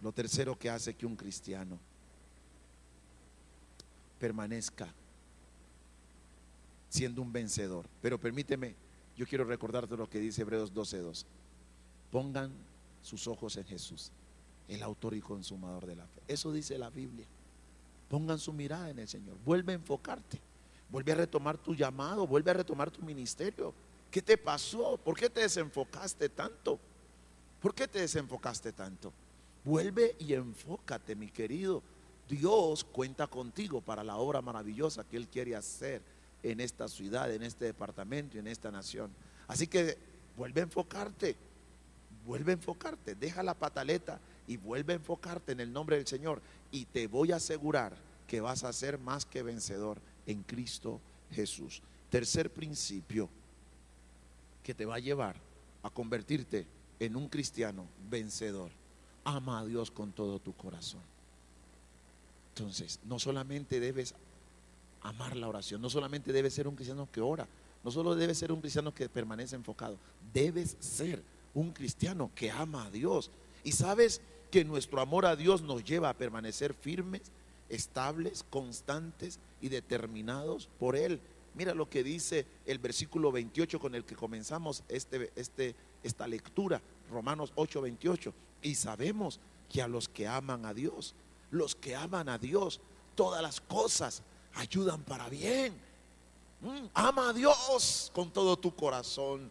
Lo 0.00 0.12
tercero 0.12 0.58
que 0.58 0.70
hace 0.70 0.94
que 0.94 1.04
un 1.04 1.14
cristiano 1.14 1.78
permanezca 4.18 4.88
siendo 6.88 7.20
un 7.20 7.32
vencedor. 7.32 7.86
Pero 8.00 8.18
permíteme, 8.18 8.74
yo 9.14 9.26
quiero 9.26 9.44
recordarte 9.44 9.94
lo 9.94 10.08
que 10.08 10.20
dice 10.20 10.40
Hebreos 10.40 10.72
12:2. 10.72 11.26
Pongan 12.10 12.50
sus 13.02 13.26
ojos 13.26 13.56
en 13.56 13.64
Jesús, 13.64 14.10
el 14.74 14.82
autor 14.82 15.14
y 15.14 15.20
consumador 15.20 15.86
de 15.86 15.96
la 15.96 16.06
fe. 16.06 16.20
Eso 16.28 16.52
dice 16.52 16.78
la 16.78 16.90
Biblia. 16.90 17.26
Pongan 18.08 18.38
su 18.38 18.52
mirada 18.52 18.90
en 18.90 18.98
el 18.98 19.08
Señor. 19.08 19.36
Vuelve 19.44 19.72
a 19.72 19.76
enfocarte. 19.76 20.38
Vuelve 20.90 21.12
a 21.12 21.16
retomar 21.16 21.56
tu 21.58 21.74
llamado. 21.74 22.26
Vuelve 22.26 22.50
a 22.50 22.54
retomar 22.54 22.90
tu 22.90 23.02
ministerio. 23.02 23.72
¿Qué 24.10 24.20
te 24.20 24.36
pasó? 24.36 24.98
¿Por 24.98 25.16
qué 25.16 25.30
te 25.30 25.40
desenfocaste 25.40 26.28
tanto? 26.28 26.78
¿Por 27.60 27.74
qué 27.74 27.88
te 27.88 28.00
desenfocaste 28.00 28.72
tanto? 28.72 29.12
Vuelve 29.64 30.16
y 30.18 30.34
enfócate, 30.34 31.14
mi 31.14 31.30
querido. 31.30 31.82
Dios 32.28 32.84
cuenta 32.84 33.26
contigo 33.26 33.80
para 33.80 34.04
la 34.04 34.16
obra 34.16 34.42
maravillosa 34.42 35.04
que 35.04 35.16
Él 35.16 35.28
quiere 35.28 35.56
hacer 35.56 36.02
en 36.42 36.60
esta 36.60 36.88
ciudad, 36.88 37.32
en 37.32 37.42
este 37.42 37.66
departamento 37.66 38.38
en 38.38 38.46
esta 38.46 38.70
nación. 38.70 39.10
Así 39.46 39.66
que 39.66 39.96
vuelve 40.36 40.60
a 40.60 40.64
enfocarte. 40.64 41.36
Vuelve 42.26 42.52
a 42.52 42.54
enfocarte. 42.54 43.14
Deja 43.14 43.42
la 43.42 43.54
pataleta 43.54 44.20
y 44.46 44.56
vuelve 44.56 44.92
a 44.92 44.96
enfocarte 44.96 45.52
en 45.52 45.60
el 45.60 45.72
nombre 45.72 45.96
del 45.96 46.06
Señor 46.06 46.40
y 46.70 46.84
te 46.86 47.06
voy 47.06 47.32
a 47.32 47.36
asegurar 47.36 47.94
que 48.26 48.40
vas 48.40 48.64
a 48.64 48.72
ser 48.72 48.98
más 48.98 49.24
que 49.24 49.42
vencedor 49.42 49.98
en 50.26 50.42
Cristo 50.42 51.00
Jesús. 51.30 51.82
Tercer 52.10 52.50
principio 52.50 53.28
que 54.62 54.74
te 54.74 54.86
va 54.86 54.96
a 54.96 55.00
llevar 55.00 55.36
a 55.82 55.90
convertirte 55.90 56.66
en 57.00 57.16
un 57.16 57.28
cristiano 57.28 57.86
vencedor. 58.10 58.70
Ama 59.24 59.60
a 59.60 59.64
Dios 59.64 59.90
con 59.90 60.12
todo 60.12 60.38
tu 60.38 60.52
corazón. 60.54 61.00
Entonces, 62.54 63.00
no 63.04 63.18
solamente 63.18 63.80
debes 63.80 64.14
amar 65.02 65.36
la 65.36 65.48
oración, 65.48 65.80
no 65.80 65.90
solamente 65.90 66.32
debes 66.32 66.54
ser 66.54 66.68
un 66.68 66.76
cristiano 66.76 67.08
que 67.10 67.20
ora, 67.20 67.46
no 67.82 67.90
solo 67.90 68.14
debes 68.14 68.38
ser 68.38 68.52
un 68.52 68.60
cristiano 68.60 68.94
que 68.94 69.08
permanece 69.08 69.56
enfocado, 69.56 69.96
debes 70.32 70.76
ser 70.78 71.22
un 71.54 71.72
cristiano 71.72 72.30
que 72.34 72.50
ama 72.50 72.84
a 72.86 72.90
Dios. 72.90 73.30
Y 73.64 73.72
sabes, 73.72 74.20
que 74.52 74.64
nuestro 74.66 75.00
amor 75.00 75.24
a 75.24 75.34
Dios 75.34 75.62
nos 75.62 75.82
lleva 75.82 76.10
a 76.10 76.14
permanecer 76.14 76.74
firmes, 76.74 77.22
estables, 77.70 78.44
constantes 78.50 79.40
y 79.62 79.70
determinados 79.70 80.68
por 80.78 80.94
Él. 80.94 81.20
Mira 81.54 81.74
lo 81.74 81.88
que 81.88 82.04
dice 82.04 82.46
el 82.66 82.78
versículo 82.78 83.32
28 83.32 83.80
con 83.80 83.94
el 83.94 84.04
que 84.04 84.14
comenzamos 84.14 84.84
este, 84.90 85.32
este, 85.36 85.74
esta 86.02 86.28
lectura, 86.28 86.82
Romanos 87.10 87.50
8, 87.54 87.80
28. 87.80 88.34
Y 88.60 88.74
sabemos 88.74 89.40
que 89.70 89.80
a 89.80 89.88
los 89.88 90.06
que 90.06 90.28
aman 90.28 90.66
a 90.66 90.74
Dios, 90.74 91.14
los 91.50 91.74
que 91.74 91.96
aman 91.96 92.28
a 92.28 92.36
Dios, 92.36 92.78
todas 93.14 93.40
las 93.40 93.58
cosas 93.58 94.22
ayudan 94.54 95.02
para 95.02 95.30
bien. 95.30 95.72
Mm, 96.60 96.88
ama 96.92 97.30
a 97.30 97.32
Dios 97.32 98.12
con 98.14 98.30
todo 98.30 98.58
tu 98.58 98.76
corazón 98.76 99.50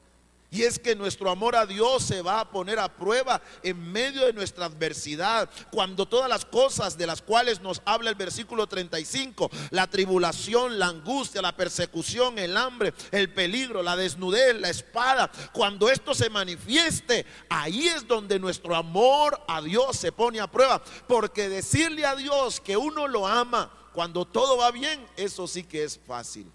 y 0.53 0.63
es 0.63 0.77
que 0.77 0.97
nuestro 0.97 1.31
amor 1.31 1.55
a 1.55 1.65
Dios 1.65 2.03
se 2.03 2.21
va 2.21 2.41
a 2.41 2.51
poner 2.51 2.77
a 2.77 2.93
prueba 2.93 3.41
en 3.63 3.89
medio 3.89 4.25
de 4.25 4.33
nuestra 4.33 4.65
adversidad. 4.65 5.49
Cuando 5.71 6.05
todas 6.05 6.29
las 6.29 6.43
cosas 6.43 6.97
de 6.97 7.07
las 7.07 7.21
cuales 7.21 7.61
nos 7.61 7.81
habla 7.85 8.09
el 8.09 8.17
versículo 8.17 8.67
35, 8.67 9.49
la 9.69 9.87
tribulación, 9.87 10.77
la 10.77 10.87
angustia, 10.87 11.41
la 11.41 11.55
persecución, 11.55 12.37
el 12.37 12.57
hambre, 12.57 12.93
el 13.11 13.33
peligro, 13.33 13.81
la 13.81 13.95
desnudez, 13.95 14.59
la 14.59 14.69
espada, 14.69 15.31
cuando 15.53 15.89
esto 15.89 16.13
se 16.13 16.29
manifieste, 16.29 17.25
ahí 17.47 17.87
es 17.87 18.05
donde 18.05 18.37
nuestro 18.37 18.75
amor 18.75 19.41
a 19.47 19.61
Dios 19.61 19.95
se 19.95 20.11
pone 20.11 20.41
a 20.41 20.51
prueba. 20.51 20.83
Porque 21.07 21.47
decirle 21.47 22.05
a 22.05 22.17
Dios 22.17 22.59
que 22.59 22.75
uno 22.75 23.07
lo 23.07 23.25
ama 23.25 23.71
cuando 23.93 24.25
todo 24.25 24.57
va 24.57 24.71
bien, 24.71 25.05
eso 25.15 25.47
sí 25.47 25.63
que 25.63 25.85
es 25.85 25.97
fácil. 26.05 26.51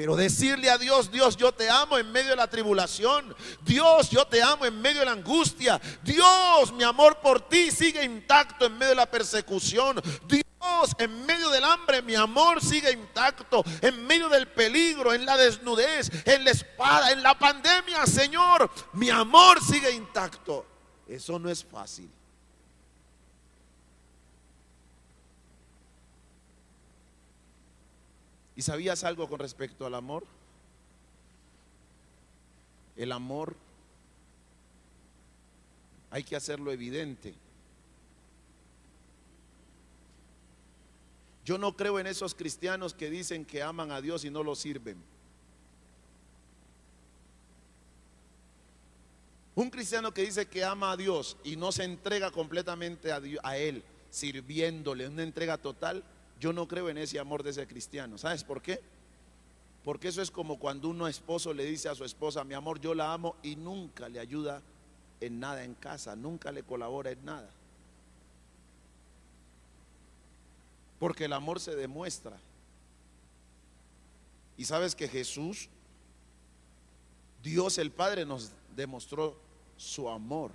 Pero 0.00 0.16
decirle 0.16 0.70
a 0.70 0.78
Dios, 0.78 1.10
Dios, 1.10 1.36
yo 1.36 1.52
te 1.52 1.68
amo 1.68 1.98
en 1.98 2.10
medio 2.10 2.30
de 2.30 2.36
la 2.36 2.48
tribulación. 2.48 3.36
Dios, 3.60 4.08
yo 4.08 4.26
te 4.26 4.42
amo 4.42 4.64
en 4.64 4.80
medio 4.80 5.00
de 5.00 5.04
la 5.04 5.12
angustia. 5.12 5.78
Dios, 6.02 6.72
mi 6.72 6.84
amor 6.84 7.18
por 7.18 7.46
ti 7.46 7.70
sigue 7.70 8.02
intacto 8.02 8.64
en 8.64 8.78
medio 8.78 8.88
de 8.88 8.94
la 8.94 9.10
persecución. 9.10 10.00
Dios, 10.26 10.94
en 10.96 11.26
medio 11.26 11.50
del 11.50 11.64
hambre, 11.64 12.00
mi 12.00 12.14
amor 12.14 12.64
sigue 12.64 12.90
intacto. 12.92 13.62
En 13.82 14.06
medio 14.06 14.30
del 14.30 14.48
peligro, 14.48 15.12
en 15.12 15.26
la 15.26 15.36
desnudez, 15.36 16.10
en 16.24 16.46
la 16.46 16.52
espada, 16.52 17.12
en 17.12 17.22
la 17.22 17.38
pandemia, 17.38 18.06
Señor, 18.06 18.70
mi 18.94 19.10
amor 19.10 19.62
sigue 19.62 19.90
intacto. 19.90 20.64
Eso 21.06 21.38
no 21.38 21.50
es 21.50 21.62
fácil. 21.62 22.10
¿Y 28.60 28.62
sabías 28.62 29.04
algo 29.04 29.26
con 29.26 29.38
respecto 29.38 29.86
al 29.86 29.94
amor? 29.94 30.26
El 32.94 33.10
amor 33.10 33.56
hay 36.10 36.22
que 36.24 36.36
hacerlo 36.36 36.70
evidente. 36.70 37.32
Yo 41.42 41.56
no 41.56 41.74
creo 41.74 41.98
en 42.00 42.06
esos 42.06 42.34
cristianos 42.34 42.92
que 42.92 43.08
dicen 43.08 43.46
que 43.46 43.62
aman 43.62 43.92
a 43.92 44.02
Dios 44.02 44.26
y 44.26 44.30
no 44.30 44.42
lo 44.42 44.54
sirven. 44.54 45.02
Un 49.54 49.70
cristiano 49.70 50.12
que 50.12 50.20
dice 50.20 50.48
que 50.48 50.64
ama 50.64 50.92
a 50.92 50.98
Dios 50.98 51.38
y 51.44 51.56
no 51.56 51.72
se 51.72 51.84
entrega 51.84 52.30
completamente 52.30 53.10
a, 53.10 53.22
a 53.42 53.56
Él, 53.56 53.82
sirviéndole, 54.10 55.08
una 55.08 55.22
entrega 55.22 55.56
total, 55.56 56.04
yo 56.40 56.54
no 56.54 56.66
creo 56.66 56.88
en 56.88 56.96
ese 56.96 57.18
amor 57.18 57.42
de 57.42 57.50
ese 57.50 57.66
cristiano. 57.66 58.16
¿Sabes 58.16 58.42
por 58.42 58.62
qué? 58.62 58.80
Porque 59.84 60.08
eso 60.08 60.22
es 60.22 60.30
como 60.30 60.58
cuando 60.58 60.88
un 60.88 61.06
esposo 61.06 61.52
le 61.52 61.66
dice 61.66 61.88
a 61.88 61.94
su 61.94 62.04
esposa, 62.04 62.44
mi 62.44 62.54
amor, 62.54 62.80
yo 62.80 62.94
la 62.94 63.12
amo 63.12 63.36
y 63.42 63.56
nunca 63.56 64.08
le 64.08 64.18
ayuda 64.18 64.62
en 65.20 65.38
nada 65.38 65.62
en 65.64 65.74
casa, 65.74 66.16
nunca 66.16 66.50
le 66.50 66.62
colabora 66.62 67.10
en 67.10 67.24
nada. 67.24 67.50
Porque 70.98 71.26
el 71.26 71.32
amor 71.34 71.60
se 71.60 71.76
demuestra. 71.76 72.38
Y 74.56 74.64
sabes 74.64 74.94
que 74.94 75.08
Jesús, 75.08 75.68
Dios 77.42 77.76
el 77.78 77.90
Padre 77.90 78.24
nos 78.24 78.52
demostró 78.76 79.36
su 79.76 80.08
amor. 80.08 80.52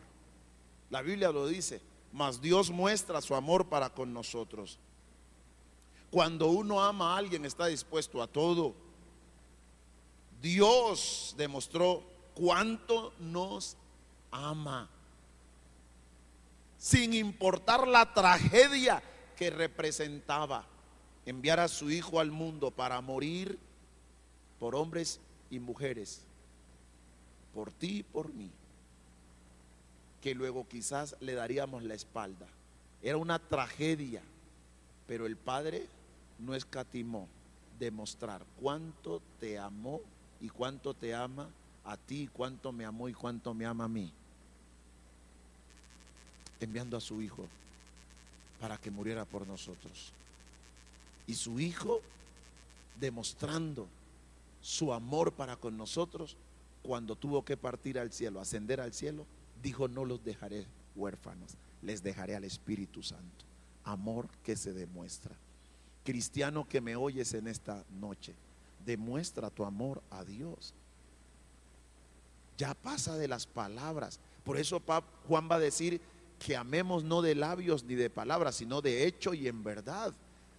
La 0.89 1.03
Biblia 1.03 1.31
lo 1.31 1.47
dice, 1.47 1.81
mas 2.11 2.41
Dios 2.41 2.71
muestra 2.71 3.21
su 3.21 3.35
amor 3.35 3.67
para 3.67 3.91
con 3.91 4.13
nosotros 4.13 4.79
cuando 6.15 6.47
uno 6.47 6.81
ama 6.81 7.13
a 7.13 7.17
alguien 7.17 7.43
está 7.43 7.65
dispuesto 7.65 8.23
a 8.23 8.27
todo. 8.27 8.73
Dios 10.41 11.35
demostró 11.37 12.05
cuánto 12.33 13.11
nos 13.19 13.75
ama. 14.31 14.89
Sin 16.77 17.13
importar 17.13 17.85
la 17.85 18.13
tragedia 18.13 19.03
que 19.35 19.49
representaba. 19.49 20.65
enviar 21.25 21.59
a 21.59 21.67
su 21.67 21.91
Hijo 21.91 22.21
al 22.21 22.31
mundo 22.31 22.71
para 22.71 23.01
morir 23.01 23.59
por 24.57 24.73
hombres 24.73 25.19
y 25.49 25.59
mujeres, 25.59 26.21
por 27.53 27.73
ti 27.73 27.97
y 27.97 28.03
por 28.03 28.33
mí, 28.33 28.51
que 30.21 30.33
luego 30.33 30.65
quizás 30.65 31.17
le 31.19 31.33
daríamos 31.33 31.83
la 31.83 31.93
espalda. 31.93 32.47
Era 33.01 33.17
una 33.17 33.37
tragedia, 33.37 34.21
pero 35.07 35.25
el 35.25 35.35
Padre 35.35 35.89
no 36.39 36.55
escatimó 36.55 37.27
demostrar 37.79 38.45
cuánto 38.59 39.21
te 39.39 39.57
amó 39.57 40.01
y 40.41 40.49
cuánto 40.49 40.93
te 40.93 41.13
ama 41.13 41.49
a 41.83 41.97
ti, 41.97 42.29
cuánto 42.31 42.71
me 42.71 42.85
amó 42.85 43.09
y 43.09 43.13
cuánto 43.13 43.53
me 43.53 43.65
ama 43.65 43.85
a 43.85 43.89
mí, 43.89 44.11
enviando 46.59 46.97
a 46.97 47.01
su 47.01 47.21
Hijo 47.21 47.47
para 48.59 48.77
que 48.77 48.91
muriera 48.91 49.25
por 49.25 49.47
nosotros. 49.47 50.13
Y 51.27 51.35
su 51.35 51.59
Hijo 51.59 52.01
demostrando 52.99 53.87
su 54.61 54.93
amor 54.93 55.33
para 55.33 55.57
con 55.57 55.77
nosotros 55.77 56.37
cuando 56.81 57.15
tuvo 57.15 57.43
que 57.43 57.57
partir 57.57 57.99
al 57.99 58.11
cielo, 58.11 58.39
ascender 58.39 58.79
al 58.79 58.93
cielo, 58.93 59.25
dijo, 59.61 59.87
no 59.87 60.05
los 60.05 60.23
dejaré 60.23 60.65
huérfanos, 60.95 61.55
les 61.81 62.03
dejaré 62.03 62.35
al 62.35 62.43
Espíritu 62.43 63.03
Santo. 63.03 63.45
Amor 63.83 64.27
que 64.43 64.55
se 64.55 64.73
demuestra. 64.73 65.35
Cristiano 66.05 66.69
que 66.69 66.79
me 66.79 66.95
oyes 66.95 67.33
en 67.33 67.47
esta 67.47 67.83
noche, 67.99 68.35
demuestra 68.85 69.49
tu 69.49 69.65
amor 69.65 70.01
a 70.11 70.23
Dios. 70.23 70.73
Ya 72.57 72.73
pasa 72.75 73.17
de 73.17 73.27
las 73.27 73.47
palabras. 73.47 74.19
Por 74.45 74.57
eso 74.57 74.81
Juan 75.27 75.49
va 75.51 75.55
a 75.55 75.59
decir 75.59 75.99
que 76.39 76.55
amemos 76.55 77.03
no 77.03 77.21
de 77.21 77.33
labios 77.35 77.83
ni 77.83 77.95
de 77.95 78.09
palabras, 78.09 78.55
sino 78.55 78.81
de 78.81 79.07
hecho 79.07 79.33
y 79.33 79.47
en 79.47 79.63
verdad. 79.63 80.13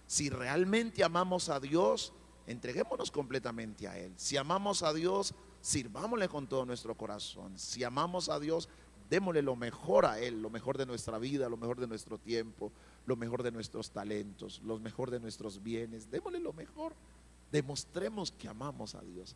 Si 0.05 0.29
realmente 0.29 1.03
amamos 1.03 1.49
a 1.49 1.59
Dios, 1.59 2.13
entreguémonos 2.45 3.09
completamente 3.09 3.87
a 3.87 3.97
Él. 3.97 4.13
Si 4.17 4.35
amamos 4.35 4.83
a 4.83 4.93
Dios, 4.93 5.33
sirvámosle 5.61 6.27
con 6.27 6.47
todo 6.47 6.65
nuestro 6.65 6.95
corazón. 6.95 7.57
Si 7.57 7.83
amamos 7.83 8.27
a 8.29 8.39
Dios, 8.39 8.67
démosle 9.09 9.41
lo 9.41 9.55
mejor 9.55 10.05
a 10.05 10.19
Él, 10.19 10.41
lo 10.41 10.49
mejor 10.49 10.77
de 10.77 10.85
nuestra 10.85 11.17
vida, 11.17 11.49
lo 11.49 11.57
mejor 11.57 11.79
de 11.79 11.87
nuestro 11.87 12.17
tiempo, 12.17 12.71
lo 13.07 13.15
mejor 13.15 13.41
de 13.41 13.51
nuestros 13.51 13.89
talentos, 13.89 14.61
lo 14.63 14.77
mejor 14.79 15.09
de 15.09 15.19
nuestros 15.19 15.63
bienes. 15.63 16.11
Démosle 16.11 16.39
lo 16.39 16.53
mejor. 16.53 16.93
Demostremos 17.51 18.31
que 18.31 18.49
amamos 18.49 18.93
a 18.93 19.01
Dios. 19.01 19.35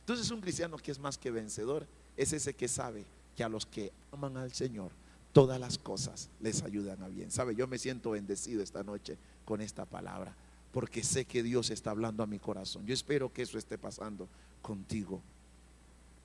Entonces 0.00 0.30
un 0.30 0.40
cristiano 0.40 0.78
que 0.78 0.90
es 0.90 0.98
más 0.98 1.18
que 1.18 1.30
vencedor 1.30 1.86
es 2.16 2.32
ese 2.32 2.54
que 2.54 2.66
sabe 2.66 3.04
que 3.36 3.44
a 3.44 3.48
los 3.48 3.66
que 3.66 3.92
aman 4.10 4.38
al 4.38 4.52
Señor, 4.52 4.90
todas 5.32 5.60
las 5.60 5.78
cosas 5.78 6.30
les 6.40 6.62
ayudan 6.62 7.02
a 7.02 7.08
bien. 7.08 7.30
Sabe, 7.30 7.54
yo 7.54 7.68
me 7.68 7.78
siento 7.78 8.12
bendecido 8.12 8.62
esta 8.62 8.82
noche 8.82 9.18
con 9.44 9.60
esta 9.60 9.84
palabra, 9.84 10.34
porque 10.72 11.04
sé 11.04 11.26
que 11.26 11.42
Dios 11.42 11.70
está 11.70 11.90
hablando 11.90 12.22
a 12.22 12.26
mi 12.26 12.38
corazón. 12.38 12.86
Yo 12.86 12.94
espero 12.94 13.32
que 13.32 13.42
eso 13.42 13.58
esté 13.58 13.76
pasando 13.76 14.28
contigo. 14.62 15.20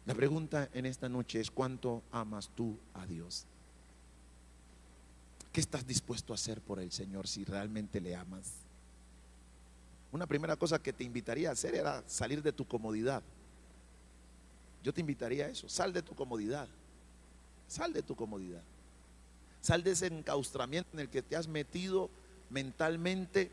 La 0.06 0.16
pregunta 0.16 0.70
en 0.74 0.86
esta 0.86 1.10
noche 1.10 1.42
es, 1.42 1.52
¿cuánto 1.52 2.04
amas 2.12 2.50
tú 2.56 2.78
a 2.94 3.06
Dios? 3.06 3.46
¿Qué 5.56 5.62
estás 5.62 5.88
dispuesto 5.88 6.34
a 6.34 6.36
hacer 6.36 6.60
por 6.60 6.82
el 6.82 6.92
Señor 6.92 7.30
si 7.30 7.46
realmente 7.46 8.02
le 8.02 8.14
amas? 8.14 8.56
Una 10.12 10.28
primera 10.28 10.58
cosa 10.58 10.80
que 10.80 10.92
te 10.92 11.06
invitaría 11.06 11.48
a 11.48 11.54
hacer 11.54 11.76
era 11.76 12.04
salir 12.08 12.44
de 12.44 12.52
tu 12.52 12.68
comodidad. 12.68 13.24
Yo 14.84 14.94
te 14.94 15.00
invitaría 15.00 15.46
a 15.46 15.48
eso, 15.48 15.70
sal 15.70 15.94
de 15.94 16.02
tu 16.02 16.14
comodidad. 16.14 16.68
Sal 17.70 17.94
de 17.94 18.02
tu 18.02 18.18
comodidad. 18.18 18.64
Sal 19.62 19.82
de 19.82 19.92
ese 19.92 20.08
encaustramiento 20.08 20.90
en 20.92 21.00
el 21.00 21.10
que 21.10 21.22
te 21.22 21.38
has 21.38 21.48
metido 21.48 22.10
mentalmente 22.50 23.50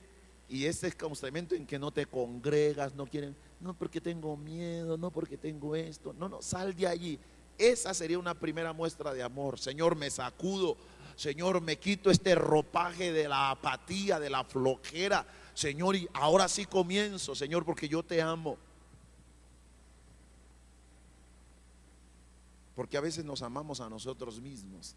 y 0.48 0.64
ese 0.64 0.88
encaustramiento 0.88 1.54
en 1.54 1.66
que 1.66 1.78
no 1.78 1.92
te 1.92 2.06
congregas, 2.06 2.96
no 2.96 3.06
quieren, 3.06 3.36
no 3.60 3.74
porque 3.74 4.00
tengo 4.00 4.36
miedo, 4.36 4.98
no 4.98 5.12
porque 5.12 5.36
tengo 5.36 5.76
esto. 5.76 6.12
No, 6.14 6.28
no, 6.28 6.42
sal 6.42 6.74
de 6.74 6.88
allí. 6.88 7.20
Esa 7.58 7.94
sería 7.94 8.18
una 8.18 8.34
primera 8.34 8.72
muestra 8.72 9.14
de 9.14 9.22
amor. 9.22 9.56
Señor, 9.60 9.94
me 9.94 10.10
sacudo. 10.10 10.76
Señor, 11.22 11.60
me 11.60 11.78
quito 11.78 12.10
este 12.10 12.34
ropaje 12.34 13.12
de 13.12 13.28
la 13.28 13.52
apatía, 13.52 14.18
de 14.18 14.28
la 14.28 14.42
flojera. 14.42 15.24
Señor, 15.54 15.94
y 15.94 16.08
ahora 16.14 16.48
sí 16.48 16.66
comienzo, 16.66 17.36
Señor, 17.36 17.64
porque 17.64 17.88
yo 17.88 18.02
te 18.02 18.20
amo. 18.20 18.58
Porque 22.74 22.96
a 22.96 23.00
veces 23.00 23.24
nos 23.24 23.40
amamos 23.40 23.80
a 23.80 23.88
nosotros 23.88 24.40
mismos. 24.40 24.96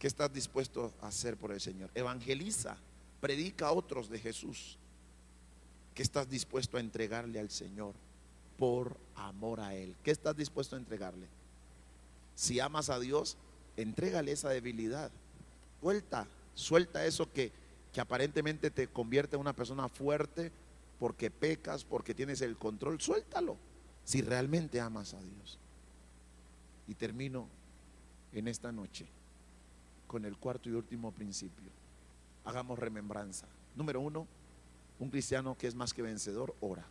¿Qué 0.00 0.08
estás 0.08 0.32
dispuesto 0.32 0.92
a 1.00 1.06
hacer 1.06 1.36
por 1.36 1.52
el 1.52 1.60
Señor? 1.60 1.88
Evangeliza, 1.94 2.76
predica 3.20 3.68
a 3.68 3.72
otros 3.72 4.10
de 4.10 4.18
Jesús. 4.18 4.78
¿Qué 5.94 6.02
estás 6.02 6.28
dispuesto 6.28 6.76
a 6.76 6.80
entregarle 6.80 7.38
al 7.38 7.50
Señor 7.50 7.94
por 8.58 8.96
amor 9.14 9.60
a 9.60 9.76
Él? 9.76 9.94
¿Qué 10.02 10.10
estás 10.10 10.36
dispuesto 10.36 10.74
a 10.74 10.80
entregarle? 10.80 11.28
Si 12.34 12.58
amas 12.58 12.90
a 12.90 12.98
Dios, 12.98 13.36
entrégale 13.76 14.32
esa 14.32 14.50
debilidad. 14.50 15.10
Suelta, 15.80 16.26
suelta 16.54 17.04
eso 17.06 17.30
que, 17.32 17.52
que 17.92 18.00
aparentemente 18.00 18.70
te 18.70 18.88
convierte 18.88 19.36
en 19.36 19.40
una 19.40 19.52
persona 19.52 19.88
fuerte 19.88 20.52
porque 20.98 21.30
pecas, 21.30 21.84
porque 21.84 22.14
tienes 22.14 22.40
el 22.40 22.56
control. 22.56 23.00
Suéltalo 23.00 23.56
si 24.04 24.22
realmente 24.22 24.80
amas 24.80 25.14
a 25.14 25.20
Dios. 25.20 25.58
Y 26.86 26.94
termino 26.94 27.48
en 28.32 28.48
esta 28.48 28.72
noche 28.72 29.06
con 30.06 30.24
el 30.24 30.36
cuarto 30.36 30.68
y 30.68 30.72
último 30.72 31.10
principio. 31.12 31.70
Hagamos 32.44 32.78
remembranza. 32.78 33.46
Número 33.74 34.00
uno, 34.00 34.26
un 34.98 35.10
cristiano 35.10 35.56
que 35.56 35.66
es 35.66 35.74
más 35.74 35.94
que 35.94 36.02
vencedor, 36.02 36.54
ora. 36.60 36.84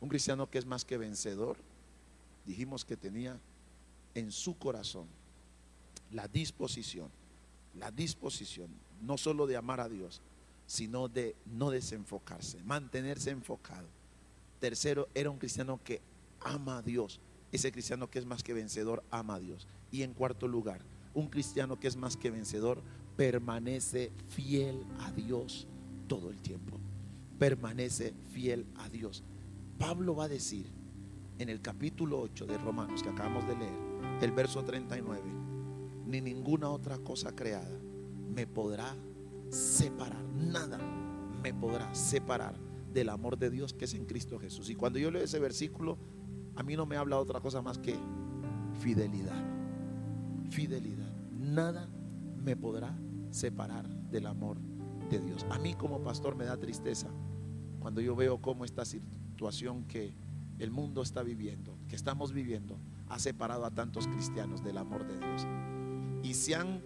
Un 0.00 0.08
cristiano 0.08 0.48
que 0.48 0.58
es 0.58 0.64
más 0.64 0.84
que 0.84 0.96
vencedor, 0.96 1.56
dijimos 2.46 2.84
que 2.84 2.96
tenía 2.96 3.38
en 4.14 4.32
su 4.32 4.58
corazón 4.58 5.06
la 6.12 6.28
disposición, 6.28 7.10
la 7.78 7.90
disposición, 7.90 8.68
no 9.02 9.16
solo 9.16 9.46
de 9.46 9.56
amar 9.56 9.80
a 9.80 9.88
Dios, 9.88 10.20
sino 10.66 11.08
de 11.08 11.34
no 11.46 11.70
desenfocarse, 11.70 12.62
mantenerse 12.64 13.30
enfocado. 13.30 13.88
Tercero, 14.60 15.08
era 15.14 15.30
un 15.30 15.38
cristiano 15.38 15.80
que 15.82 16.00
ama 16.40 16.78
a 16.78 16.82
Dios, 16.82 17.20
ese 17.52 17.72
cristiano 17.72 18.08
que 18.08 18.18
es 18.18 18.26
más 18.26 18.42
que 18.42 18.54
vencedor 18.54 19.02
ama 19.10 19.36
a 19.36 19.40
Dios. 19.40 19.66
Y 19.90 20.02
en 20.02 20.14
cuarto 20.14 20.46
lugar, 20.46 20.80
un 21.14 21.28
cristiano 21.28 21.80
que 21.80 21.88
es 21.88 21.96
más 21.96 22.16
que 22.16 22.30
vencedor 22.30 22.82
permanece 23.16 24.12
fiel 24.28 24.84
a 25.00 25.10
Dios 25.12 25.66
todo 26.06 26.30
el 26.30 26.40
tiempo. 26.40 26.78
Permanece 27.38 28.14
fiel 28.32 28.66
a 28.76 28.88
Dios. 28.88 29.24
Pablo 29.78 30.14
va 30.14 30.24
a 30.24 30.28
decir 30.28 30.66
en 31.38 31.48
el 31.48 31.60
capítulo 31.60 32.20
8 32.20 32.46
de 32.46 32.58
Romanos 32.58 33.02
que 33.02 33.08
acabamos 33.08 33.46
de 33.48 33.56
leer, 33.56 33.78
el 34.20 34.30
verso 34.32 34.62
39, 34.62 35.22
ni 36.10 36.20
ninguna 36.20 36.68
otra 36.68 36.98
cosa 36.98 37.34
creada 37.34 37.78
me 38.34 38.46
podrá 38.46 38.96
separar, 39.48 40.22
nada 40.24 40.78
me 41.42 41.54
podrá 41.54 41.94
separar 41.94 42.54
del 42.92 43.08
amor 43.08 43.38
de 43.38 43.50
Dios 43.50 43.72
que 43.72 43.84
es 43.84 43.94
en 43.94 44.04
Cristo 44.04 44.38
Jesús. 44.38 44.68
Y 44.70 44.74
cuando 44.74 44.98
yo 44.98 45.10
leo 45.10 45.22
ese 45.22 45.38
versículo, 45.38 45.98
a 46.56 46.62
mí 46.62 46.76
no 46.76 46.86
me 46.86 46.96
habla 46.96 47.18
otra 47.18 47.40
cosa 47.40 47.62
más 47.62 47.78
que 47.78 47.96
fidelidad. 48.80 49.42
Fidelidad. 50.50 51.12
Nada 51.38 51.88
me 52.42 52.56
podrá 52.56 52.96
separar 53.30 53.88
del 54.10 54.26
amor 54.26 54.58
de 55.08 55.20
Dios. 55.20 55.46
A 55.50 55.58
mí 55.58 55.74
como 55.74 56.02
pastor 56.02 56.34
me 56.34 56.44
da 56.44 56.56
tristeza 56.56 57.08
cuando 57.78 58.00
yo 58.00 58.16
veo 58.16 58.40
cómo 58.40 58.64
esta 58.64 58.84
situación 58.84 59.84
que 59.84 60.14
el 60.58 60.70
mundo 60.70 61.02
está 61.02 61.22
viviendo, 61.22 61.78
que 61.88 61.96
estamos 61.96 62.32
viviendo, 62.32 62.78
ha 63.08 63.18
separado 63.18 63.64
a 63.64 63.70
tantos 63.70 64.06
cristianos 64.06 64.62
del 64.62 64.76
amor 64.76 65.06
de 65.06 65.18
Dios. 65.18 65.46
Y 66.30 66.34
se 66.34 66.54
han 66.54 66.80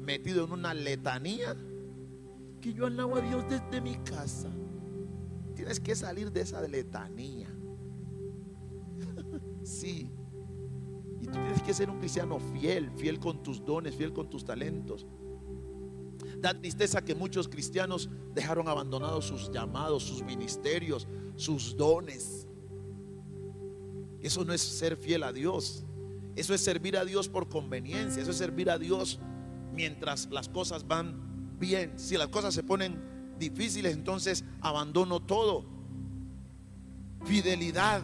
metido 0.00 0.46
en 0.46 0.52
una 0.52 0.72
letanía 0.72 1.54
que 2.58 2.72
yo 2.72 2.86
alabo 2.86 3.16
a 3.16 3.20
Dios 3.20 3.44
desde 3.46 3.82
mi 3.82 3.96
casa. 3.96 4.48
Tienes 5.54 5.78
que 5.78 5.94
salir 5.94 6.32
de 6.32 6.40
esa 6.40 6.62
letanía. 6.62 7.54
Sí. 9.62 10.10
Y 11.20 11.26
tú 11.26 11.32
tienes 11.32 11.62
que 11.62 11.74
ser 11.74 11.90
un 11.90 11.98
cristiano 11.98 12.38
fiel, 12.40 12.90
fiel 12.92 13.20
con 13.20 13.42
tus 13.42 13.62
dones, 13.62 13.94
fiel 13.94 14.14
con 14.14 14.30
tus 14.30 14.42
talentos. 14.42 15.06
Da 16.38 16.58
tristeza 16.58 17.04
que 17.04 17.14
muchos 17.14 17.46
cristianos 17.46 18.08
dejaron 18.34 18.68
abandonados 18.68 19.26
sus 19.26 19.50
llamados, 19.52 20.02
sus 20.04 20.22
ministerios, 20.22 21.06
sus 21.36 21.76
dones. 21.76 22.46
Eso 24.22 24.46
no 24.46 24.54
es 24.54 24.62
ser 24.62 24.96
fiel 24.96 25.24
a 25.24 25.32
Dios. 25.34 25.84
Eso 26.38 26.54
es 26.54 26.60
servir 26.60 26.96
a 26.96 27.04
Dios 27.04 27.28
por 27.28 27.48
conveniencia. 27.48 28.22
Eso 28.22 28.30
es 28.30 28.36
servir 28.36 28.70
a 28.70 28.78
Dios 28.78 29.18
mientras 29.74 30.28
las 30.30 30.48
cosas 30.48 30.86
van 30.86 31.58
bien. 31.58 31.98
Si 31.98 32.16
las 32.16 32.28
cosas 32.28 32.54
se 32.54 32.62
ponen 32.62 32.96
difíciles, 33.40 33.92
entonces 33.92 34.44
abandono 34.60 35.18
todo. 35.18 35.64
Fidelidad 37.24 38.02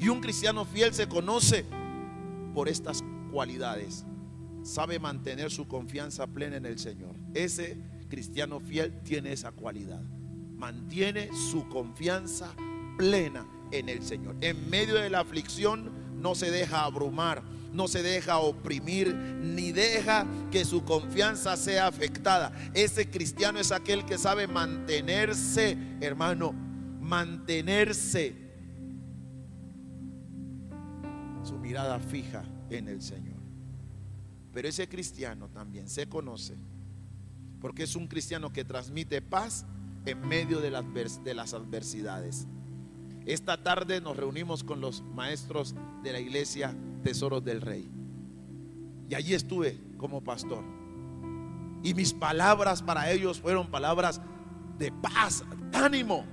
y 0.00 0.08
un 0.08 0.20
cristiano 0.20 0.64
fiel 0.64 0.92
se 0.92 1.06
conoce 1.06 1.64
por 2.54 2.68
estas 2.68 3.04
cualidades. 3.30 4.04
Sabe 4.64 4.98
mantener 4.98 5.52
su 5.52 5.68
confianza 5.68 6.26
plena 6.26 6.56
en 6.56 6.66
el 6.66 6.80
Señor. 6.80 7.14
Ese 7.34 7.78
cristiano 8.08 8.58
fiel 8.58 9.00
tiene 9.04 9.32
esa 9.32 9.52
cualidad. 9.52 10.02
mantiene 10.56 11.28
su 11.52 11.68
confianza 11.68 12.52
plena 12.98 13.46
en 13.70 13.88
el 13.88 14.02
Señor. 14.02 14.34
En 14.40 14.70
medio 14.70 14.94
de 14.94 15.10
la 15.10 15.20
aflicción 15.20 16.03
no 16.24 16.34
se 16.34 16.50
deja 16.50 16.84
abrumar, 16.84 17.42
no 17.70 17.86
se 17.86 18.02
deja 18.02 18.38
oprimir, 18.38 19.14
ni 19.14 19.72
deja 19.72 20.26
que 20.50 20.64
su 20.64 20.82
confianza 20.82 21.54
sea 21.54 21.86
afectada. 21.86 22.50
Ese 22.72 23.10
cristiano 23.10 23.58
es 23.58 23.70
aquel 23.70 24.06
que 24.06 24.16
sabe 24.16 24.46
mantenerse, 24.46 25.76
hermano, 26.00 26.52
mantenerse 26.98 28.34
su 31.42 31.58
mirada 31.58 32.00
fija 32.00 32.42
en 32.70 32.88
el 32.88 33.02
Señor. 33.02 33.42
Pero 34.54 34.66
ese 34.66 34.88
cristiano 34.88 35.50
también 35.50 35.90
se 35.90 36.08
conoce 36.08 36.56
porque 37.60 37.82
es 37.82 37.96
un 37.96 38.06
cristiano 38.06 38.50
que 38.50 38.64
transmite 38.64 39.20
paz 39.20 39.66
en 40.06 40.26
medio 40.26 40.60
de 40.60 40.70
las, 40.70 40.84
de 41.22 41.34
las 41.34 41.52
adversidades. 41.52 42.46
Esta 43.26 43.62
tarde 43.62 44.00
nos 44.00 44.16
reunimos 44.16 44.64
con 44.64 44.80
los 44.80 45.02
maestros 45.02 45.74
de 46.02 46.12
la 46.12 46.20
iglesia 46.20 46.76
Tesoros 47.02 47.42
del 47.44 47.60
Rey. 47.60 47.88
Y 49.08 49.14
allí 49.14 49.34
estuve 49.34 49.80
como 49.96 50.22
pastor. 50.22 50.64
Y 51.82 51.94
mis 51.94 52.12
palabras 52.12 52.82
para 52.82 53.10
ellos 53.10 53.40
fueron 53.40 53.70
palabras 53.70 54.20
de 54.78 54.92
paz, 54.92 55.44
ánimo. 55.72 56.24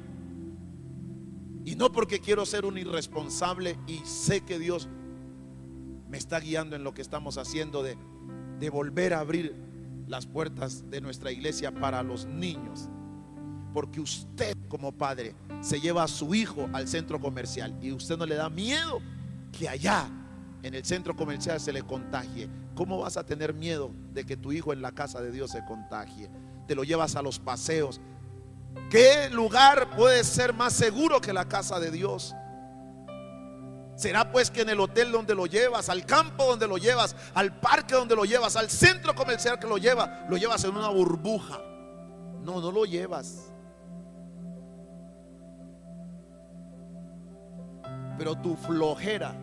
Y 1.63 1.75
no 1.75 1.91
porque 1.91 2.19
quiero 2.19 2.45
ser 2.45 2.65
un 2.65 2.77
irresponsable 2.77 3.77
y 3.87 3.99
sé 3.99 4.41
que 4.41 4.59
Dios 4.59 4.89
me 6.09 6.17
está 6.17 6.39
guiando 6.39 6.75
en 6.75 6.83
lo 6.83 6.93
que 6.93 7.01
estamos 7.01 7.37
haciendo 7.37 7.83
de, 7.83 7.97
de 8.59 8.69
volver 8.69 9.13
a 9.13 9.19
abrir 9.19 9.55
las 10.07 10.25
puertas 10.25 10.89
de 10.89 10.99
nuestra 10.99 11.31
iglesia 11.31 11.71
para 11.73 12.03
los 12.03 12.25
niños. 12.25 12.89
Porque 13.74 13.99
usted 13.99 14.57
como 14.67 14.91
padre 14.91 15.36
se 15.61 15.80
lleva 15.80 16.03
a 16.03 16.07
su 16.07 16.34
hijo 16.36 16.69
al 16.74 16.88
centro 16.88 17.19
comercial 17.19 17.78
y 17.82 17.91
usted 17.91 18.17
no 18.17 18.26
le 18.26 18.36
da 18.36 18.49
miedo 18.49 18.99
que 19.57 19.69
allá 19.69 20.09
en 20.63 20.76
el 20.76 20.86
centro 20.86 21.15
comercial 21.15 21.59
se 21.59 21.74
le 21.74 21.82
contagie. 21.84 22.49
¿Cómo 22.76 22.99
vas 22.99 23.17
a 23.17 23.26
tener 23.26 23.53
miedo 23.53 23.91
de 24.13 24.26
que 24.26 24.38
tu 24.38 24.51
hijo 24.51 24.74
en 24.74 24.82
la 24.82 24.91
casa 24.91 25.22
de 25.22 25.32
Dios 25.32 25.51
se 25.51 25.63
contagie? 25.65 26.30
Te 26.67 26.76
lo 26.76 26.84
llevas 26.84 27.15
a 27.15 27.22
los 27.22 27.39
paseos. 27.39 27.99
¿Qué 28.89 29.30
lugar 29.30 29.95
puede 29.95 30.24
ser 30.24 30.53
más 30.53 30.74
seguro 30.74 31.19
que 31.19 31.34
la 31.34 31.47
casa 31.47 31.80
de 31.80 31.91
Dios? 31.91 32.36
Será 33.95 34.32
pues 34.32 34.49
que 34.49 34.61
en 34.61 34.69
el 34.69 34.80
hotel 34.80 35.11
donde 35.11 35.36
lo 35.36 35.45
llevas, 35.45 35.89
al 35.89 36.05
campo 36.05 36.45
donde 36.45 36.67
lo 36.67 36.78
llevas, 36.78 37.15
al 37.34 37.59
parque 37.59 37.93
donde 37.93 38.15
lo 38.15 38.26
llevas, 38.26 38.55
al 38.55 38.69
centro 38.69 39.13
comercial 39.13 39.59
que 39.59 39.67
lo 39.67 39.78
lleva, 39.78 40.26
lo 40.30 40.38
llevas 40.38 40.63
en 40.63 40.76
una 40.76 40.89
burbuja. 40.89 41.59
No, 42.41 42.59
no 42.59 42.72
lo 42.72 42.86
llevas. 42.86 43.51
Pero 48.22 48.36
tu 48.36 48.55
flojera 48.55 49.34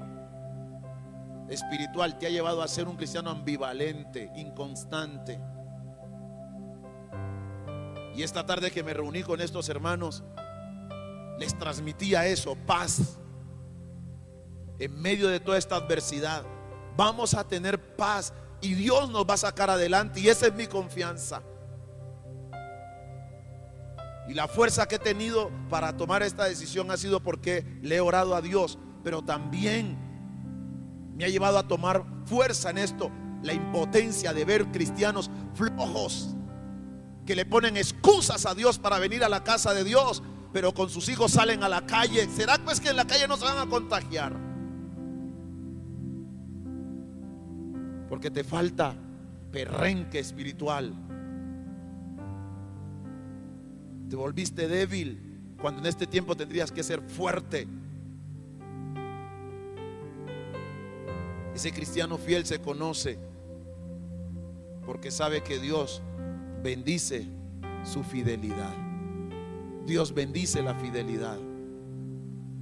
espiritual 1.48 2.16
te 2.16 2.28
ha 2.28 2.30
llevado 2.30 2.62
a 2.62 2.68
ser 2.68 2.86
un 2.86 2.94
cristiano 2.94 3.28
ambivalente, 3.28 4.30
inconstante. 4.36 5.40
Y 8.14 8.22
esta 8.22 8.46
tarde 8.46 8.70
que 8.70 8.84
me 8.84 8.94
reuní 8.94 9.24
con 9.24 9.40
estos 9.40 9.68
hermanos, 9.68 10.22
les 11.40 11.58
transmitía 11.58 12.28
eso, 12.28 12.54
paz. 12.54 13.18
En 14.78 14.94
medio 15.02 15.26
de 15.26 15.40
toda 15.40 15.58
esta 15.58 15.74
adversidad, 15.74 16.44
vamos 16.96 17.34
a 17.34 17.42
tener 17.42 17.96
paz 17.96 18.32
y 18.60 18.74
Dios 18.74 19.10
nos 19.10 19.24
va 19.24 19.34
a 19.34 19.38
sacar 19.38 19.70
adelante. 19.70 20.20
Y 20.20 20.28
esa 20.28 20.46
es 20.46 20.54
mi 20.54 20.68
confianza. 20.68 21.42
Y 24.28 24.34
la 24.34 24.46
fuerza 24.46 24.86
que 24.86 24.96
he 24.96 24.98
tenido 24.98 25.50
para 25.70 25.96
tomar 25.96 26.22
esta 26.22 26.44
decisión 26.44 26.90
ha 26.90 26.96
sido 26.96 27.22
porque 27.22 27.64
le 27.82 27.96
he 27.96 28.00
orado 28.00 28.34
a 28.34 28.42
Dios, 28.42 28.78
pero 29.02 29.22
también 29.22 29.96
me 31.16 31.24
ha 31.24 31.28
llevado 31.28 31.58
a 31.58 31.66
tomar 31.66 32.04
fuerza 32.26 32.70
en 32.70 32.78
esto, 32.78 33.10
la 33.42 33.54
impotencia 33.54 34.34
de 34.34 34.44
ver 34.44 34.66
cristianos 34.66 35.30
flojos 35.54 36.34
que 37.24 37.36
le 37.36 37.44
ponen 37.44 37.76
excusas 37.76 38.46
a 38.46 38.54
Dios 38.54 38.78
para 38.78 38.98
venir 38.98 39.22
a 39.22 39.28
la 39.28 39.44
casa 39.44 39.74
de 39.74 39.84
Dios, 39.84 40.22
pero 40.52 40.72
con 40.72 40.88
sus 40.88 41.10
hijos 41.10 41.32
salen 41.32 41.62
a 41.62 41.68
la 41.68 41.84
calle. 41.84 42.26
¿Será 42.34 42.56
pues 42.56 42.80
que 42.80 42.88
en 42.88 42.96
la 42.96 43.06
calle 43.06 43.28
no 43.28 43.36
se 43.36 43.44
van 43.44 43.58
a 43.58 43.66
contagiar? 43.66 44.34
Porque 48.08 48.30
te 48.30 48.44
falta 48.44 48.94
perrenque 49.52 50.18
espiritual 50.18 50.94
te 54.08 54.16
volviste 54.16 54.68
débil 54.68 55.20
cuando 55.60 55.80
en 55.80 55.86
este 55.86 56.06
tiempo 56.06 56.36
tendrías 56.36 56.72
que 56.72 56.82
ser 56.82 57.02
fuerte. 57.02 57.66
Ese 61.54 61.72
cristiano 61.72 62.16
fiel 62.18 62.46
se 62.46 62.60
conoce 62.60 63.18
porque 64.86 65.10
sabe 65.10 65.42
que 65.42 65.58
Dios 65.58 66.02
bendice 66.62 67.28
su 67.84 68.02
fidelidad. 68.02 68.74
Dios 69.84 70.14
bendice 70.14 70.62
la 70.62 70.74
fidelidad. 70.74 71.38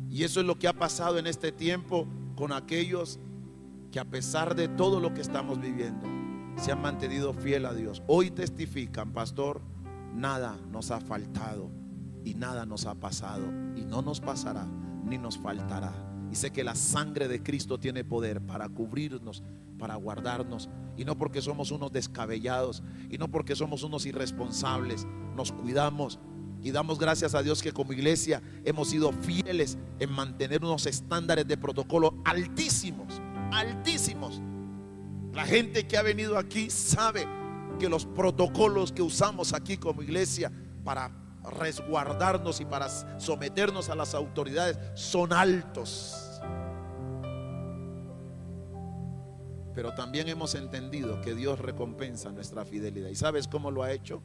Y 0.08 0.24
eso 0.24 0.40
es 0.40 0.46
lo 0.46 0.58
que 0.58 0.68
ha 0.68 0.72
pasado 0.72 1.18
en 1.18 1.26
este 1.26 1.52
tiempo 1.52 2.06
con 2.36 2.52
aquellos 2.52 3.18
que 3.92 4.00
a 4.00 4.04
pesar 4.04 4.54
de 4.54 4.68
todo 4.68 5.00
lo 5.00 5.12
que 5.12 5.20
estamos 5.20 5.60
viviendo, 5.60 6.06
se 6.56 6.72
han 6.72 6.80
mantenido 6.80 7.34
fiel 7.34 7.66
a 7.66 7.74
Dios. 7.74 8.02
Hoy 8.06 8.30
testifican, 8.30 9.12
pastor, 9.12 9.60
nada 10.16 10.58
nos 10.70 10.90
ha 10.90 11.00
faltado 11.00 11.70
y 12.24 12.34
nada 12.34 12.66
nos 12.66 12.86
ha 12.86 12.94
pasado 12.94 13.46
y 13.76 13.84
no 13.84 14.02
nos 14.02 14.20
pasará 14.20 14.66
ni 15.04 15.18
nos 15.18 15.38
faltará. 15.38 15.92
Y 16.30 16.34
sé 16.34 16.50
que 16.50 16.64
la 16.64 16.74
sangre 16.74 17.28
de 17.28 17.42
Cristo 17.42 17.78
tiene 17.78 18.02
poder 18.02 18.40
para 18.40 18.68
cubrirnos, 18.68 19.44
para 19.78 19.94
guardarnos. 19.94 20.68
Y 20.96 21.04
no 21.04 21.16
porque 21.16 21.40
somos 21.40 21.70
unos 21.70 21.92
descabellados 21.92 22.82
y 23.10 23.18
no 23.18 23.30
porque 23.30 23.54
somos 23.54 23.84
unos 23.84 24.06
irresponsables. 24.06 25.06
Nos 25.36 25.52
cuidamos 25.52 26.18
y 26.62 26.72
damos 26.72 26.98
gracias 26.98 27.34
a 27.34 27.42
Dios 27.42 27.62
que 27.62 27.72
como 27.72 27.92
iglesia 27.92 28.42
hemos 28.64 28.88
sido 28.88 29.12
fieles 29.12 29.78
en 30.00 30.10
mantener 30.10 30.64
unos 30.64 30.86
estándares 30.86 31.46
de 31.46 31.56
protocolo 31.56 32.14
altísimos, 32.24 33.20
altísimos. 33.52 34.40
La 35.32 35.44
gente 35.44 35.86
que 35.86 35.96
ha 35.96 36.02
venido 36.02 36.38
aquí 36.38 36.70
sabe 36.70 37.26
que 37.76 37.88
los 37.88 38.06
protocolos 38.06 38.92
que 38.92 39.02
usamos 39.02 39.52
aquí 39.52 39.76
como 39.76 40.02
iglesia 40.02 40.50
para 40.84 41.10
resguardarnos 41.58 42.60
y 42.60 42.64
para 42.64 42.88
someternos 43.18 43.88
a 43.88 43.94
las 43.94 44.14
autoridades 44.14 44.78
son 44.94 45.32
altos. 45.32 46.40
Pero 49.74 49.94
también 49.94 50.28
hemos 50.28 50.54
entendido 50.54 51.20
que 51.20 51.34
Dios 51.34 51.58
recompensa 51.58 52.32
nuestra 52.32 52.64
fidelidad. 52.64 53.10
¿Y 53.10 53.14
sabes 53.14 53.46
cómo 53.46 53.70
lo 53.70 53.82
ha 53.82 53.92
hecho? 53.92 54.22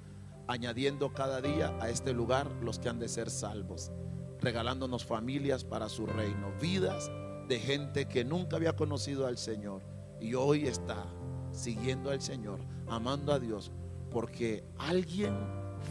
Añadiendo 0.47 1.13
cada 1.13 1.41
día 1.41 1.75
a 1.81 1.89
este 1.89 2.13
lugar 2.13 2.47
los 2.61 2.79
que 2.79 2.89
han 2.89 2.99
de 2.99 3.09
ser 3.09 3.29
salvos, 3.29 3.91
regalándonos 4.39 5.05
familias 5.05 5.63
para 5.65 5.89
su 5.89 6.05
reino, 6.05 6.53
vidas 6.61 7.11
de 7.47 7.59
gente 7.59 8.07
que 8.07 8.23
nunca 8.23 8.55
había 8.55 8.75
conocido 8.75 9.27
al 9.27 9.37
Señor 9.37 9.81
y 10.21 10.35
hoy 10.35 10.67
está 10.67 11.05
siguiendo 11.51 12.11
al 12.11 12.21
Señor, 12.21 12.59
amando 12.87 13.33
a 13.33 13.39
Dios, 13.39 13.71
porque 14.09 14.63
alguien 14.77 15.35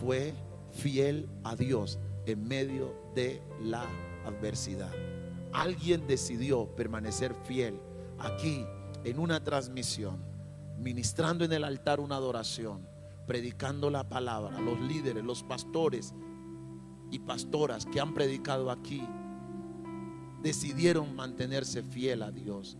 fue 0.00 0.34
fiel 0.70 1.28
a 1.44 1.56
Dios 1.56 1.98
en 2.26 2.46
medio 2.46 2.94
de 3.14 3.42
la 3.62 3.86
adversidad. 4.24 4.92
Alguien 5.52 6.06
decidió 6.06 6.66
permanecer 6.76 7.34
fiel 7.44 7.80
aquí 8.18 8.64
en 9.04 9.18
una 9.18 9.42
transmisión, 9.42 10.22
ministrando 10.78 11.44
en 11.44 11.52
el 11.52 11.64
altar 11.64 12.00
una 12.00 12.16
adoración, 12.16 12.86
predicando 13.26 13.90
la 13.90 14.08
palabra. 14.08 14.60
Los 14.60 14.80
líderes, 14.80 15.24
los 15.24 15.42
pastores 15.42 16.14
y 17.10 17.18
pastoras 17.18 17.86
que 17.86 18.00
han 18.00 18.14
predicado 18.14 18.70
aquí 18.70 19.02
decidieron 20.42 21.14
mantenerse 21.14 21.82
fiel 21.82 22.22
a 22.22 22.30
Dios. 22.30 22.78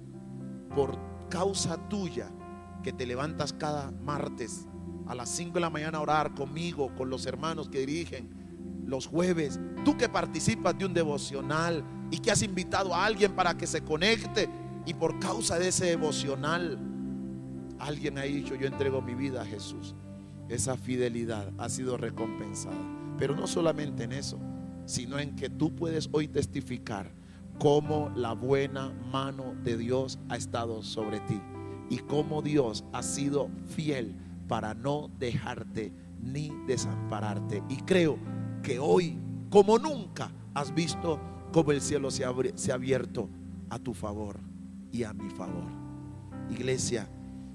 Por 0.74 0.98
causa 1.28 1.88
tuya, 1.88 2.30
que 2.82 2.92
te 2.92 3.06
levantas 3.06 3.52
cada 3.52 3.90
martes 3.90 4.66
a 5.06 5.14
las 5.14 5.28
5 5.30 5.54
de 5.54 5.60
la 5.60 5.70
mañana 5.70 5.98
a 5.98 6.02
orar 6.02 6.34
conmigo, 6.34 6.94
con 6.94 7.10
los 7.10 7.26
hermanos 7.26 7.68
que 7.68 7.80
dirigen 7.80 8.30
los 8.86 9.06
jueves, 9.06 9.58
tú 9.84 9.96
que 9.96 10.08
participas 10.08 10.76
de 10.78 10.86
un 10.86 10.94
devocional 10.94 11.84
y 12.10 12.18
que 12.18 12.30
has 12.30 12.42
invitado 12.42 12.94
a 12.94 13.04
alguien 13.04 13.32
para 13.32 13.56
que 13.56 13.66
se 13.66 13.82
conecte 13.82 14.48
y 14.86 14.94
por 14.94 15.18
causa 15.18 15.58
de 15.58 15.68
ese 15.68 15.86
devocional, 15.86 16.78
alguien 17.78 18.18
ha 18.18 18.22
dicho, 18.22 18.54
yo 18.54 18.66
entrego 18.66 19.02
mi 19.02 19.14
vida 19.14 19.42
a 19.42 19.44
Jesús. 19.44 19.94
Esa 20.48 20.76
fidelidad 20.76 21.52
ha 21.58 21.68
sido 21.68 21.96
recompensada. 21.96 22.76
Pero 23.18 23.36
no 23.36 23.46
solamente 23.46 24.04
en 24.04 24.12
eso, 24.12 24.38
sino 24.86 25.18
en 25.18 25.36
que 25.36 25.50
tú 25.50 25.74
puedes 25.74 26.08
hoy 26.12 26.26
testificar 26.26 27.12
cómo 27.58 28.10
la 28.16 28.32
buena 28.32 28.90
mano 29.12 29.54
de 29.62 29.76
Dios 29.76 30.18
ha 30.28 30.36
estado 30.36 30.82
sobre 30.82 31.20
ti 31.20 31.40
y 31.90 31.98
cómo 31.98 32.40
Dios 32.40 32.84
ha 32.92 33.02
sido 33.02 33.50
fiel 33.66 34.14
para 34.48 34.72
no 34.72 35.10
dejarte 35.18 35.92
ni 36.22 36.50
desampararte. 36.66 37.62
Y 37.68 37.76
creo 37.78 38.18
que 38.62 38.78
hoy, 38.78 39.18
como 39.50 39.78
nunca, 39.78 40.30
has 40.54 40.74
visto 40.74 41.20
cómo 41.52 41.72
el 41.72 41.82
cielo 41.82 42.10
se, 42.10 42.24
se 42.54 42.72
ha 42.72 42.76
abierto 42.76 43.28
a 43.68 43.78
tu 43.78 43.92
favor 43.92 44.40
y 44.92 45.02
a 45.02 45.12
mi 45.12 45.28
favor. 45.30 45.68
Iglesia, 46.50 47.08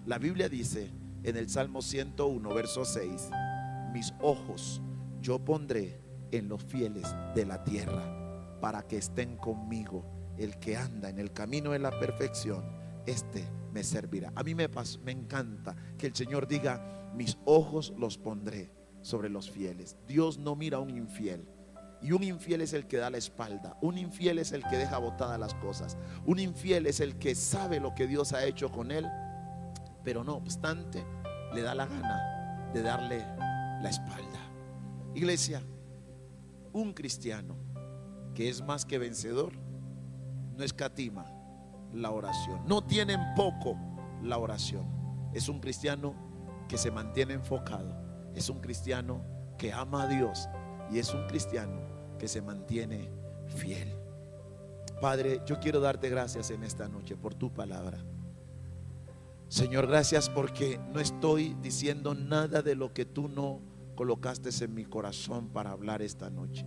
la 0.05 0.19
Biblia 0.19 0.49
dice 0.49 0.91
en 1.23 1.37
el 1.37 1.49
Salmo 1.49 1.81
101, 1.81 2.53
verso 2.53 2.85
6, 2.85 3.29
mis 3.93 4.13
ojos 4.21 4.81
yo 5.21 5.39
pondré 5.39 5.99
en 6.31 6.49
los 6.49 6.63
fieles 6.63 7.07
de 7.33 7.45
la 7.45 7.63
tierra 7.63 8.57
para 8.61 8.83
que 8.83 8.97
estén 8.97 9.37
conmigo. 9.37 10.05
El 10.37 10.59
que 10.59 10.75
anda 10.75 11.09
en 11.09 11.17
el 11.17 11.31
camino 11.31 11.71
de 11.71 11.79
la 11.79 11.97
perfección, 11.97 12.65
este 13.05 13.47
me 13.71 13.83
servirá. 13.83 14.31
A 14.35 14.43
mí 14.43 14.55
me, 14.55 14.69
me 15.03 15.11
encanta 15.11 15.75
que 15.97 16.07
el 16.07 16.15
Señor 16.15 16.47
diga, 16.47 17.11
mis 17.13 17.37
ojos 17.45 17.93
los 17.97 18.17
pondré 18.17 18.71
sobre 19.01 19.29
los 19.29 19.49
fieles. 19.49 19.97
Dios 20.07 20.37
no 20.37 20.55
mira 20.55 20.77
a 20.77 20.81
un 20.81 20.89
infiel. 20.89 21.47
Y 22.01 22.11
un 22.11 22.23
infiel 22.23 22.61
es 22.61 22.73
el 22.73 22.87
que 22.87 22.97
da 22.97 23.09
la 23.09 23.17
espalda. 23.17 23.77
Un 23.81 23.97
infiel 23.97 24.39
es 24.39 24.51
el 24.51 24.63
que 24.63 24.77
deja 24.77 24.97
botadas 24.97 25.39
las 25.39 25.53
cosas. 25.55 25.97
Un 26.25 26.39
infiel 26.39 26.85
es 26.87 26.99
el 26.99 27.17
que 27.17 27.35
sabe 27.35 27.79
lo 27.79 27.95
que 27.95 28.07
Dios 28.07 28.33
ha 28.33 28.45
hecho 28.45 28.71
con 28.71 28.91
él, 28.91 29.07
pero 30.03 30.23
no 30.23 30.35
obstante 30.35 31.03
le 31.53 31.61
da 31.61 31.73
la 31.73 31.85
gana 31.85 32.71
de 32.73 32.81
darle 32.81 33.19
la 33.81 33.89
espalda. 33.89 34.39
Iglesia, 35.15 35.63
un 36.73 36.93
cristiano 36.93 37.55
que 38.33 38.49
es 38.49 38.61
más 38.61 38.85
que 38.85 38.97
vencedor 38.97 39.53
no 40.57 40.63
escatima 40.63 41.34
la 41.95 42.11
oración. 42.11 42.61
No 42.67 42.83
tiene 42.83 43.13
en 43.13 43.33
poco 43.35 43.77
la 44.21 44.37
oración. 44.37 44.85
Es 45.33 45.49
un 45.49 45.59
cristiano 45.59 46.13
que 46.67 46.77
se 46.77 46.91
mantiene 46.91 47.33
enfocado. 47.33 47.95
Es 48.35 48.49
un 48.49 48.59
cristiano 48.59 49.21
que 49.57 49.71
ama 49.71 50.03
a 50.03 50.07
Dios 50.07 50.49
y 50.91 50.99
es 50.99 51.13
un 51.13 51.25
cristiano 51.27 51.79
que 52.19 52.27
se 52.27 52.41
mantiene 52.41 53.09
fiel. 53.47 53.93
Padre, 55.01 55.41
yo 55.45 55.59
quiero 55.59 55.79
darte 55.79 56.09
gracias 56.09 56.51
en 56.51 56.63
esta 56.63 56.87
noche 56.87 57.15
por 57.15 57.33
tu 57.33 57.53
palabra. 57.53 57.97
Señor, 59.47 59.87
gracias 59.87 60.29
porque 60.29 60.79
no 60.93 60.99
estoy 60.99 61.55
diciendo 61.61 62.15
nada 62.15 62.61
de 62.61 62.75
lo 62.75 62.93
que 62.93 63.05
tú 63.05 63.27
no 63.27 63.61
colocaste 63.95 64.49
en 64.63 64.73
mi 64.73 64.85
corazón 64.85 65.49
para 65.49 65.71
hablar 65.71 66.01
esta 66.01 66.29
noche. 66.29 66.65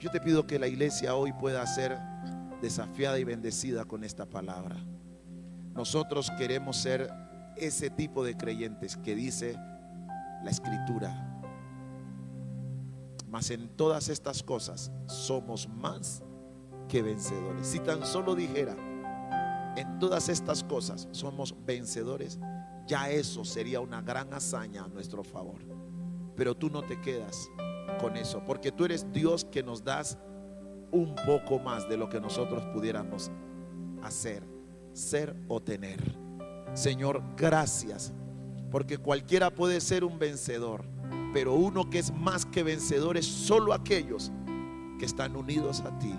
Yo 0.00 0.10
te 0.10 0.20
pido 0.20 0.46
que 0.46 0.58
la 0.58 0.68
iglesia 0.68 1.14
hoy 1.14 1.32
pueda 1.32 1.66
ser 1.66 1.98
desafiada 2.60 3.18
y 3.18 3.24
bendecida 3.24 3.84
con 3.84 4.04
esta 4.04 4.26
palabra. 4.26 4.76
Nosotros 5.74 6.30
queremos 6.38 6.76
ser 6.76 7.10
ese 7.56 7.90
tipo 7.90 8.24
de 8.24 8.36
creyentes 8.36 8.96
que 8.96 9.14
dice 9.14 9.56
la 10.42 10.50
escritura. 10.50 11.42
Mas 13.28 13.50
en 13.50 13.68
todas 13.76 14.08
estas 14.08 14.42
cosas 14.42 14.90
somos 15.06 15.68
más 15.68 16.22
que 16.88 17.02
vencedores. 17.02 17.66
Si 17.66 17.80
tan 17.80 18.06
solo 18.06 18.34
dijera, 18.34 18.76
en 19.76 19.98
todas 19.98 20.28
estas 20.28 20.64
cosas 20.64 21.08
somos 21.10 21.54
vencedores, 21.66 22.38
ya 22.86 23.10
eso 23.10 23.44
sería 23.44 23.80
una 23.80 24.00
gran 24.00 24.32
hazaña 24.32 24.84
a 24.84 24.88
nuestro 24.88 25.24
favor. 25.24 25.58
Pero 26.36 26.54
tú 26.54 26.70
no 26.70 26.82
te 26.82 27.00
quedas 27.00 27.50
con 28.00 28.16
eso, 28.16 28.42
porque 28.44 28.72
tú 28.72 28.84
eres 28.84 29.12
Dios 29.12 29.44
que 29.44 29.62
nos 29.62 29.82
das 29.82 30.18
un 30.96 31.14
poco 31.26 31.58
más 31.58 31.88
de 31.88 31.96
lo 31.96 32.08
que 32.08 32.20
nosotros 32.20 32.64
pudiéramos 32.72 33.30
hacer, 34.02 34.42
ser 34.92 35.36
o 35.48 35.60
tener. 35.60 36.00
Señor, 36.74 37.22
gracias, 37.36 38.12
porque 38.70 38.98
cualquiera 38.98 39.50
puede 39.50 39.80
ser 39.80 40.04
un 40.04 40.18
vencedor, 40.18 40.84
pero 41.32 41.54
uno 41.54 41.88
que 41.88 41.98
es 41.98 42.12
más 42.12 42.46
que 42.46 42.62
vencedor 42.62 43.16
es 43.16 43.26
solo 43.26 43.72
aquellos 43.72 44.32
que 44.98 45.04
están 45.04 45.36
unidos 45.36 45.80
a 45.80 45.98
ti, 45.98 46.14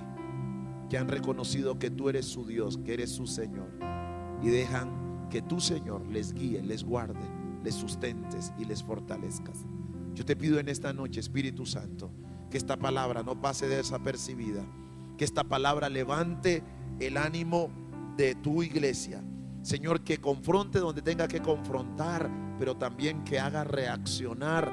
que 0.89 0.97
han 0.97 1.07
reconocido 1.07 1.79
que 1.79 1.89
tú 1.89 2.09
eres 2.09 2.25
su 2.25 2.45
Dios, 2.45 2.77
que 2.77 2.93
eres 2.93 3.11
su 3.11 3.27
Señor, 3.27 3.69
y 4.41 4.49
dejan 4.49 5.27
que 5.29 5.41
tu 5.41 5.59
Señor 5.59 6.05
les 6.07 6.33
guíe, 6.33 6.61
les 6.61 6.83
guarde, 6.83 7.25
les 7.63 7.75
sustentes 7.75 8.53
y 8.57 8.65
les 8.65 8.83
fortalezcas. 8.83 9.65
Yo 10.13 10.23
te 10.25 10.35
pido 10.35 10.59
en 10.59 10.69
esta 10.69 10.93
noche, 10.93 11.19
Espíritu 11.19 11.65
Santo, 11.65 12.11
que 12.49 12.57
esta 12.57 12.77
palabra 12.77 13.23
no 13.23 13.41
pase 13.41 13.67
desapercibida, 13.67 14.63
que 15.17 15.25
esta 15.25 15.43
palabra 15.43 15.89
levante 15.89 16.63
el 16.99 17.17
ánimo 17.17 17.69
de 18.15 18.35
tu 18.35 18.63
iglesia. 18.63 19.23
Señor, 19.61 20.01
que 20.01 20.19
confronte 20.19 20.79
donde 20.79 21.01
tenga 21.01 21.27
que 21.27 21.41
confrontar, 21.41 22.29
pero 22.57 22.77
también 22.77 23.23
que 23.23 23.39
haga 23.39 23.63
reaccionar 23.63 24.71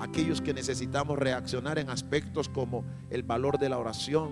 aquellos 0.00 0.40
que 0.40 0.54
necesitamos 0.54 1.18
reaccionar 1.18 1.78
en 1.78 1.90
aspectos 1.90 2.48
como 2.48 2.84
el 3.10 3.22
valor 3.22 3.58
de 3.58 3.68
la 3.68 3.78
oración, 3.78 4.30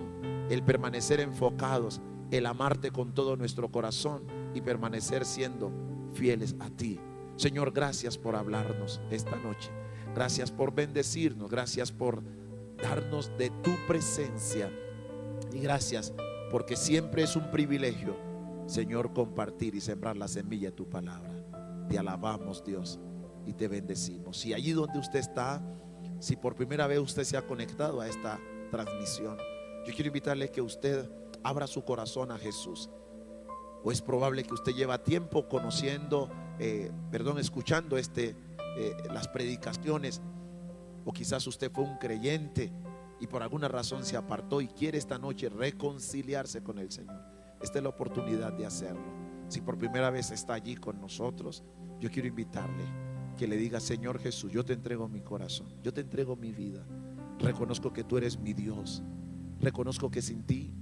el 0.49 0.63
permanecer 0.63 1.19
enfocados, 1.19 2.01
el 2.31 2.45
amarte 2.45 2.91
con 2.91 3.13
todo 3.13 3.35
nuestro 3.35 3.69
corazón 3.71 4.23
y 4.53 4.61
permanecer 4.61 5.25
siendo 5.25 5.71
fieles 6.13 6.55
a 6.59 6.69
ti. 6.69 6.99
Señor, 7.35 7.71
gracias 7.71 8.17
por 8.17 8.35
hablarnos 8.35 9.01
esta 9.11 9.35
noche. 9.37 9.69
Gracias 10.13 10.51
por 10.51 10.73
bendecirnos. 10.73 11.49
Gracias 11.49 11.91
por 11.91 12.23
darnos 12.81 13.31
de 13.37 13.49
tu 13.49 13.71
presencia. 13.87 14.71
Y 15.53 15.59
gracias 15.59 16.13
porque 16.51 16.75
siempre 16.75 17.23
es 17.23 17.35
un 17.35 17.49
privilegio, 17.51 18.15
Señor, 18.67 19.13
compartir 19.13 19.75
y 19.75 19.81
sembrar 19.81 20.17
la 20.17 20.27
semilla 20.27 20.69
de 20.69 20.75
tu 20.75 20.89
palabra. 20.89 21.33
Te 21.89 21.97
alabamos, 21.97 22.63
Dios, 22.63 22.99
y 23.45 23.53
te 23.53 23.67
bendecimos. 23.67 24.45
Y 24.45 24.53
allí 24.53 24.71
donde 24.71 24.99
usted 24.99 25.19
está, 25.19 25.61
si 26.19 26.35
por 26.35 26.55
primera 26.55 26.87
vez 26.87 26.99
usted 26.99 27.23
se 27.23 27.37
ha 27.37 27.45
conectado 27.45 28.01
a 28.01 28.07
esta 28.07 28.39
transmisión, 28.71 29.37
yo 29.85 29.93
quiero 29.93 30.07
invitarle 30.07 30.49
que 30.49 30.61
usted 30.61 31.09
abra 31.43 31.67
su 31.67 31.83
corazón 31.83 32.31
a 32.31 32.37
Jesús. 32.37 32.89
O 33.83 33.91
es 33.91 34.01
probable 34.01 34.43
que 34.43 34.53
usted 34.53 34.73
lleva 34.73 35.03
tiempo 35.03 35.47
conociendo, 35.47 36.29
eh, 36.57 36.91
perdón, 37.11 37.37
escuchando 37.37 37.97
este 37.97 38.35
eh, 38.77 38.97
las 39.13 39.27
predicaciones, 39.27 40.21
o 41.05 41.13
quizás 41.13 41.45
usted 41.47 41.71
fue 41.71 41.83
un 41.83 41.97
creyente 41.97 42.73
y 43.19 43.27
por 43.27 43.41
alguna 43.41 43.67
razón 43.67 44.03
se 44.03 44.17
apartó 44.17 44.59
y 44.59 44.67
quiere 44.67 44.97
esta 44.97 45.17
noche 45.17 45.47
reconciliarse 45.49 46.63
con 46.63 46.79
el 46.79 46.91
Señor. 46.91 47.21
Esta 47.61 47.77
es 47.77 47.83
la 47.83 47.89
oportunidad 47.89 48.53
de 48.53 48.65
hacerlo. 48.65 49.13
Si 49.47 49.61
por 49.61 49.77
primera 49.77 50.09
vez 50.09 50.31
está 50.31 50.55
allí 50.55 50.75
con 50.75 50.99
nosotros, 50.99 51.63
yo 51.99 52.09
quiero 52.09 52.27
invitarle 52.27 52.83
que 53.37 53.47
le 53.47 53.57
diga, 53.57 53.79
Señor 53.79 54.19
Jesús, 54.19 54.51
yo 54.51 54.65
te 54.65 54.73
entrego 54.73 55.07
mi 55.07 55.21
corazón, 55.21 55.67
yo 55.83 55.93
te 55.93 56.01
entrego 56.01 56.35
mi 56.35 56.51
vida. 56.51 56.85
Reconozco 57.39 57.93
que 57.93 58.03
tú 58.03 58.17
eres 58.17 58.39
mi 58.39 58.53
Dios. 58.53 59.03
Reconozco 59.59 60.09
que 60.09 60.21
sin 60.21 60.43
ti 60.43 60.73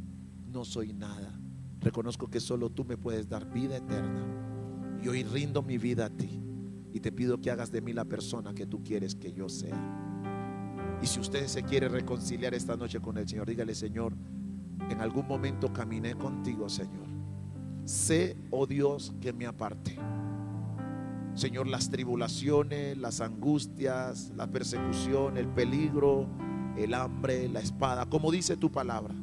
no 0.48 0.64
soy 0.64 0.94
nada. 0.94 1.40
Reconozco 1.80 2.30
que 2.30 2.40
solo 2.40 2.70
tú 2.70 2.86
me 2.86 2.98
puedes 2.98 3.28
dar 3.28 3.52
vida 3.52 3.78
eterna. 3.78 5.00
Y 5.04 5.08
hoy 5.08 5.24
rindo 5.24 5.62
mi 5.62 5.78
vida 5.78 6.06
a 6.06 6.10
ti 6.10 6.42
y 6.94 7.00
te 7.00 7.12
pido 7.12 7.42
que 7.42 7.52
hagas 7.52 7.72
de 7.72 7.82
mí 7.82 7.92
la 7.92 8.06
persona 8.06 8.54
que 8.54 8.66
tú 8.66 8.84
quieres 8.84 9.16
que 9.16 9.34
yo 9.34 9.50
sea. 9.50 10.13
Y 11.04 11.06
si 11.06 11.20
usted 11.20 11.48
se 11.48 11.64
quiere 11.64 11.90
reconciliar 11.90 12.54
esta 12.54 12.78
noche 12.78 13.02
con 13.02 13.18
el 13.18 13.28
Señor, 13.28 13.46
dígale, 13.46 13.76
Señor, 13.76 14.14
en 14.90 15.02
algún 15.02 15.28
momento 15.28 15.74
caminé 15.74 16.16
contigo, 16.16 16.70
Señor. 16.70 17.08
Sé, 17.84 18.38
oh 18.52 18.66
Dios, 18.66 19.14
que 19.20 19.34
me 19.34 19.46
aparte. 19.46 19.98
Señor, 21.34 21.68
las 21.68 21.90
tribulaciones, 21.90 22.98
las 22.98 23.20
angustias, 23.20 24.32
la 24.38 24.48
persecución, 24.48 25.36
el 25.36 25.50
peligro, 25.50 26.26
el 26.78 26.94
hambre, 26.94 27.50
la 27.50 27.60
espada, 27.60 28.06
como 28.06 28.32
dice 28.32 28.56
tu 28.56 28.72
palabra, 28.72 29.14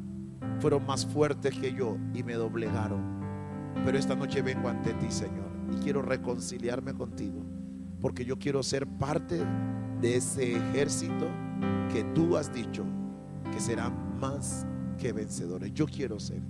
fueron 0.59 0.85
más 0.85 1.07
fuertes 1.07 1.59
que 1.59 1.73
yo 1.73 1.97
y 2.13 2.23
me 2.23 2.35
doblegaron. 2.35 3.23
Pero 3.87 3.97
esta 3.97 4.15
noche 4.15 4.43
vengo 4.43 4.69
ante 4.69 4.93
ti, 4.93 5.11
Señor, 5.11 5.51
y 5.73 5.77
quiero 5.77 6.03
reconciliarme 6.03 6.93
contigo 6.93 7.43
porque 8.01 8.25
yo 8.25 8.39
quiero 8.39 8.63
ser 8.63 8.87
parte 8.87 9.45
de 10.01 10.17
ese 10.17 10.57
ejército 10.57 11.29
que 11.93 12.05
tú 12.15 12.37
has 12.37 12.53
dicho 12.53 12.85
que 13.53 13.61
será 13.61 13.91
más 13.91 14.67
que 14.99 15.13
vencedores. 15.13 15.73
Yo 15.73 15.87
quiero 15.87 16.21
ser, 16.21 16.43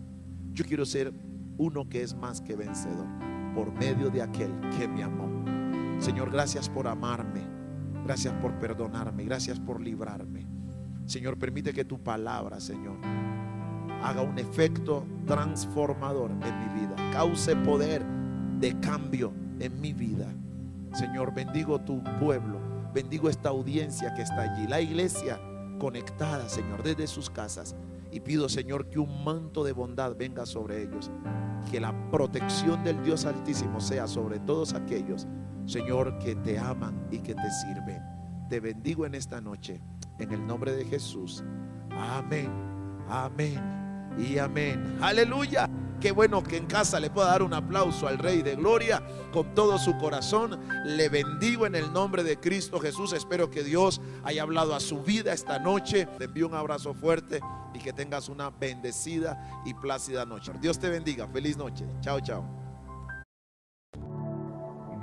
yo 0.53 0.65
quiero 0.65 0.85
ser 0.85 1.13
uno 1.57 1.89
que 1.89 2.03
es 2.03 2.15
más 2.15 2.41
que 2.41 2.57
vencedor 2.57 3.07
por 3.55 3.73
medio 3.73 4.11
de 4.11 4.23
aquel 4.23 4.53
que 4.79 4.89
me 4.89 5.03
amó. 5.03 5.29
Señor, 6.01 6.31
gracias 6.31 6.69
por 6.69 6.89
amarme, 6.89 7.43
gracias 8.05 8.35
por 8.35 8.59
perdonarme, 8.59 9.25
gracias 9.25 9.61
por 9.61 9.81
librarme. 9.81 10.47
Señor, 11.07 11.39
permite 11.39 11.73
que 11.73 11.85
tu 11.85 11.99
palabra, 11.99 12.61
Señor, 12.61 12.97
haga 14.03 14.23
un 14.23 14.39
efecto 14.39 15.07
transformador 15.27 16.31
en 16.31 16.41
mi 16.41 16.81
vida, 16.81 16.97
cause 17.13 17.55
poder 17.57 18.05
de 18.59 18.79
cambio 18.81 19.33
en 19.59 19.81
mi 19.81 19.93
vida. 19.93 20.27
Señor, 20.95 21.35
bendigo 21.35 21.81
tu 21.81 22.03
pueblo, 22.19 22.59
bendigo 22.93 23.29
esta 23.29 23.49
audiencia 23.49 24.13
que 24.15 24.23
está 24.23 24.43
allí, 24.43 24.67
la 24.67 24.81
iglesia 24.81 25.41
conectada, 25.79 26.49
Señor, 26.49 26.83
desde 26.83 27.07
sus 27.07 27.31
casas. 27.31 27.75
Y 28.13 28.21
pido, 28.21 28.49
Señor, 28.49 28.89
que 28.89 28.99
un 28.99 29.25
manto 29.25 29.63
de 29.65 29.73
bondad 29.73 30.17
venga 30.17 30.45
sobre 30.45 30.83
ellos, 30.83 31.11
que 31.71 31.81
la 31.81 31.95
protección 32.11 32.83
del 32.83 33.03
Dios 33.03 33.25
Altísimo 33.25 33.81
sea 33.81 34.07
sobre 34.07 34.41
todos 34.41 34.75
aquellos, 34.75 35.27
Señor, 35.67 36.19
que 36.19 36.35
te 36.35 36.59
aman 36.59 37.07
y 37.11 37.19
que 37.21 37.35
te 37.35 37.51
sirven. 37.63 38.03
Te 38.49 38.59
bendigo 38.59 39.07
en 39.07 39.15
esta 39.15 39.41
noche, 39.41 39.81
en 40.19 40.33
el 40.33 40.45
nombre 40.45 40.73
de 40.73 40.85
Jesús. 40.85 41.45
Amén, 41.91 42.51
amén 43.09 43.61
y 44.19 44.39
amén. 44.39 44.99
Aleluya. 45.01 45.71
Qué 46.01 46.13
bueno 46.13 46.43
que 46.43 46.57
en 46.57 46.65
casa 46.65 46.99
le 46.99 47.11
pueda 47.11 47.29
dar 47.29 47.43
un 47.43 47.53
aplauso 47.53 48.09
al 48.09 48.17
Rey 48.17 48.41
de 48.41 48.57
Gloria 48.57 49.03
con 49.33 49.55
todo 49.55 49.79
su 49.79 49.99
corazón. 49.99 50.59
Le 50.87 51.11
bendigo 51.11 51.67
en 51.67 51.75
el 51.75 51.93
nombre 51.93 52.23
de 52.23 52.41
Cristo 52.41 52.81
Jesús. 52.81 53.13
Espero 53.13 53.51
que 53.51 53.63
Dios 53.63 54.01
haya 54.25 54.43
hablado 54.43 54.75
a 54.75 54.81
su 54.81 55.03
vida 55.03 55.35
esta 55.35 55.59
noche. 55.59 56.07
Te 56.17 56.25
envío 56.25 56.49
un 56.49 56.55
abrazo 56.55 56.95
fuerte 56.95 57.41
y 57.75 57.81
que 57.81 57.93
tengas 57.93 58.31
una 58.31 58.49
bendecida 58.49 59.63
y 59.67 59.75
plácida 59.75 60.25
noche. 60.25 60.53
Dios 60.59 60.79
te 60.79 60.89
bendiga. 60.89 61.29
Feliz 61.29 61.59
noche. 61.59 61.85
Chao, 62.01 62.19
chao. 62.21 62.45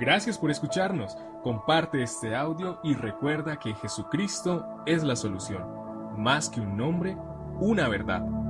Gracias 0.00 0.36
por 0.36 0.50
escucharnos. 0.50 1.16
Comparte 1.44 2.02
este 2.02 2.34
audio 2.34 2.80
y 2.82 2.94
recuerda 2.94 3.60
que 3.60 3.72
Jesucristo 3.74 4.66
es 4.84 5.04
la 5.04 5.14
solución. 5.14 5.62
Más 6.16 6.48
que 6.48 6.60
un 6.60 6.76
nombre, 6.76 7.16
una 7.60 7.88
verdad. 7.88 8.47